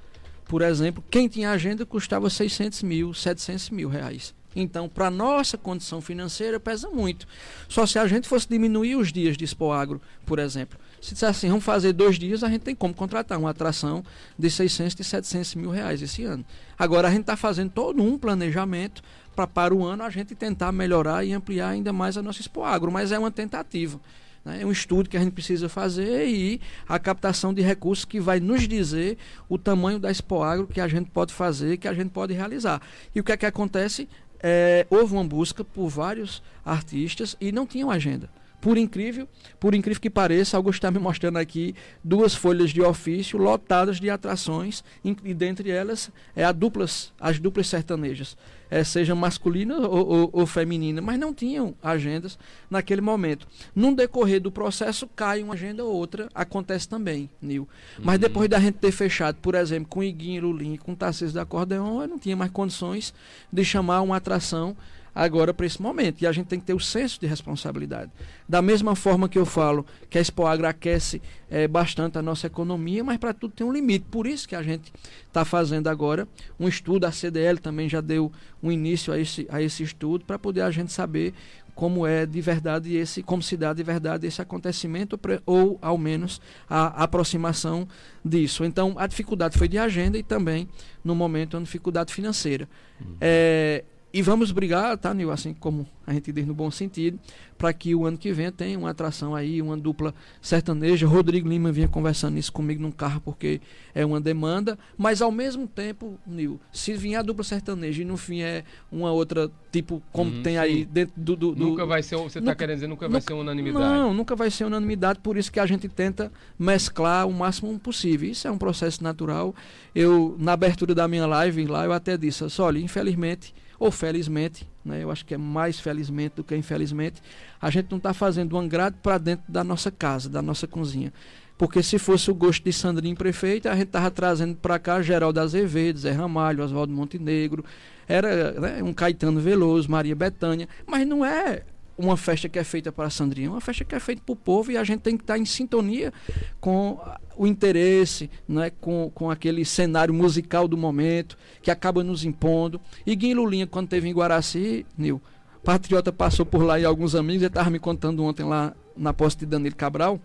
Por 0.46 0.62
exemplo, 0.62 1.04
quem 1.10 1.28
tinha 1.28 1.50
agenda 1.50 1.86
custava 1.86 2.30
600 2.30 2.84
mil, 2.84 3.14
700 3.14 3.72
mil 3.72 3.90
reais. 3.90 4.36
Então, 4.56 4.88
para 4.88 5.10
nossa 5.10 5.58
condição 5.58 6.02
financeira, 6.02 6.60
pesa 6.60 6.90
muito. 6.90 7.28
Só 7.68 7.86
se 7.86 7.98
a 7.98 8.08
gente 8.08 8.28
fosse 8.28 8.48
diminuir 8.48 8.96
os 8.96 9.12
dias 9.12 9.36
de 9.38 9.44
Expo 9.44 9.72
Agro, 9.72 10.02
por 10.26 10.40
exemplo. 10.40 10.80
Se 11.02 11.14
disser 11.14 11.30
assim, 11.30 11.50
vamos 11.50 11.66
fazer 11.66 11.92
dois 11.92 12.18
dias, 12.18 12.44
a 12.44 12.50
gente 12.50 12.62
tem 12.62 12.76
como 12.76 12.94
contratar 12.94 13.38
uma 13.38 13.50
atração 13.50 14.04
de 14.38 14.50
600 14.50 15.00
e 15.00 15.04
700 15.04 15.56
mil 15.56 15.70
reais 15.70 16.02
esse 16.02 16.24
ano. 16.24 16.46
Agora, 16.78 17.08
a 17.08 17.12
gente 17.12 17.22
está 17.22 17.36
fazendo 17.36 17.72
todo 17.72 18.02
um 18.02 18.18
planejamento 18.18 19.02
para 19.36 19.48
para 19.48 19.74
o 19.74 19.84
ano 19.84 20.04
a 20.04 20.10
gente 20.10 20.36
tentar 20.36 20.72
melhorar 20.72 21.26
e 21.26 21.34
ampliar 21.34 21.70
ainda 21.70 21.92
mais 21.92 22.18
a 22.18 22.22
nossa 22.22 22.40
Expo 22.40 22.64
Agro, 22.64 22.92
mas 22.92 23.12
é 23.12 23.20
uma 23.20 23.32
tentativa. 23.32 24.00
Né? 24.46 24.62
É 24.62 24.66
um 24.66 24.72
estudo 24.72 25.10
que 25.10 25.18
a 25.18 25.20
gente 25.20 25.34
precisa 25.34 25.68
fazer 25.70 26.28
e 26.28 26.62
a 26.88 27.00
captação 27.00 27.54
de 27.54 27.62
recursos 27.62 28.06
que 28.06 28.20
vai 28.20 28.40
nos 28.40 28.68
dizer 28.68 29.18
o 29.50 29.58
tamanho 29.58 30.00
da 30.00 30.12
Expo 30.12 30.42
Agro 30.42 30.68
que 30.68 30.82
a 30.82 30.88
gente 30.88 31.10
pode 31.10 31.34
fazer, 31.34 31.78
que 31.78 31.88
a 31.88 31.94
gente 31.94 32.10
pode 32.10 32.34
realizar. 32.34 32.82
E 33.14 33.20
o 33.20 33.24
que 33.24 33.32
é 33.32 33.38
que 33.38 33.46
acontece? 33.46 34.08
É, 34.44 34.86
houve 34.90 35.14
uma 35.14 35.24
busca 35.24 35.64
por 35.64 35.88
vários 35.88 36.44
artistas 36.66 37.38
e 37.40 37.52
não 37.52 37.66
tinham 37.66 37.90
agenda. 37.90 38.30
Por 38.64 38.78
incrível, 38.78 39.28
por 39.60 39.76
incrível 39.76 40.00
que 40.00 40.10
pareça, 40.10 40.56
Augusto 40.56 40.78
está 40.78 40.90
me 40.90 40.98
mostrando 40.98 41.38
aqui 41.38 41.76
duas 42.02 42.34
folhas 42.34 42.70
de 42.70 42.82
ofício 42.82 43.38
lotadas 43.38 44.00
de 44.00 44.10
atrações, 44.10 44.86
e 45.04 45.34
dentre 45.34 45.70
elas 45.70 46.10
é 46.34 46.46
a 46.46 46.52
duplas, 46.54 47.12
as 47.20 47.40
duplas 47.40 47.68
sertanejas, 47.68 48.38
é, 48.72 48.82
sejam 48.82 49.18
masculinas 49.18 49.80
ou, 49.80 50.08
ou, 50.08 50.30
ou 50.32 50.48
femininas, 50.48 51.04
mas 51.04 51.20
não 51.20 51.34
tinham 51.34 51.76
agendas 51.84 52.40
naquele 52.70 53.02
momento. 53.02 53.46
No 53.76 53.94
decorrer 53.94 54.40
do 54.40 54.50
processo, 54.50 55.10
cai 55.14 55.44
uma 55.44 55.56
agenda 55.56 55.84
ou 55.84 55.94
outra, 55.94 56.30
acontece 56.34 56.88
também, 56.88 57.30
Nil. 57.42 57.68
Mas 58.00 58.16
uhum. 58.16 58.22
depois 58.22 58.50
da 58.50 58.62
gente 58.62 58.76
ter 58.76 58.94
fechado, 58.94 59.40
por 59.42 59.56
exemplo, 59.56 59.90
com 59.90 60.02
Iguinho 60.02 60.44
Lulim, 60.44 60.78
com 60.78 60.96
Tarcísio 60.96 61.36
da 61.36 61.42
Acordeon, 61.42 62.04
eu 62.04 62.08
não 62.08 62.18
tinha 62.18 62.38
mais 62.38 62.50
condições 62.50 63.14
de 63.52 63.66
chamar 63.66 64.00
uma 64.00 64.16
atração 64.16 64.74
agora 65.14 65.54
para 65.54 65.66
esse 65.66 65.82
momento. 65.82 66.22
E 66.22 66.28
a 66.28 66.32
gente 66.32 66.48
tem 66.48 66.60
que 66.60 66.66
ter 66.66 66.74
o 66.74 66.80
senso 66.80 67.20
de 67.20 67.28
responsabilidade. 67.28 68.12
Da 68.48 68.62
mesma 68.62 68.96
forma 68.96 69.30
que 69.30 69.38
eu 69.38 69.46
falo 69.46 69.86
que 70.10 70.18
a 70.18 70.22
Expo 70.22 70.46
Agro 70.46 70.68
aquece 70.68 71.22
é, 71.50 71.68
bastante 71.68 72.18
a 72.18 72.22
nossa 72.22 72.48
economia, 72.48 73.04
mas 73.04 73.18
para 73.18 73.34
tudo 73.34 73.54
tem 73.54 73.66
um 73.66 73.72
limite. 73.72 74.06
Por 74.10 74.26
isso 74.26 74.48
que 74.48 74.56
a 74.56 74.64
gente 74.64 74.92
está 75.28 75.46
fazendo 75.46 75.88
agora 75.88 76.28
um 76.60 76.68
estudo, 76.68 77.06
a 77.06 77.12
CDL 77.12 77.60
também 77.60 77.88
já 77.88 78.02
deu 78.02 78.32
um 78.62 78.72
início 78.72 79.14
a 79.14 79.20
esse, 79.20 79.48
a 79.50 79.62
esse 79.62 79.84
estudo, 79.84 80.26
para 80.26 80.40
poder 80.40 80.62
a 80.62 80.72
gente 80.72 80.92
saber 80.92 81.34
como 81.76 82.06
é 82.06 82.26
de 82.26 82.40
verdade 82.40 82.96
esse, 82.96 83.24
como 83.24 83.42
se 83.42 83.58
dá 83.58 83.74
de 83.74 83.84
verdade 83.84 84.28
esse 84.28 84.42
acontecimento, 84.42 85.20
ou 85.46 85.80
ao 85.82 85.98
menos 85.98 86.40
a 86.70 87.04
aproximação 87.04 87.88
disso. 88.24 88.64
Então, 88.64 88.94
a 88.98 89.08
dificuldade 89.08 89.58
foi 89.58 89.68
de 89.68 89.78
agenda 89.78 90.18
e 90.18 90.24
também, 90.24 90.70
no 91.04 91.16
momento, 91.16 91.58
a 91.58 91.60
dificuldade 91.60 92.14
financeira. 92.14 92.70
Uhum. 93.02 93.16
É, 93.20 93.84
e 94.14 94.22
vamos 94.22 94.52
brigar, 94.52 94.96
tá, 94.96 95.12
Nil? 95.12 95.32
Assim 95.32 95.56
como 95.56 95.88
a 96.06 96.14
gente 96.14 96.32
diz 96.32 96.46
no 96.46 96.54
bom 96.54 96.70
sentido, 96.70 97.20
para 97.58 97.74
que 97.74 97.96
o 97.96 98.06
ano 98.06 98.16
que 98.16 98.32
vem 98.32 98.52
tenha 98.52 98.78
uma 98.78 98.92
atração 98.92 99.34
aí, 99.34 99.60
uma 99.60 99.76
dupla 99.76 100.14
sertaneja. 100.40 101.08
Rodrigo 101.08 101.50
Lima 101.50 101.72
vinha 101.72 101.88
conversando 101.88 102.38
isso 102.38 102.52
comigo 102.52 102.80
num 102.80 102.92
carro 102.92 103.20
porque 103.22 103.60
é 103.96 104.06
uma 104.06 104.22
demanda, 104.22 104.78
mas 104.96 105.20
ao 105.20 105.32
mesmo 105.32 105.68
tempo, 105.68 106.20
Nil, 106.28 106.62
se 106.72 106.94
vier 106.94 107.20
a 107.20 107.24
dupla 107.24 107.44
sertaneja 107.44 108.04
e 108.04 108.06
no 108.06 108.16
fim 108.16 108.42
é 108.42 108.64
uma 108.92 109.12
outra, 109.12 109.50
tipo, 109.72 110.04
como 110.12 110.30
uhum, 110.30 110.44
tem 110.44 110.54
sim. 110.54 110.60
aí 110.60 110.86
dentro 110.86 111.14
do, 111.18 111.36
do, 111.36 111.56
do. 111.56 111.66
Nunca 111.70 111.86
vai 111.88 112.04
ser, 112.04 112.16
você 112.18 112.38
está 112.38 112.54
querendo 112.54 112.76
dizer, 112.76 112.88
nunca, 112.88 113.08
nunca 113.08 113.14
vai 113.14 113.22
ser 113.22 113.34
unanimidade. 113.34 113.84
Não, 113.84 114.14
nunca 114.14 114.36
vai 114.36 114.52
ser 114.52 114.66
unanimidade, 114.66 115.20
por 115.22 115.38
isso 115.38 115.52
que 115.52 115.60
a 115.60 115.66
gente 115.66 115.90
tenta 115.90 116.32
mesclar 116.60 117.28
o 117.28 117.34
máximo 117.34 117.80
possível. 117.80 118.30
Isso 118.30 118.48
é 118.48 118.52
um 118.52 118.60
processo 118.60 119.04
natural. 119.04 119.56
Eu, 119.96 120.36
na 120.38 120.54
abertura 120.54 120.94
da 120.94 121.08
minha 121.08 121.26
live 121.26 121.66
lá, 121.66 121.86
eu 121.86 121.94
até 121.94 122.16
disse, 122.16 122.44
olha, 122.62 122.78
infelizmente 122.78 123.56
ou 123.84 123.92
felizmente, 123.92 124.66
né, 124.86 125.04
eu 125.04 125.12
acho 125.12 125.26
que 125.26 125.34
é 125.34 125.38
mais 125.38 125.78
felizmente 125.78 126.38
do 126.38 126.44
que 126.44 126.56
infelizmente, 126.56 127.22
a 127.62 127.70
gente 127.70 127.92
não 127.92 127.98
está 127.98 128.14
fazendo 128.14 128.56
um 128.56 128.60
agrado 128.62 128.96
para 129.04 129.18
dentro 129.18 129.44
da 129.52 129.62
nossa 129.62 129.92
casa, 129.92 130.30
da 130.30 130.42
nossa 130.42 130.66
cozinha. 130.66 131.12
Porque 131.58 131.84
se 131.84 132.00
fosse 132.00 132.32
o 132.32 132.34
gosto 132.34 132.64
de 132.64 132.72
Sandrinho 132.72 133.14
prefeito, 133.14 133.68
a 133.68 133.76
gente 133.76 133.88
estava 133.88 134.10
trazendo 134.10 134.56
para 134.56 134.80
cá 134.80 135.02
Geraldo 135.02 135.38
Azevedo, 135.42 136.00
Zé 136.00 136.12
Ramalho, 136.12 136.64
Oswaldo 136.64 136.94
Montenegro, 136.94 137.66
era 138.08 138.54
né, 138.54 138.82
um 138.82 138.94
Caetano 138.94 139.42
Veloso, 139.42 139.92
Maria 139.92 140.16
Bethânia, 140.16 140.70
mas 140.88 141.06
não 141.06 141.26
é 141.26 141.64
uma 141.98 142.18
festa 142.18 142.50
que 142.50 142.58
é 142.58 142.64
feita 142.64 142.92
para 142.92 143.10
Sandrinha, 143.10 143.52
uma 143.52 143.62
festa 143.62 143.86
que 143.86 143.94
é 143.94 144.00
feita 144.00 144.22
para 144.26 144.34
o 144.34 144.36
povo 144.36 144.72
e 144.72 144.78
a 144.78 144.84
gente 144.84 145.02
tem 145.02 145.16
que 145.16 145.24
estar 145.24 145.38
em 145.38 145.46
sintonia 145.46 146.12
com 146.60 147.00
o 147.36 147.46
interesse, 147.46 148.30
né, 148.48 148.72
com, 148.82 149.12
com 149.14 149.30
aquele 149.30 149.64
cenário 149.64 150.14
musical 150.14 150.68
do 150.68 150.78
momento 150.78 151.38
que 151.62 151.70
acaba 151.70 152.04
nos 152.04 152.26
impondo. 152.26 152.80
E 153.06 153.16
Guim 153.16 153.34
Lulinha, 153.36 153.68
quando 153.68 153.90
teve 153.90 154.08
em 154.08 154.14
Guaraci, 154.14 154.86
Nil, 154.98 155.22
Patriota 155.64 156.12
passou 156.12 156.46
por 156.46 156.64
lá 156.64 156.80
e 156.80 156.86
alguns 156.86 157.16
amigos, 157.16 157.42
ele 157.42 157.48
estava 157.48 157.70
me 157.70 157.80
contando 157.80 158.24
ontem 158.24 158.44
lá 158.44 158.76
na 158.98 159.14
posse 159.14 159.38
de 159.38 159.46
Danilo 159.46 159.76
Cabral, 159.76 160.20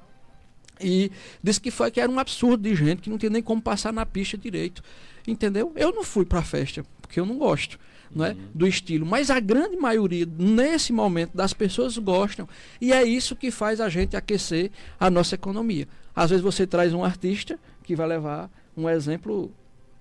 e 0.81 1.11
disse 1.43 1.61
que 1.61 1.71
foi 1.71 1.91
que 1.91 2.01
era 2.01 2.11
um 2.11 2.19
absurdo 2.19 2.63
de 2.63 2.75
gente 2.75 3.03
que 3.03 3.11
não 3.11 3.19
tinha 3.19 3.31
nem 3.31 3.43
como 3.43 3.61
passar 3.61 3.93
na 3.93 4.07
pista 4.07 4.39
direito. 4.39 4.81
Entendeu? 5.27 5.73
Eu 5.75 5.93
não 5.93 6.05
fui 6.05 6.25
para 6.25 6.39
a 6.39 6.43
festa, 6.43 6.85
porque 7.03 7.19
eu 7.19 7.27
não 7.27 7.37
gosto 7.37 7.79
não 8.15 8.25
é, 8.25 8.37
do 8.55 8.67
estilo. 8.67 9.07
Mas 9.07 9.31
a 9.31 9.41
grande 9.41 9.77
maioria, 9.77 10.27
nesse 10.39 10.93
momento, 10.93 11.37
das 11.37 11.53
pessoas 11.53 11.97
gostam. 11.99 12.49
E 12.81 12.93
é 12.93 13.05
isso 13.05 13.37
que 13.37 13.51
faz 13.51 13.81
a 13.81 13.89
gente 13.89 14.17
aquecer 14.17 14.71
a 14.99 15.11
nossa 15.11 15.35
economia. 15.35 15.89
Às 16.15 16.31
vezes 16.31 16.43
você 16.43 16.67
traz 16.67 16.93
um 16.93 17.05
artista 17.05 17.59
que 17.83 17.95
vai 17.95 18.07
levar 18.07 18.51
um 18.77 18.89
exemplo 18.89 19.53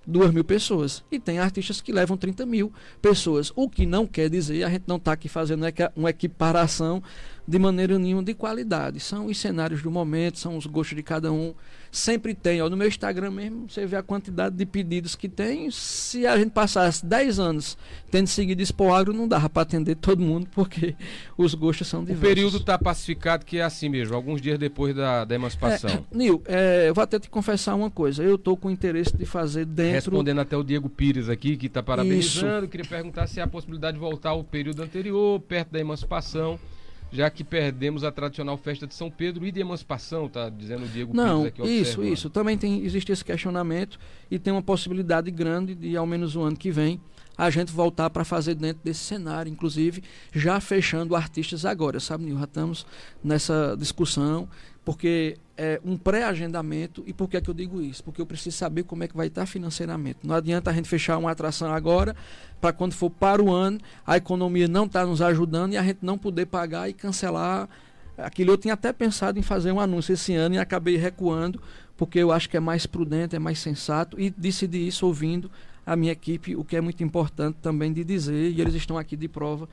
duas 0.08 0.32
mil 0.32 0.42
pessoas. 0.42 1.04
E 1.12 1.20
tem 1.20 1.38
artistas 1.38 1.82
que 1.82 1.92
levam 1.92 2.16
30 2.16 2.46
mil 2.46 2.72
pessoas. 3.02 3.52
O 3.54 3.68
que 3.68 3.84
não 3.84 4.06
quer 4.06 4.30
dizer, 4.30 4.64
a 4.64 4.70
gente 4.70 4.84
não 4.86 4.96
está 4.96 5.12
aqui 5.12 5.28
fazendo 5.28 5.64
uma 5.94 6.10
equiparação 6.10 7.02
de 7.48 7.58
maneira 7.58 7.98
nenhuma 7.98 8.22
de 8.22 8.34
qualidade. 8.34 9.00
São 9.00 9.24
os 9.24 9.38
cenários 9.38 9.82
do 9.82 9.90
momento, 9.90 10.38
são 10.38 10.58
os 10.58 10.66
gostos 10.66 10.94
de 10.94 11.02
cada 11.02 11.32
um. 11.32 11.54
Sempre 11.90 12.34
tem, 12.34 12.60
ó, 12.60 12.68
no 12.68 12.76
meu 12.76 12.86
Instagram 12.86 13.30
mesmo, 13.30 13.70
você 13.70 13.86
vê 13.86 13.96
a 13.96 14.02
quantidade 14.02 14.54
de 14.54 14.66
pedidos 14.66 15.16
que 15.16 15.30
tem. 15.30 15.70
Se 15.70 16.26
a 16.26 16.36
gente 16.36 16.50
passasse 16.50 17.06
10 17.06 17.38
anos 17.38 17.78
tendo 18.10 18.26
seguido 18.26 18.60
Expo 18.60 18.92
Agro, 18.92 19.14
não 19.14 19.26
dava 19.26 19.48
para 19.48 19.62
atender 19.62 19.94
todo 19.94 20.20
mundo, 20.20 20.46
porque 20.54 20.94
os 21.38 21.54
gostos 21.54 21.88
são 21.88 22.04
diversos. 22.04 22.22
O 22.22 22.26
período 22.26 22.56
está 22.58 22.78
pacificado 22.78 23.46
que 23.46 23.56
é 23.56 23.62
assim 23.62 23.88
mesmo, 23.88 24.14
alguns 24.14 24.42
dias 24.42 24.58
depois 24.58 24.94
da, 24.94 25.24
da 25.24 25.34
emancipação. 25.34 25.88
É, 25.88 26.02
Nil, 26.14 26.42
é, 26.44 26.90
eu 26.90 26.94
vou 26.94 27.02
até 27.02 27.18
te 27.18 27.30
confessar 27.30 27.74
uma 27.74 27.90
coisa. 27.90 28.22
Eu 28.22 28.34
estou 28.34 28.58
com 28.58 28.70
interesse 28.70 29.16
de 29.16 29.24
fazer 29.24 29.64
dentro. 29.64 29.94
Respondendo 29.94 30.42
até 30.42 30.54
o 30.54 30.62
Diego 30.62 30.90
Pires 30.90 31.30
aqui, 31.30 31.56
que 31.56 31.64
está 31.64 31.82
parabenizando, 31.82 32.64
Isso. 32.64 32.68
queria 32.68 32.86
perguntar 32.86 33.26
se 33.26 33.40
há 33.40 33.44
a 33.44 33.48
possibilidade 33.48 33.94
de 33.94 34.00
voltar 34.00 34.30
ao 34.30 34.44
período 34.44 34.82
anterior, 34.82 35.40
perto 35.40 35.70
da 35.70 35.80
emancipação 35.80 36.60
já 37.10 37.30
que 37.30 37.42
perdemos 37.42 38.04
a 38.04 38.12
tradicional 38.12 38.56
festa 38.56 38.86
de 38.86 38.94
São 38.94 39.10
Pedro 39.10 39.46
e 39.46 39.52
de 39.52 39.60
emancipação, 39.60 40.28
tá 40.28 40.48
dizendo 40.48 40.84
o 40.84 40.88
Diego 40.88 41.14
Não, 41.14 41.44
aqui, 41.44 41.62
isso, 41.62 42.02
isso. 42.04 42.30
Também 42.30 42.56
tem, 42.56 42.84
existe 42.84 43.10
esse 43.12 43.24
questionamento 43.24 43.98
e 44.30 44.38
tem 44.38 44.52
uma 44.52 44.62
possibilidade 44.62 45.30
grande 45.30 45.74
de, 45.74 45.96
ao 45.96 46.06
menos 46.06 46.36
o 46.36 46.42
ano 46.42 46.56
que 46.56 46.70
vem, 46.70 47.00
a 47.36 47.50
gente 47.50 47.72
voltar 47.72 48.10
para 48.10 48.24
fazer 48.24 48.56
dentro 48.56 48.82
desse 48.82 49.00
cenário, 49.00 49.50
inclusive 49.50 50.02
já 50.32 50.60
fechando 50.60 51.14
artistas 51.14 51.64
agora, 51.64 52.00
sabe, 52.00 52.24
Nil? 52.24 52.36
Já 52.36 52.44
estamos 52.44 52.86
nessa 53.22 53.76
discussão, 53.78 54.48
porque 54.84 55.38
é 55.58 55.80
um 55.84 55.96
pré-agendamento. 55.98 57.02
E 57.04 57.12
por 57.12 57.28
que, 57.28 57.36
é 57.36 57.40
que 57.40 57.50
eu 57.50 57.54
digo 57.54 57.82
isso? 57.82 58.04
Porque 58.04 58.20
eu 58.20 58.26
preciso 58.26 58.56
saber 58.56 58.84
como 58.84 59.02
é 59.02 59.08
que 59.08 59.16
vai 59.16 59.26
estar 59.26 59.44
financeiramente. 59.44 60.20
Não 60.22 60.36
adianta 60.36 60.70
a 60.70 60.72
gente 60.72 60.88
fechar 60.88 61.18
uma 61.18 61.32
atração 61.32 61.74
agora, 61.74 62.14
para 62.60 62.72
quando 62.72 62.92
for 62.92 63.10
para 63.10 63.42
o 63.42 63.50
ano, 63.50 63.80
a 64.06 64.16
economia 64.16 64.68
não 64.68 64.86
está 64.86 65.04
nos 65.04 65.20
ajudando 65.20 65.72
e 65.72 65.76
a 65.76 65.82
gente 65.82 65.98
não 66.00 66.16
poder 66.16 66.46
pagar 66.46 66.88
e 66.88 66.92
cancelar. 66.92 67.68
Aquilo 68.16 68.52
eu 68.52 68.56
tinha 68.56 68.74
até 68.74 68.92
pensado 68.92 69.38
em 69.38 69.42
fazer 69.42 69.72
um 69.72 69.80
anúncio 69.80 70.12
esse 70.12 70.32
ano 70.32 70.54
e 70.54 70.58
acabei 70.58 70.96
recuando, 70.96 71.60
porque 71.96 72.20
eu 72.20 72.30
acho 72.30 72.48
que 72.48 72.56
é 72.56 72.60
mais 72.60 72.86
prudente, 72.86 73.34
é 73.34 73.38
mais 73.40 73.58
sensato, 73.58 74.20
e 74.20 74.30
decidi 74.30 74.86
isso 74.86 75.06
ouvindo 75.06 75.50
a 75.84 75.96
minha 75.96 76.12
equipe, 76.12 76.54
o 76.54 76.62
que 76.62 76.76
é 76.76 76.80
muito 76.80 77.02
importante 77.02 77.56
também 77.62 77.92
de 77.92 78.04
dizer, 78.04 78.52
e 78.52 78.60
eles 78.60 78.74
estão 78.74 78.96
aqui 78.96 79.16
de 79.16 79.26
prova 79.26 79.68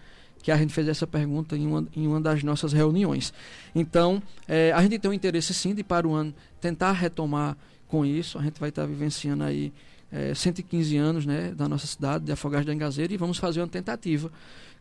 que 0.45 0.51
a 0.51 0.57
gente 0.57 0.71
fez 0.71 0.87
essa 0.87 1.07
pergunta 1.07 1.57
em 1.57 1.65
uma, 1.65 1.87
em 1.95 2.05
uma 2.05 2.21
das 2.21 2.43
nossas 2.43 2.71
reuniões. 2.71 3.33
Então, 3.73 4.21
é, 4.47 4.71
a 4.73 4.81
gente 4.83 4.99
tem 4.99 5.09
um 5.09 5.13
interesse 5.13 5.51
sim 5.55 5.73
de 5.73 5.83
para 5.83 6.07
o 6.07 6.13
ano 6.13 6.35
tentar 6.61 6.91
retomar 6.91 7.57
com 7.87 8.05
isso. 8.05 8.37
A 8.37 8.43
gente 8.43 8.59
vai 8.59 8.69
estar 8.69 8.85
vivenciando 8.85 9.43
aí 9.43 9.73
é, 10.11 10.35
115 10.35 10.97
anos 10.97 11.25
né, 11.25 11.51
da 11.57 11.67
nossa 11.67 11.87
cidade, 11.87 12.25
de 12.25 12.31
Afogados 12.31 12.67
da 12.67 12.71
Engazeira, 12.75 13.11
e 13.11 13.17
vamos 13.17 13.39
fazer 13.39 13.59
uma 13.59 13.67
tentativa 13.67 14.31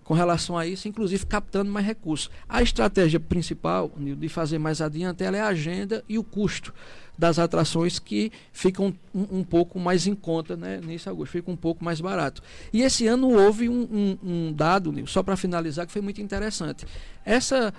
com 0.05 0.15
relação 0.15 0.57
a 0.57 0.67
isso, 0.67 0.87
inclusive 0.87 1.27
captando 1.27 1.71
mais 1.71 1.85
recursos. 1.85 2.31
A 2.49 2.63
estratégia 2.63 3.19
principal 3.19 3.91
de 3.97 4.29
fazer 4.29 4.59
mais 4.59 4.81
adiante 4.81 5.25
ela 5.25 5.37
é 5.37 5.41
a 5.41 5.49
agenda 5.49 6.05
e 6.09 6.19
o 6.19 6.23
custo 6.23 6.73
das 7.17 7.39
atrações 7.39 7.99
que 7.99 8.31
ficam 8.53 8.93
um, 9.15 9.39
um 9.39 9.45
pouco 9.45 9.79
mais 9.79 10.07
em 10.07 10.15
conta 10.15 10.57
né, 10.57 10.81
nesse 10.85 11.09
agosto, 11.09 11.33
fica 11.33 11.51
um 11.51 11.57
pouco 11.57 11.85
mais 11.85 12.01
barato. 12.01 12.43
E 12.73 12.83
esse 12.83 13.07
ano 13.07 13.31
houve 13.31 13.69
um, 13.69 13.83
um, 13.83 14.19
um 14.23 14.53
dado, 14.53 14.93
só 15.07 15.23
para 15.23 15.37
finalizar, 15.37 15.87
que 15.87 15.93
foi 15.93 16.03
muito 16.03 16.21
interessante. 16.21 16.85
Essa 17.25 17.73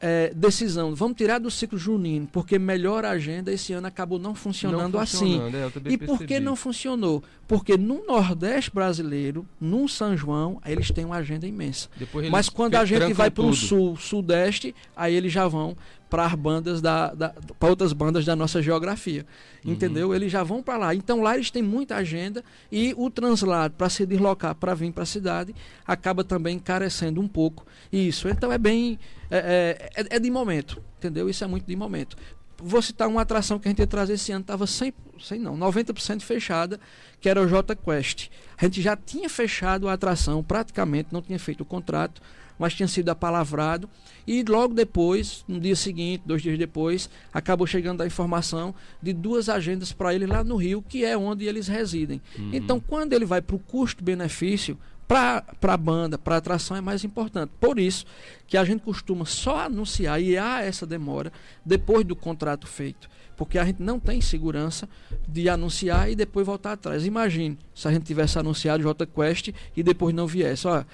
é, 0.00 0.32
decisão, 0.34 0.94
vamos 0.94 1.16
tirar 1.16 1.38
do 1.38 1.50
ciclo 1.50 1.78
junino, 1.78 2.26
porque 2.32 2.58
melhor 2.58 3.04
agenda 3.04 3.52
esse 3.52 3.72
ano 3.72 3.86
acabou 3.86 4.18
não 4.18 4.34
funcionando, 4.34 4.94
não 4.94 5.00
assim. 5.00 5.40
É, 5.40 5.92
e 5.92 5.98
por 5.98 6.18
que 6.24 6.40
não 6.40 6.56
funcionou? 6.56 7.22
Porque 7.46 7.76
no 7.76 8.06
Nordeste 8.06 8.70
brasileiro, 8.72 9.46
no 9.60 9.86
São 9.88 10.16
João, 10.16 10.60
eles 10.64 10.90
têm 10.90 11.04
uma 11.04 11.16
agenda 11.16 11.46
imensa. 11.46 11.88
Mas 12.30 12.48
quando 12.48 12.76
a 12.76 12.84
gente 12.84 13.12
vai 13.12 13.30
para 13.30 13.44
o 13.44 13.52
Sul, 13.54 13.96
Sudeste, 13.96 14.74
aí 14.96 15.14
eles 15.14 15.32
já 15.32 15.46
vão 15.46 15.76
para 16.10 16.26
as 16.26 16.34
bandas 16.34 16.82
da, 16.82 17.14
da 17.14 17.28
para 17.58 17.70
outras 17.70 17.92
bandas 17.92 18.24
da 18.24 18.34
nossa 18.34 18.60
geografia. 18.60 19.24
Uhum. 19.64 19.72
Entendeu? 19.72 20.14
Eles 20.14 20.30
já 20.30 20.42
vão 20.42 20.62
para 20.62 20.76
lá. 20.76 20.94
Então 20.94 21.22
lá 21.22 21.36
eles 21.36 21.50
têm 21.50 21.62
muita 21.62 21.96
agenda 21.96 22.44
e 22.70 22.92
o 22.98 23.08
translado 23.08 23.74
para 23.78 23.88
se 23.88 24.04
deslocar 24.04 24.54
para 24.56 24.74
vir 24.74 24.92
para 24.92 25.04
a 25.04 25.06
cidade 25.06 25.54
acaba 25.86 26.24
também 26.24 26.56
encarecendo 26.56 27.20
um 27.20 27.28
pouco 27.28 27.64
isso. 27.92 28.28
Então 28.28 28.52
é 28.52 28.58
bem 28.58 28.98
é, 29.30 29.90
é, 29.94 30.16
é, 30.16 30.18
de 30.18 30.30
momento, 30.30 30.82
entendeu? 30.98 31.28
Isso 31.28 31.44
é 31.44 31.46
muito 31.46 31.64
de 31.64 31.76
momento. 31.76 32.16
Vou 32.62 32.82
citar 32.82 33.08
uma 33.08 33.22
atração 33.22 33.58
que 33.58 33.68
a 33.68 33.70
gente 33.70 33.78
ia 33.78 33.86
trazer 33.86 34.14
esse 34.14 34.32
ano, 34.32 34.42
estava 34.42 34.66
100, 34.66 34.92
100 35.18 35.38
não, 35.38 35.56
90% 35.56 36.20
fechada, 36.22 36.78
que 37.20 37.28
era 37.28 37.40
o 37.40 37.46
J 37.46 37.74
Quest. 37.76 38.28
A 38.58 38.64
gente 38.64 38.82
já 38.82 38.96
tinha 38.96 39.30
fechado 39.30 39.88
a 39.88 39.94
atração, 39.94 40.42
praticamente, 40.42 41.08
não 41.10 41.22
tinha 41.22 41.38
feito 41.38 41.62
o 41.62 41.64
contrato, 41.64 42.20
mas 42.60 42.74
tinha 42.74 42.86
sido 42.86 43.08
apalavrado. 43.08 43.88
E 44.26 44.44
logo 44.44 44.74
depois, 44.74 45.42
no 45.48 45.58
dia 45.58 45.74
seguinte, 45.74 46.22
dois 46.26 46.42
dias 46.42 46.58
depois, 46.58 47.08
acabou 47.32 47.66
chegando 47.66 48.02
a 48.02 48.06
informação 48.06 48.74
de 49.02 49.14
duas 49.14 49.48
agendas 49.48 49.92
para 49.92 50.14
ele 50.14 50.26
lá 50.26 50.44
no 50.44 50.56
Rio, 50.56 50.84
que 50.86 51.02
é 51.02 51.16
onde 51.16 51.46
eles 51.46 51.66
residem. 51.66 52.20
Uhum. 52.38 52.50
Então, 52.52 52.78
quando 52.78 53.14
ele 53.14 53.24
vai 53.24 53.40
para 53.40 53.56
o 53.56 53.58
custo-benefício, 53.58 54.78
para 55.08 55.42
a 55.62 55.76
banda, 55.76 56.18
para 56.18 56.34
a 56.34 56.38
atração 56.38 56.76
é 56.76 56.80
mais 56.82 57.02
importante. 57.02 57.50
Por 57.58 57.80
isso 57.80 58.04
que 58.46 58.58
a 58.58 58.64
gente 58.64 58.82
costuma 58.82 59.24
só 59.24 59.60
anunciar 59.60 60.20
e 60.22 60.36
há 60.36 60.62
essa 60.62 60.86
demora 60.86 61.32
depois 61.64 62.04
do 62.04 62.14
contrato 62.14 62.66
feito. 62.66 63.08
Porque 63.36 63.58
a 63.58 63.64
gente 63.64 63.82
não 63.82 63.98
tem 63.98 64.20
segurança 64.20 64.86
de 65.26 65.48
anunciar 65.48 66.10
e 66.10 66.14
depois 66.14 66.46
voltar 66.46 66.72
atrás. 66.72 67.06
Imagine 67.06 67.58
se 67.74 67.88
a 67.88 67.90
gente 67.90 68.04
tivesse 68.04 68.38
anunciado 68.38 68.82
J 68.82 69.06
Quest 69.06 69.48
e 69.74 69.82
depois 69.82 70.14
não 70.14 70.26
viesse. 70.26 70.68
Olha, 70.68 70.86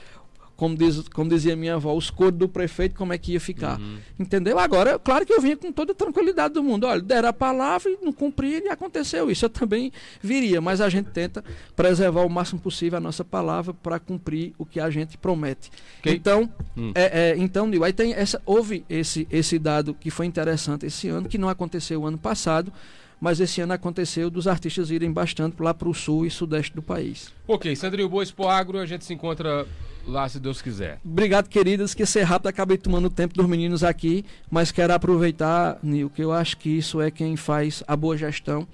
como, 0.57 0.75
diz, 0.75 1.07
como 1.09 1.29
dizia 1.29 1.55
minha 1.55 1.75
avó, 1.75 1.95
os 1.95 2.11
coros 2.11 2.39
do 2.39 2.49
prefeito, 2.49 2.97
como 2.97 3.13
é 3.13 3.19
que 3.19 3.33
ia 3.33 3.41
ficar. 3.41 3.79
Uhum. 3.79 3.99
Entendeu? 4.19 4.59
Agora, 4.59 4.99
claro 4.99 5.27
que 5.27 5.33
eu 5.33 5.41
vinha 5.41 5.57
com 5.57 5.71
toda 5.71 5.93
a 5.93 5.95
tranquilidade 5.95 6.55
do 6.55 6.63
mundo. 6.63 6.87
Olha, 6.87 7.01
deram 7.01 7.29
a 7.29 7.33
palavra 7.33 7.91
e 7.91 7.99
não 8.03 8.13
cumpriram 8.13 8.67
e 8.67 8.71
aconteceu 8.71 9.31
isso. 9.31 9.45
Eu 9.45 9.51
também 9.51 9.93
viria, 10.23 10.61
mas 10.61 10.81
a 10.81 10.89
gente 10.89 11.11
tenta 11.11 11.45
preservar 11.75 12.23
o 12.23 12.31
máximo 12.31 12.61
possível 12.61 12.97
a 12.97 13.01
nossa 13.01 13.25
palavra 13.25 13.75
para 13.75 13.99
cumprir 13.99 14.55
o 14.57 14.65
que 14.65 14.81
a 14.81 14.89
gente 14.89 15.19
promete. 15.19 15.71
Okay. 16.01 16.15
Então, 16.15 16.49
hum. 16.77 16.93
é, 16.95 17.33
é, 17.33 17.37
então, 17.37 17.71
aí 17.85 17.93
tem 17.93 18.15
essa, 18.15 18.41
houve 18.47 18.85
esse, 18.89 19.29
esse 19.31 19.59
dado 19.59 19.93
que 19.93 20.11
foi 20.11 20.25
interessante 20.25 20.87
esse 20.87 21.09
ano, 21.09 21.29
que 21.29 21.37
não 21.37 21.49
aconteceu 21.49 22.01
o 22.01 22.07
ano 22.07 22.19
passado 22.19 22.73
mas 23.21 23.41
esse 23.41 23.61
ano 23.61 23.73
aconteceu 23.73 24.31
dos 24.31 24.47
artistas 24.47 24.91
irem 24.91 25.13
bastante 25.13 25.63
lá 25.63 25.73
para 25.73 25.89
o 25.89 25.95
sul 25.95 26.27
e 26.27 26.31
sudeste 26.31 26.75
do 26.75 26.83
país. 26.83 27.33
Ok, 27.47 27.75
Sandrinho 27.75 28.09
Boa 28.09 28.23
Expo 28.23 28.47
Agro, 28.47 28.79
a 28.79 28.87
gente 28.87 29.05
se 29.05 29.15
encontra 29.15 29.67
lá, 30.07 30.29
se 30.29 30.39
Deus 30.39 30.63
quiser. 30.63 31.01
Obrigado, 31.05 31.49
queridas, 31.49 31.95
que 31.95 32.07
ser 32.07 32.23
rápido 32.23 32.49
acabei 32.49 32.79
tomando 32.79 33.07
o 33.07 33.11
tempo 33.11 33.35
dos 33.35 33.47
meninos 33.47 33.83
aqui, 33.83 34.25
mas 34.51 34.71
quero 34.71 34.93
aproveitar, 34.93 35.79
Nil, 35.83 36.11
que 36.11 36.23
eu 36.23 36.33
acho 36.33 36.57
que 36.57 36.69
isso 36.69 37.01
é 37.01 37.11
quem 37.11 37.37
faz 37.37 37.83
a 37.87 37.97
boa 37.97 38.17
gestão, 38.17 38.67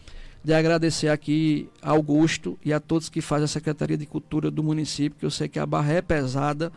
de 0.44 0.52
agradecer 0.52 1.08
aqui 1.08 1.68
a 1.80 1.90
Augusto 1.90 2.58
e 2.64 2.72
a 2.72 2.80
todos 2.80 3.08
que 3.08 3.20
fazem 3.20 3.44
a 3.44 3.48
Secretaria 3.48 3.96
de 3.96 4.06
Cultura 4.06 4.50
do 4.50 4.62
município, 4.62 5.18
que 5.18 5.24
eu 5.24 5.30
sei 5.30 5.48
que 5.48 5.58
a 5.58 5.64
barra 5.64 5.92
é 5.92 6.02
pesada. 6.02 6.72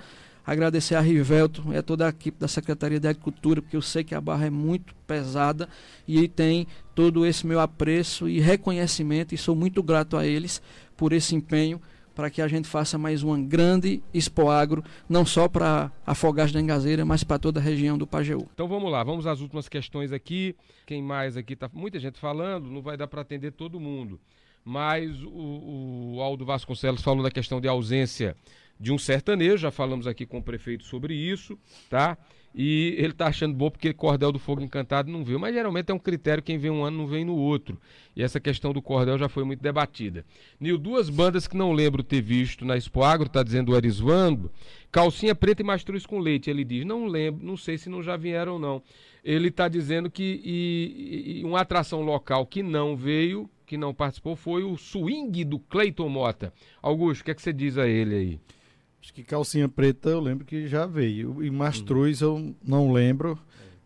Agradecer 0.45 0.95
a 0.95 1.01
Rivelto 1.01 1.63
e 1.73 1.77
a 1.77 1.81
toda 1.81 2.05
a 2.05 2.09
equipe 2.09 2.39
da 2.39 2.47
Secretaria 2.47 2.99
de 2.99 3.07
Agricultura, 3.07 3.61
porque 3.61 3.75
eu 3.75 3.81
sei 3.81 4.03
que 4.03 4.13
a 4.13 4.21
barra 4.21 4.45
é 4.45 4.49
muito 4.49 4.93
pesada 5.07 5.67
e 6.07 6.27
tem 6.27 6.67
todo 6.93 7.25
esse 7.25 7.47
meu 7.47 7.59
apreço 7.59 8.29
e 8.29 8.39
reconhecimento, 8.39 9.33
e 9.33 9.37
sou 9.37 9.55
muito 9.55 9.81
grato 9.81 10.15
a 10.15 10.25
eles 10.25 10.61
por 10.95 11.13
esse 11.13 11.35
empenho 11.35 11.81
para 12.15 12.29
que 12.29 12.41
a 12.41 12.47
gente 12.47 12.67
faça 12.67 12.97
mais 12.97 13.21
uma 13.21 13.37
grande 13.37 14.01
Expo 14.13 14.49
Agro, 14.49 14.83
não 15.07 15.25
só 15.25 15.49
para 15.49 15.91
Afogados 16.05 16.53
da 16.53 16.61
Engazeira, 16.61 17.03
mas 17.03 17.23
para 17.23 17.37
toda 17.37 17.59
a 17.59 17.63
região 17.63 17.97
do 17.97 18.07
Pajeú. 18.07 18.47
Então 18.53 18.67
vamos 18.67 18.89
lá, 18.89 19.03
vamos 19.03 19.27
às 19.27 19.41
últimas 19.41 19.67
questões 19.67 20.13
aqui. 20.13 20.55
Quem 20.85 21.03
mais 21.03 21.35
aqui 21.35 21.55
tá 21.55 21.69
muita 21.73 21.99
gente 21.99 22.17
falando, 22.17 22.71
não 22.71 22.81
vai 22.81 22.95
dar 22.95 23.07
para 23.07 23.21
atender 23.21 23.51
todo 23.51 23.79
mundo. 23.79 24.17
Mas 24.63 25.21
o, 25.23 26.15
o 26.15 26.21
Aldo 26.21 26.45
Vasconcelos 26.45 27.03
falou 27.03 27.21
da 27.21 27.29
questão 27.29 27.59
de 27.59 27.67
ausência 27.67 28.35
de 28.79 28.91
um 28.91 28.97
sertanejo, 28.97 29.57
já 29.57 29.71
falamos 29.71 30.07
aqui 30.07 30.25
com 30.25 30.39
o 30.39 30.43
prefeito 30.43 30.83
sobre 30.83 31.13
isso, 31.13 31.57
tá? 31.89 32.17
E 32.57 32.95
ele 32.97 33.11
tá 33.11 33.27
achando 33.27 33.53
bom 33.53 33.69
porque 33.69 33.91
Cordel 33.91 34.31
do 34.31 34.39
Fogo 34.39 34.61
Encantado 34.61 35.11
não 35.11 35.25
viu, 35.25 35.37
mas 35.37 35.53
geralmente 35.53 35.91
é 35.91 35.93
um 35.93 35.99
critério, 35.99 36.41
quem 36.41 36.57
vê 36.57 36.69
um 36.69 36.85
ano 36.85 36.99
não 36.99 37.05
vem 37.05 37.25
no 37.25 37.35
outro. 37.35 37.77
E 38.15 38.23
essa 38.23 38.39
questão 38.39 38.71
do 38.71 38.81
Cordel 38.81 39.17
já 39.17 39.27
foi 39.27 39.43
muito 39.43 39.61
debatida. 39.61 40.25
Nil, 40.57 40.77
duas 40.77 41.09
bandas 41.09 41.49
que 41.49 41.57
não 41.57 41.73
lembro 41.73 42.01
ter 42.01 42.21
visto 42.21 42.63
na 42.63 42.77
Expo 42.77 43.03
Agro, 43.03 43.27
tá 43.27 43.43
dizendo 43.43 43.73
o 43.73 43.75
Arisvando, 43.75 44.49
Calcinha 44.89 45.35
Preta 45.35 45.61
e 45.61 45.65
Mastruz 45.65 46.05
com 46.05 46.17
Leite. 46.17 46.49
Ele 46.49 46.63
diz, 46.63 46.85
não 46.85 47.07
lembro, 47.07 47.45
não 47.45 47.57
sei 47.57 47.77
se 47.77 47.89
não 47.89 48.01
já 48.01 48.15
vieram 48.15 48.53
ou 48.53 48.59
não. 48.59 48.81
Ele 49.21 49.49
está 49.49 49.67
dizendo 49.67 50.09
que 50.09 50.41
e, 50.41 51.41
e 51.41 51.43
uma 51.43 51.59
atração 51.59 52.01
local 52.03 52.45
que 52.45 52.63
não 52.63 52.95
veio, 52.95 53.49
que 53.65 53.75
não 53.75 53.93
participou, 53.93 54.37
foi 54.37 54.63
o 54.63 54.77
swing 54.77 55.43
do 55.43 55.59
Cleiton 55.59 56.07
Mota. 56.07 56.53
Augusto, 56.81 57.19
o 57.21 57.25
que, 57.25 57.31
é 57.31 57.33
que 57.35 57.41
você 57.41 57.51
diz 57.51 57.77
a 57.77 57.85
ele 57.85 58.15
aí? 58.15 58.39
Acho 59.05 59.13
que 59.13 59.23
calcinha 59.23 59.69
preta 59.69 60.09
eu 60.09 60.19
lembro 60.19 60.43
que 60.43 60.67
já 60.67 60.87
veio. 60.87 61.43
E 61.43 61.51
mastruz 61.51 62.21
eu 62.21 62.55
não 62.65 62.91
lembro. 62.91 63.37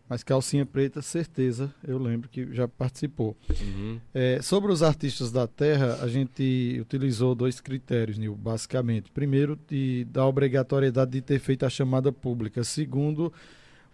Mas 0.08 0.24
calcinha 0.24 0.64
preta, 0.64 1.02
certeza, 1.02 1.72
eu 1.86 1.98
lembro 1.98 2.26
que 2.28 2.52
já 2.54 2.66
participou. 2.66 3.36
Uhum. 3.60 4.00
É, 4.14 4.40
sobre 4.40 4.72
os 4.72 4.82
artistas 4.82 5.30
da 5.30 5.46
terra, 5.46 5.98
a 6.02 6.08
gente 6.08 6.78
utilizou 6.80 7.34
dois 7.34 7.60
critérios, 7.60 8.16
Nil, 8.16 8.34
basicamente. 8.34 9.10
Primeiro, 9.12 9.58
de, 9.68 10.06
da 10.10 10.26
obrigatoriedade 10.26 11.10
de 11.12 11.20
ter 11.20 11.38
feito 11.38 11.66
a 11.66 11.70
chamada 11.70 12.10
pública. 12.10 12.64
Segundo, 12.64 13.30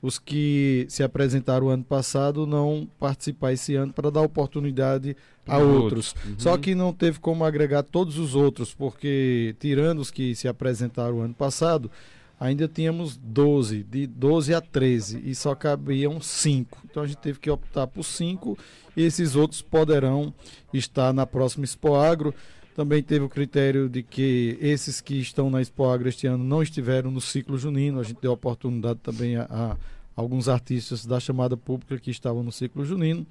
os 0.00 0.18
que 0.18 0.86
se 0.88 1.02
apresentaram 1.02 1.68
ano 1.68 1.84
passado 1.84 2.46
não 2.46 2.88
participar 2.98 3.52
esse 3.52 3.74
ano 3.74 3.92
para 3.92 4.10
dar 4.10 4.22
oportunidade 4.22 5.16
a 5.46 5.58
Os 5.58 5.64
outros. 5.64 6.14
Uhum. 6.24 6.34
Só 6.38 6.56
que 6.58 6.74
não 6.74 6.92
teve 6.92 7.18
como 7.18 7.44
agregar 7.44 7.82
todos 7.82 8.18
os 8.18 8.34
outros, 8.34 8.74
porque 8.74 9.54
tirando 9.58 10.00
os 10.00 10.10
que 10.10 10.34
se 10.34 10.48
apresentaram 10.48 11.20
ano 11.20 11.34
passado, 11.34 11.90
ainda 12.38 12.68
tínhamos 12.68 13.16
12, 13.16 13.82
de 13.84 14.06
12 14.06 14.54
a 14.54 14.60
13, 14.60 15.22
e 15.24 15.34
só 15.34 15.54
cabiam 15.54 16.20
5. 16.20 16.78
Então 16.84 17.02
a 17.02 17.06
gente 17.06 17.18
teve 17.18 17.38
que 17.38 17.50
optar 17.50 17.86
por 17.86 18.04
5 18.04 18.58
e 18.96 19.02
esses 19.02 19.36
outros 19.36 19.62
poderão 19.62 20.32
estar 20.72 21.12
na 21.12 21.26
próxima 21.26 21.64
Expo 21.64 21.94
Agro. 21.94 22.34
Também 22.76 23.02
teve 23.02 23.24
o 23.24 23.28
critério 23.30 23.88
de 23.88 24.02
que 24.02 24.58
esses 24.60 25.00
que 25.00 25.14
estão 25.14 25.48
na 25.48 25.62
Expo 25.62 25.86
Agro 25.86 26.10
este 26.10 26.26
ano 26.26 26.44
não 26.44 26.62
estiveram 26.62 27.10
no 27.10 27.22
ciclo 27.22 27.56
junino. 27.56 27.98
A 27.98 28.02
gente 28.02 28.20
deu 28.20 28.32
oportunidade 28.32 28.98
também 29.02 29.34
a, 29.34 29.46
a 29.48 29.76
alguns 30.14 30.46
artistas 30.46 31.06
da 31.06 31.18
chamada 31.18 31.56
pública 31.56 31.96
que 31.96 32.10
estavam 32.10 32.42
no 32.42 32.52
ciclo 32.52 32.84
junino. 32.84 33.26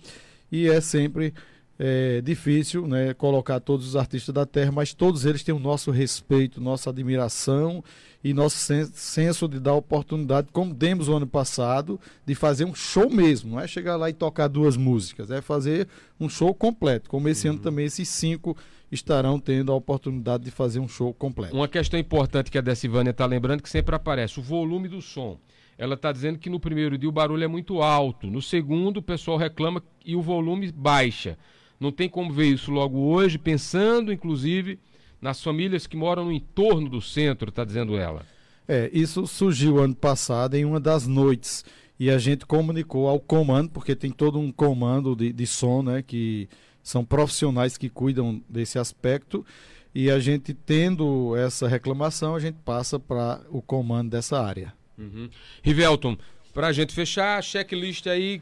E 0.52 0.68
é 0.68 0.82
sempre 0.82 1.32
é, 1.78 2.22
difícil 2.22 2.88
né, 2.88 3.14
colocar 3.14 3.60
todos 3.60 3.88
os 3.88 3.96
artistas 3.96 4.34
da 4.34 4.48
terra, 4.48 4.72
mas 4.72 4.96
todos 4.96 5.26
eles 5.26 5.44
têm 5.44 5.54
o 5.54 5.60
nosso 5.60 5.92
respeito, 5.92 6.60
nossa 6.60 6.90
admiração 6.90 7.84
e 8.26 8.34
nosso 8.34 8.58
sen- 8.58 8.90
senso 8.92 9.48
de 9.48 9.60
dar 9.60 9.76
oportunidade, 9.76 10.48
como 10.52 10.74
demos 10.74 11.08
o 11.08 11.14
ano 11.14 11.28
passado, 11.28 12.00
de 12.26 12.34
fazer 12.34 12.66
um 12.66 12.74
show 12.74 13.08
mesmo. 13.08 13.52
Não 13.52 13.60
é 13.60 13.68
chegar 13.68 13.98
lá 13.98 14.10
e 14.10 14.14
tocar 14.14 14.48
duas 14.48 14.76
músicas, 14.76 15.30
é 15.30 15.44
fazer 15.44 15.88
um 16.20 16.28
show 16.28 16.52
completo. 16.52 17.08
Como 17.08 17.30
esse 17.30 17.48
ano 17.48 17.60
também, 17.60 17.86
esses 17.86 18.10
cinco 18.10 18.58
estarão 18.92 19.40
tendo 19.40 19.72
a 19.72 19.76
oportunidade 19.76 20.44
de 20.44 20.50
fazer 20.50 20.80
um 20.80 20.88
show 20.88 21.14
completo. 21.14 21.56
Uma 21.56 21.68
questão 21.68 22.00
importante 22.00 22.50
que 22.50 22.58
a 22.58 22.62
Decivânia 22.62 23.12
está 23.12 23.28
lembrando 23.28 23.62
que 23.62 23.70
sempre 23.70 23.94
aparece, 23.96 24.40
o 24.40 24.44
volume 24.44 24.88
do 24.88 25.04
som. 25.04 25.38
Ela 25.78 25.94
está 25.94 26.12
dizendo 26.12 26.40
que 26.40 26.50
no 26.50 26.60
primeiro 26.60 26.98
dia 26.98 27.08
o 27.08 27.12
barulho 27.12 27.44
é 27.44 27.48
muito 27.48 27.80
alto, 27.84 28.26
no 28.26 28.42
segundo 28.42 28.98
o 28.98 29.04
pessoal 29.04 29.38
reclama 29.38 29.84
e 30.04 30.16
o 30.16 30.22
volume 30.24 30.72
baixa. 30.72 31.38
Não 31.80 31.92
tem 31.92 32.10
como 32.10 32.34
ver 32.34 32.48
isso 32.48 32.72
logo 32.72 32.98
hoje, 32.98 33.38
pensando 33.38 34.12
inclusive 34.12 34.80
nas 35.22 35.42
famílias 35.42 35.88
que 35.88 35.98
moram 35.98 36.26
no 36.26 36.32
entorno 36.32 36.90
do 36.90 37.02
centro, 37.02 37.50
está 37.50 37.64
dizendo 37.64 37.98
ela. 37.98 38.26
É, 38.68 38.90
isso 38.94 39.28
surgiu 39.28 39.80
ano 39.80 39.96
passado 39.96 40.56
em 40.56 40.66
uma 40.66 40.80
das 40.80 41.06
noites 41.06 41.64
e 42.00 42.10
a 42.10 42.18
gente 42.18 42.46
comunicou 42.46 43.08
ao 43.08 43.20
comando, 43.20 43.70
porque 43.70 43.96
tem 43.96 44.12
todo 44.12 44.40
um 44.40 44.52
comando 44.52 45.16
de, 45.16 45.32
de 45.32 45.48
som, 45.48 45.82
né, 45.82 46.02
que 46.02 46.50
são 46.84 47.06
profissionais 47.06 47.78
que 47.78 47.90
cuidam 47.90 48.42
desse 48.50 48.78
aspecto 48.78 49.46
e 49.94 50.12
a 50.12 50.20
gente 50.20 50.54
tendo 50.54 51.36
essa 51.38 51.68
reclamação, 51.68 52.36
a 52.36 52.40
gente 52.40 52.58
passa 52.66 53.00
para 53.00 53.42
o 53.50 53.62
comando 53.62 54.10
dessa 54.10 54.42
área. 54.42 54.74
Uhum. 54.98 55.30
Rivelton, 55.64 56.18
para 56.54 56.68
a 56.68 56.74
gente 56.74 56.94
fechar, 56.94 57.42
checklist 57.42 58.08
aí 58.08 58.42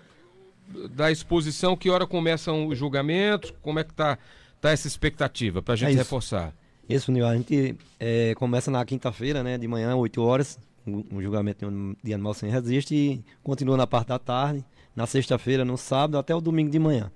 da 0.91 1.11
exposição, 1.11 1.75
que 1.75 1.89
hora 1.89 2.07
começam 2.07 2.67
os 2.67 2.77
julgamentos, 2.77 3.53
como 3.61 3.79
é 3.79 3.83
que 3.83 3.93
tá, 3.93 4.17
tá 4.59 4.71
essa 4.71 4.87
expectativa, 4.87 5.61
para 5.61 5.73
a 5.73 5.77
gente 5.77 5.89
isso. 5.89 5.99
reforçar. 5.99 6.53
Isso, 6.87 7.11
Nil, 7.13 7.25
a 7.25 7.35
gente 7.35 7.77
é, 7.97 8.35
começa 8.35 8.69
na 8.69 8.83
quinta-feira, 8.83 9.41
né, 9.41 9.57
de 9.57 9.67
manhã, 9.67 9.95
8 9.95 10.21
horas, 10.21 10.59
um, 10.85 11.21
julgamento 11.21 11.65
de 12.03 12.13
Animal 12.13 12.33
Sem 12.33 12.49
Resiste 12.49 12.93
e 12.93 13.23
continua 13.41 13.77
na 13.77 13.87
parte 13.87 14.09
da 14.09 14.19
tarde, 14.19 14.65
na 14.93 15.07
sexta-feira, 15.07 15.63
no 15.63 15.77
sábado, 15.77 16.17
até 16.17 16.35
o 16.35 16.41
domingo 16.41 16.69
de 16.69 16.77
manhã. 16.77 17.09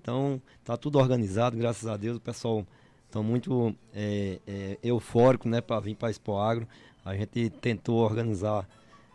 Então, 0.00 0.42
tá 0.64 0.76
tudo 0.76 0.98
organizado, 0.98 1.56
graças 1.56 1.86
a 1.86 1.96
Deus, 1.96 2.16
o 2.16 2.20
pessoal 2.20 2.66
está 3.06 3.22
muito 3.22 3.72
é, 3.94 4.40
é, 4.44 4.78
eufórico, 4.82 5.48
né, 5.48 5.60
para 5.60 5.78
vir 5.78 5.94
para 5.94 6.10
Expo 6.10 6.36
Agro. 6.36 6.66
A 7.04 7.14
gente 7.14 7.48
tentou 7.50 7.98
organizar 7.98 8.68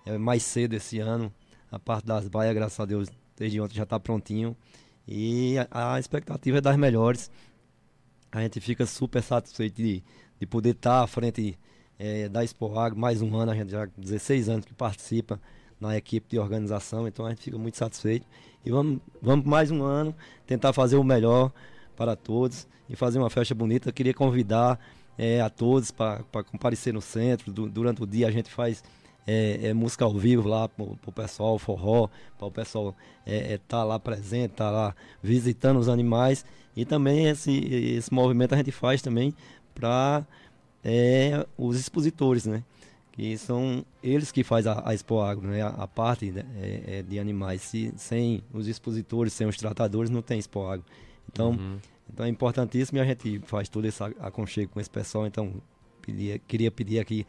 é, 0.06 0.18
mais 0.18 0.44
cedo 0.44 0.74
esse 0.74 1.00
ano, 1.00 1.32
a 1.70 1.78
parte 1.78 2.06
das 2.06 2.30
baias, 2.30 2.56
graças 2.56 2.80
a 2.80 2.86
Deus, 2.86 3.10
desde 3.38 3.60
ontem 3.60 3.76
já 3.76 3.84
está 3.84 4.00
prontinho. 4.00 4.56
E 5.06 5.58
a, 5.70 5.96
a 5.96 6.00
expectativa 6.00 6.60
é 6.60 6.62
das 6.62 6.78
melhores 6.78 7.30
a 8.32 8.42
gente 8.42 8.60
fica 8.60 8.86
super 8.86 9.22
satisfeito 9.22 9.76
de, 9.76 10.04
de 10.40 10.46
poder 10.46 10.72
estar 10.72 11.02
à 11.04 11.08
frente 11.08 11.58
eh, 12.00 12.30
da 12.30 12.44
Expo 12.44 12.78
Agro, 12.78 12.98
mais 13.00 13.22
um 13.22 13.36
ano, 13.36 13.52
a 13.52 13.56
gente 13.56 13.72
já 13.72 13.88
16 13.98 14.50
anos 14.50 14.66
que 14.66 14.74
participa 14.74 15.40
na 15.80 15.98
equipe 15.98 16.28
de 16.30 16.40
organização, 16.40 17.08
então 17.08 17.26
a 17.26 17.30
gente 17.30 17.42
fica 17.42 17.58
muito 17.58 17.78
satisfeito. 17.78 18.26
E 18.66 18.70
vamos, 18.70 19.00
vamos 19.22 19.46
mais 19.46 19.72
um 19.72 19.84
ano 19.84 20.16
tentar 20.46 20.74
fazer 20.74 20.96
o 20.96 21.04
melhor 21.04 21.52
para 21.96 22.16
todos 22.16 22.68
e 22.90 22.96
fazer 22.96 23.18
uma 23.20 23.30
festa 23.30 23.56
bonita. 23.56 23.90
Eu 23.90 23.94
queria 23.94 24.14
convidar 24.14 24.80
eh, 25.18 25.42
a 25.42 25.50
todos 25.50 25.92
para 25.92 26.24
comparecer 26.52 26.94
no 26.94 27.02
centro. 27.02 27.52
Du- 27.52 27.70
durante 27.70 28.02
o 28.04 28.06
dia 28.08 28.28
a 28.28 28.32
gente 28.32 28.50
faz 28.50 28.84
eh, 29.26 29.60
eh, 29.64 29.74
música 29.74 30.06
ao 30.06 30.14
vivo 30.14 30.48
lá 30.48 30.68
para 30.70 30.86
o 30.86 31.12
pessoal, 31.12 31.58
forró, 31.58 32.08
para 32.38 32.48
o 32.48 32.52
pessoal 32.52 32.96
estar 33.26 33.84
lá 33.84 34.00
presente, 34.00 34.52
estar 34.52 34.70
lá 34.70 34.96
visitando 35.22 35.80
os 35.80 35.90
animais. 35.90 36.46
E 36.76 36.86
também 36.86 37.26
esse, 37.28 37.52
esse 37.52 38.14
movimento 38.14 38.54
a 38.54 38.58
gente 38.58 38.72
faz 38.72 39.02
também 39.02 39.34
para 39.76 40.26
os 41.58 41.80
expositores, 41.80 42.46
né? 42.46 42.64
Que 43.12 43.38
são 43.38 43.86
eles 44.02 44.32
que 44.32 44.44
fazem 44.44 44.72
a, 44.72 44.84
a 44.86 44.94
Expo 44.94 45.20
Agro, 45.20 45.48
né? 45.48 45.62
A, 45.62 45.68
a 45.68 45.88
parte 45.88 46.32
né, 46.32 46.46
é, 46.56 46.84
é, 47.00 47.02
de 47.02 47.20
animais. 47.20 47.62
Se, 47.62 47.94
sem 47.98 48.42
os 48.54 48.68
expositores, 48.68 49.34
sem 49.34 49.48
os 49.48 49.58
tratadores, 49.58 50.10
não 50.10 50.22
tem 50.22 50.40
Expo 50.40 50.66
Agro. 50.66 50.86
Então, 51.32 51.52
Uhum. 51.52 51.78
então 52.12 52.26
é 52.26 52.30
importantíssimo 52.30 52.98
e 52.98 53.02
a 53.02 53.06
gente 53.06 53.40
faz 53.46 53.68
todo 53.68 53.86
esse 53.86 54.02
aconchego 54.20 54.72
com 54.72 54.80
esse 54.80 54.90
pessoal. 54.90 55.28
Então, 55.28 55.54
pedia, 56.02 56.40
queria 56.40 56.72
pedir 56.72 57.00
aqui 57.00 57.26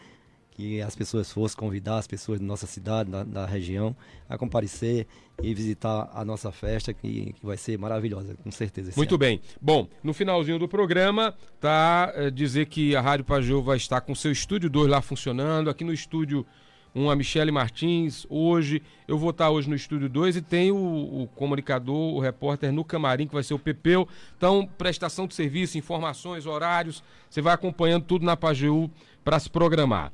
que 0.52 0.80
as 0.80 0.94
pessoas 0.94 1.32
fossem 1.32 1.56
convidar 1.56 1.98
as 1.98 2.06
pessoas 2.06 2.38
da 2.38 2.46
nossa 2.46 2.66
cidade, 2.66 3.10
da, 3.10 3.24
da 3.24 3.46
região, 3.46 3.96
a 4.28 4.38
comparecer 4.38 5.06
e 5.42 5.54
visitar 5.54 6.10
a 6.12 6.24
nossa 6.24 6.52
festa, 6.52 6.92
que, 6.92 7.32
que 7.32 7.44
vai 7.44 7.56
ser 7.56 7.78
maravilhosa, 7.78 8.36
com 8.42 8.50
certeza. 8.50 8.92
Muito 8.96 9.12
ano. 9.12 9.18
bem. 9.18 9.40
Bom, 9.60 9.88
no 10.02 10.12
finalzinho 10.12 10.58
do 10.58 10.68
programa, 10.68 11.34
tá 11.60 12.12
eh, 12.14 12.30
dizer 12.30 12.66
que 12.66 12.94
a 12.94 13.00
Rádio 13.00 13.24
Pajô 13.24 13.62
vai 13.62 13.76
estar 13.76 14.00
com 14.02 14.14
seu 14.14 14.30
estúdio 14.30 14.68
2 14.68 14.90
lá 14.90 15.00
funcionando. 15.00 15.70
Aqui 15.70 15.84
no 15.84 15.92
estúdio 15.92 16.46
1, 16.94 17.10
a 17.10 17.16
Michele 17.16 17.50
Martins. 17.50 18.26
Hoje, 18.28 18.82
eu 19.08 19.16
vou 19.18 19.30
estar 19.30 19.50
hoje 19.50 19.68
no 19.68 19.74
estúdio 19.74 20.08
2 20.08 20.36
e 20.36 20.42
tem 20.42 20.70
o, 20.70 20.76
o 21.22 21.28
comunicador, 21.34 22.14
o 22.14 22.20
repórter 22.20 22.72
no 22.72 22.84
camarim, 22.84 23.26
que 23.26 23.34
vai 23.34 23.42
ser 23.42 23.54
o 23.54 23.58
Pepeu. 23.58 24.06
Então, 24.36 24.68
prestação 24.78 25.26
de 25.26 25.34
serviço, 25.34 25.78
informações, 25.78 26.46
horários, 26.46 27.02
você 27.28 27.40
vai 27.40 27.54
acompanhando 27.54 28.04
tudo 28.04 28.24
na 28.24 28.36
Pajô 28.36 28.90
para 29.24 29.38
se 29.38 29.48
programar. 29.48 30.12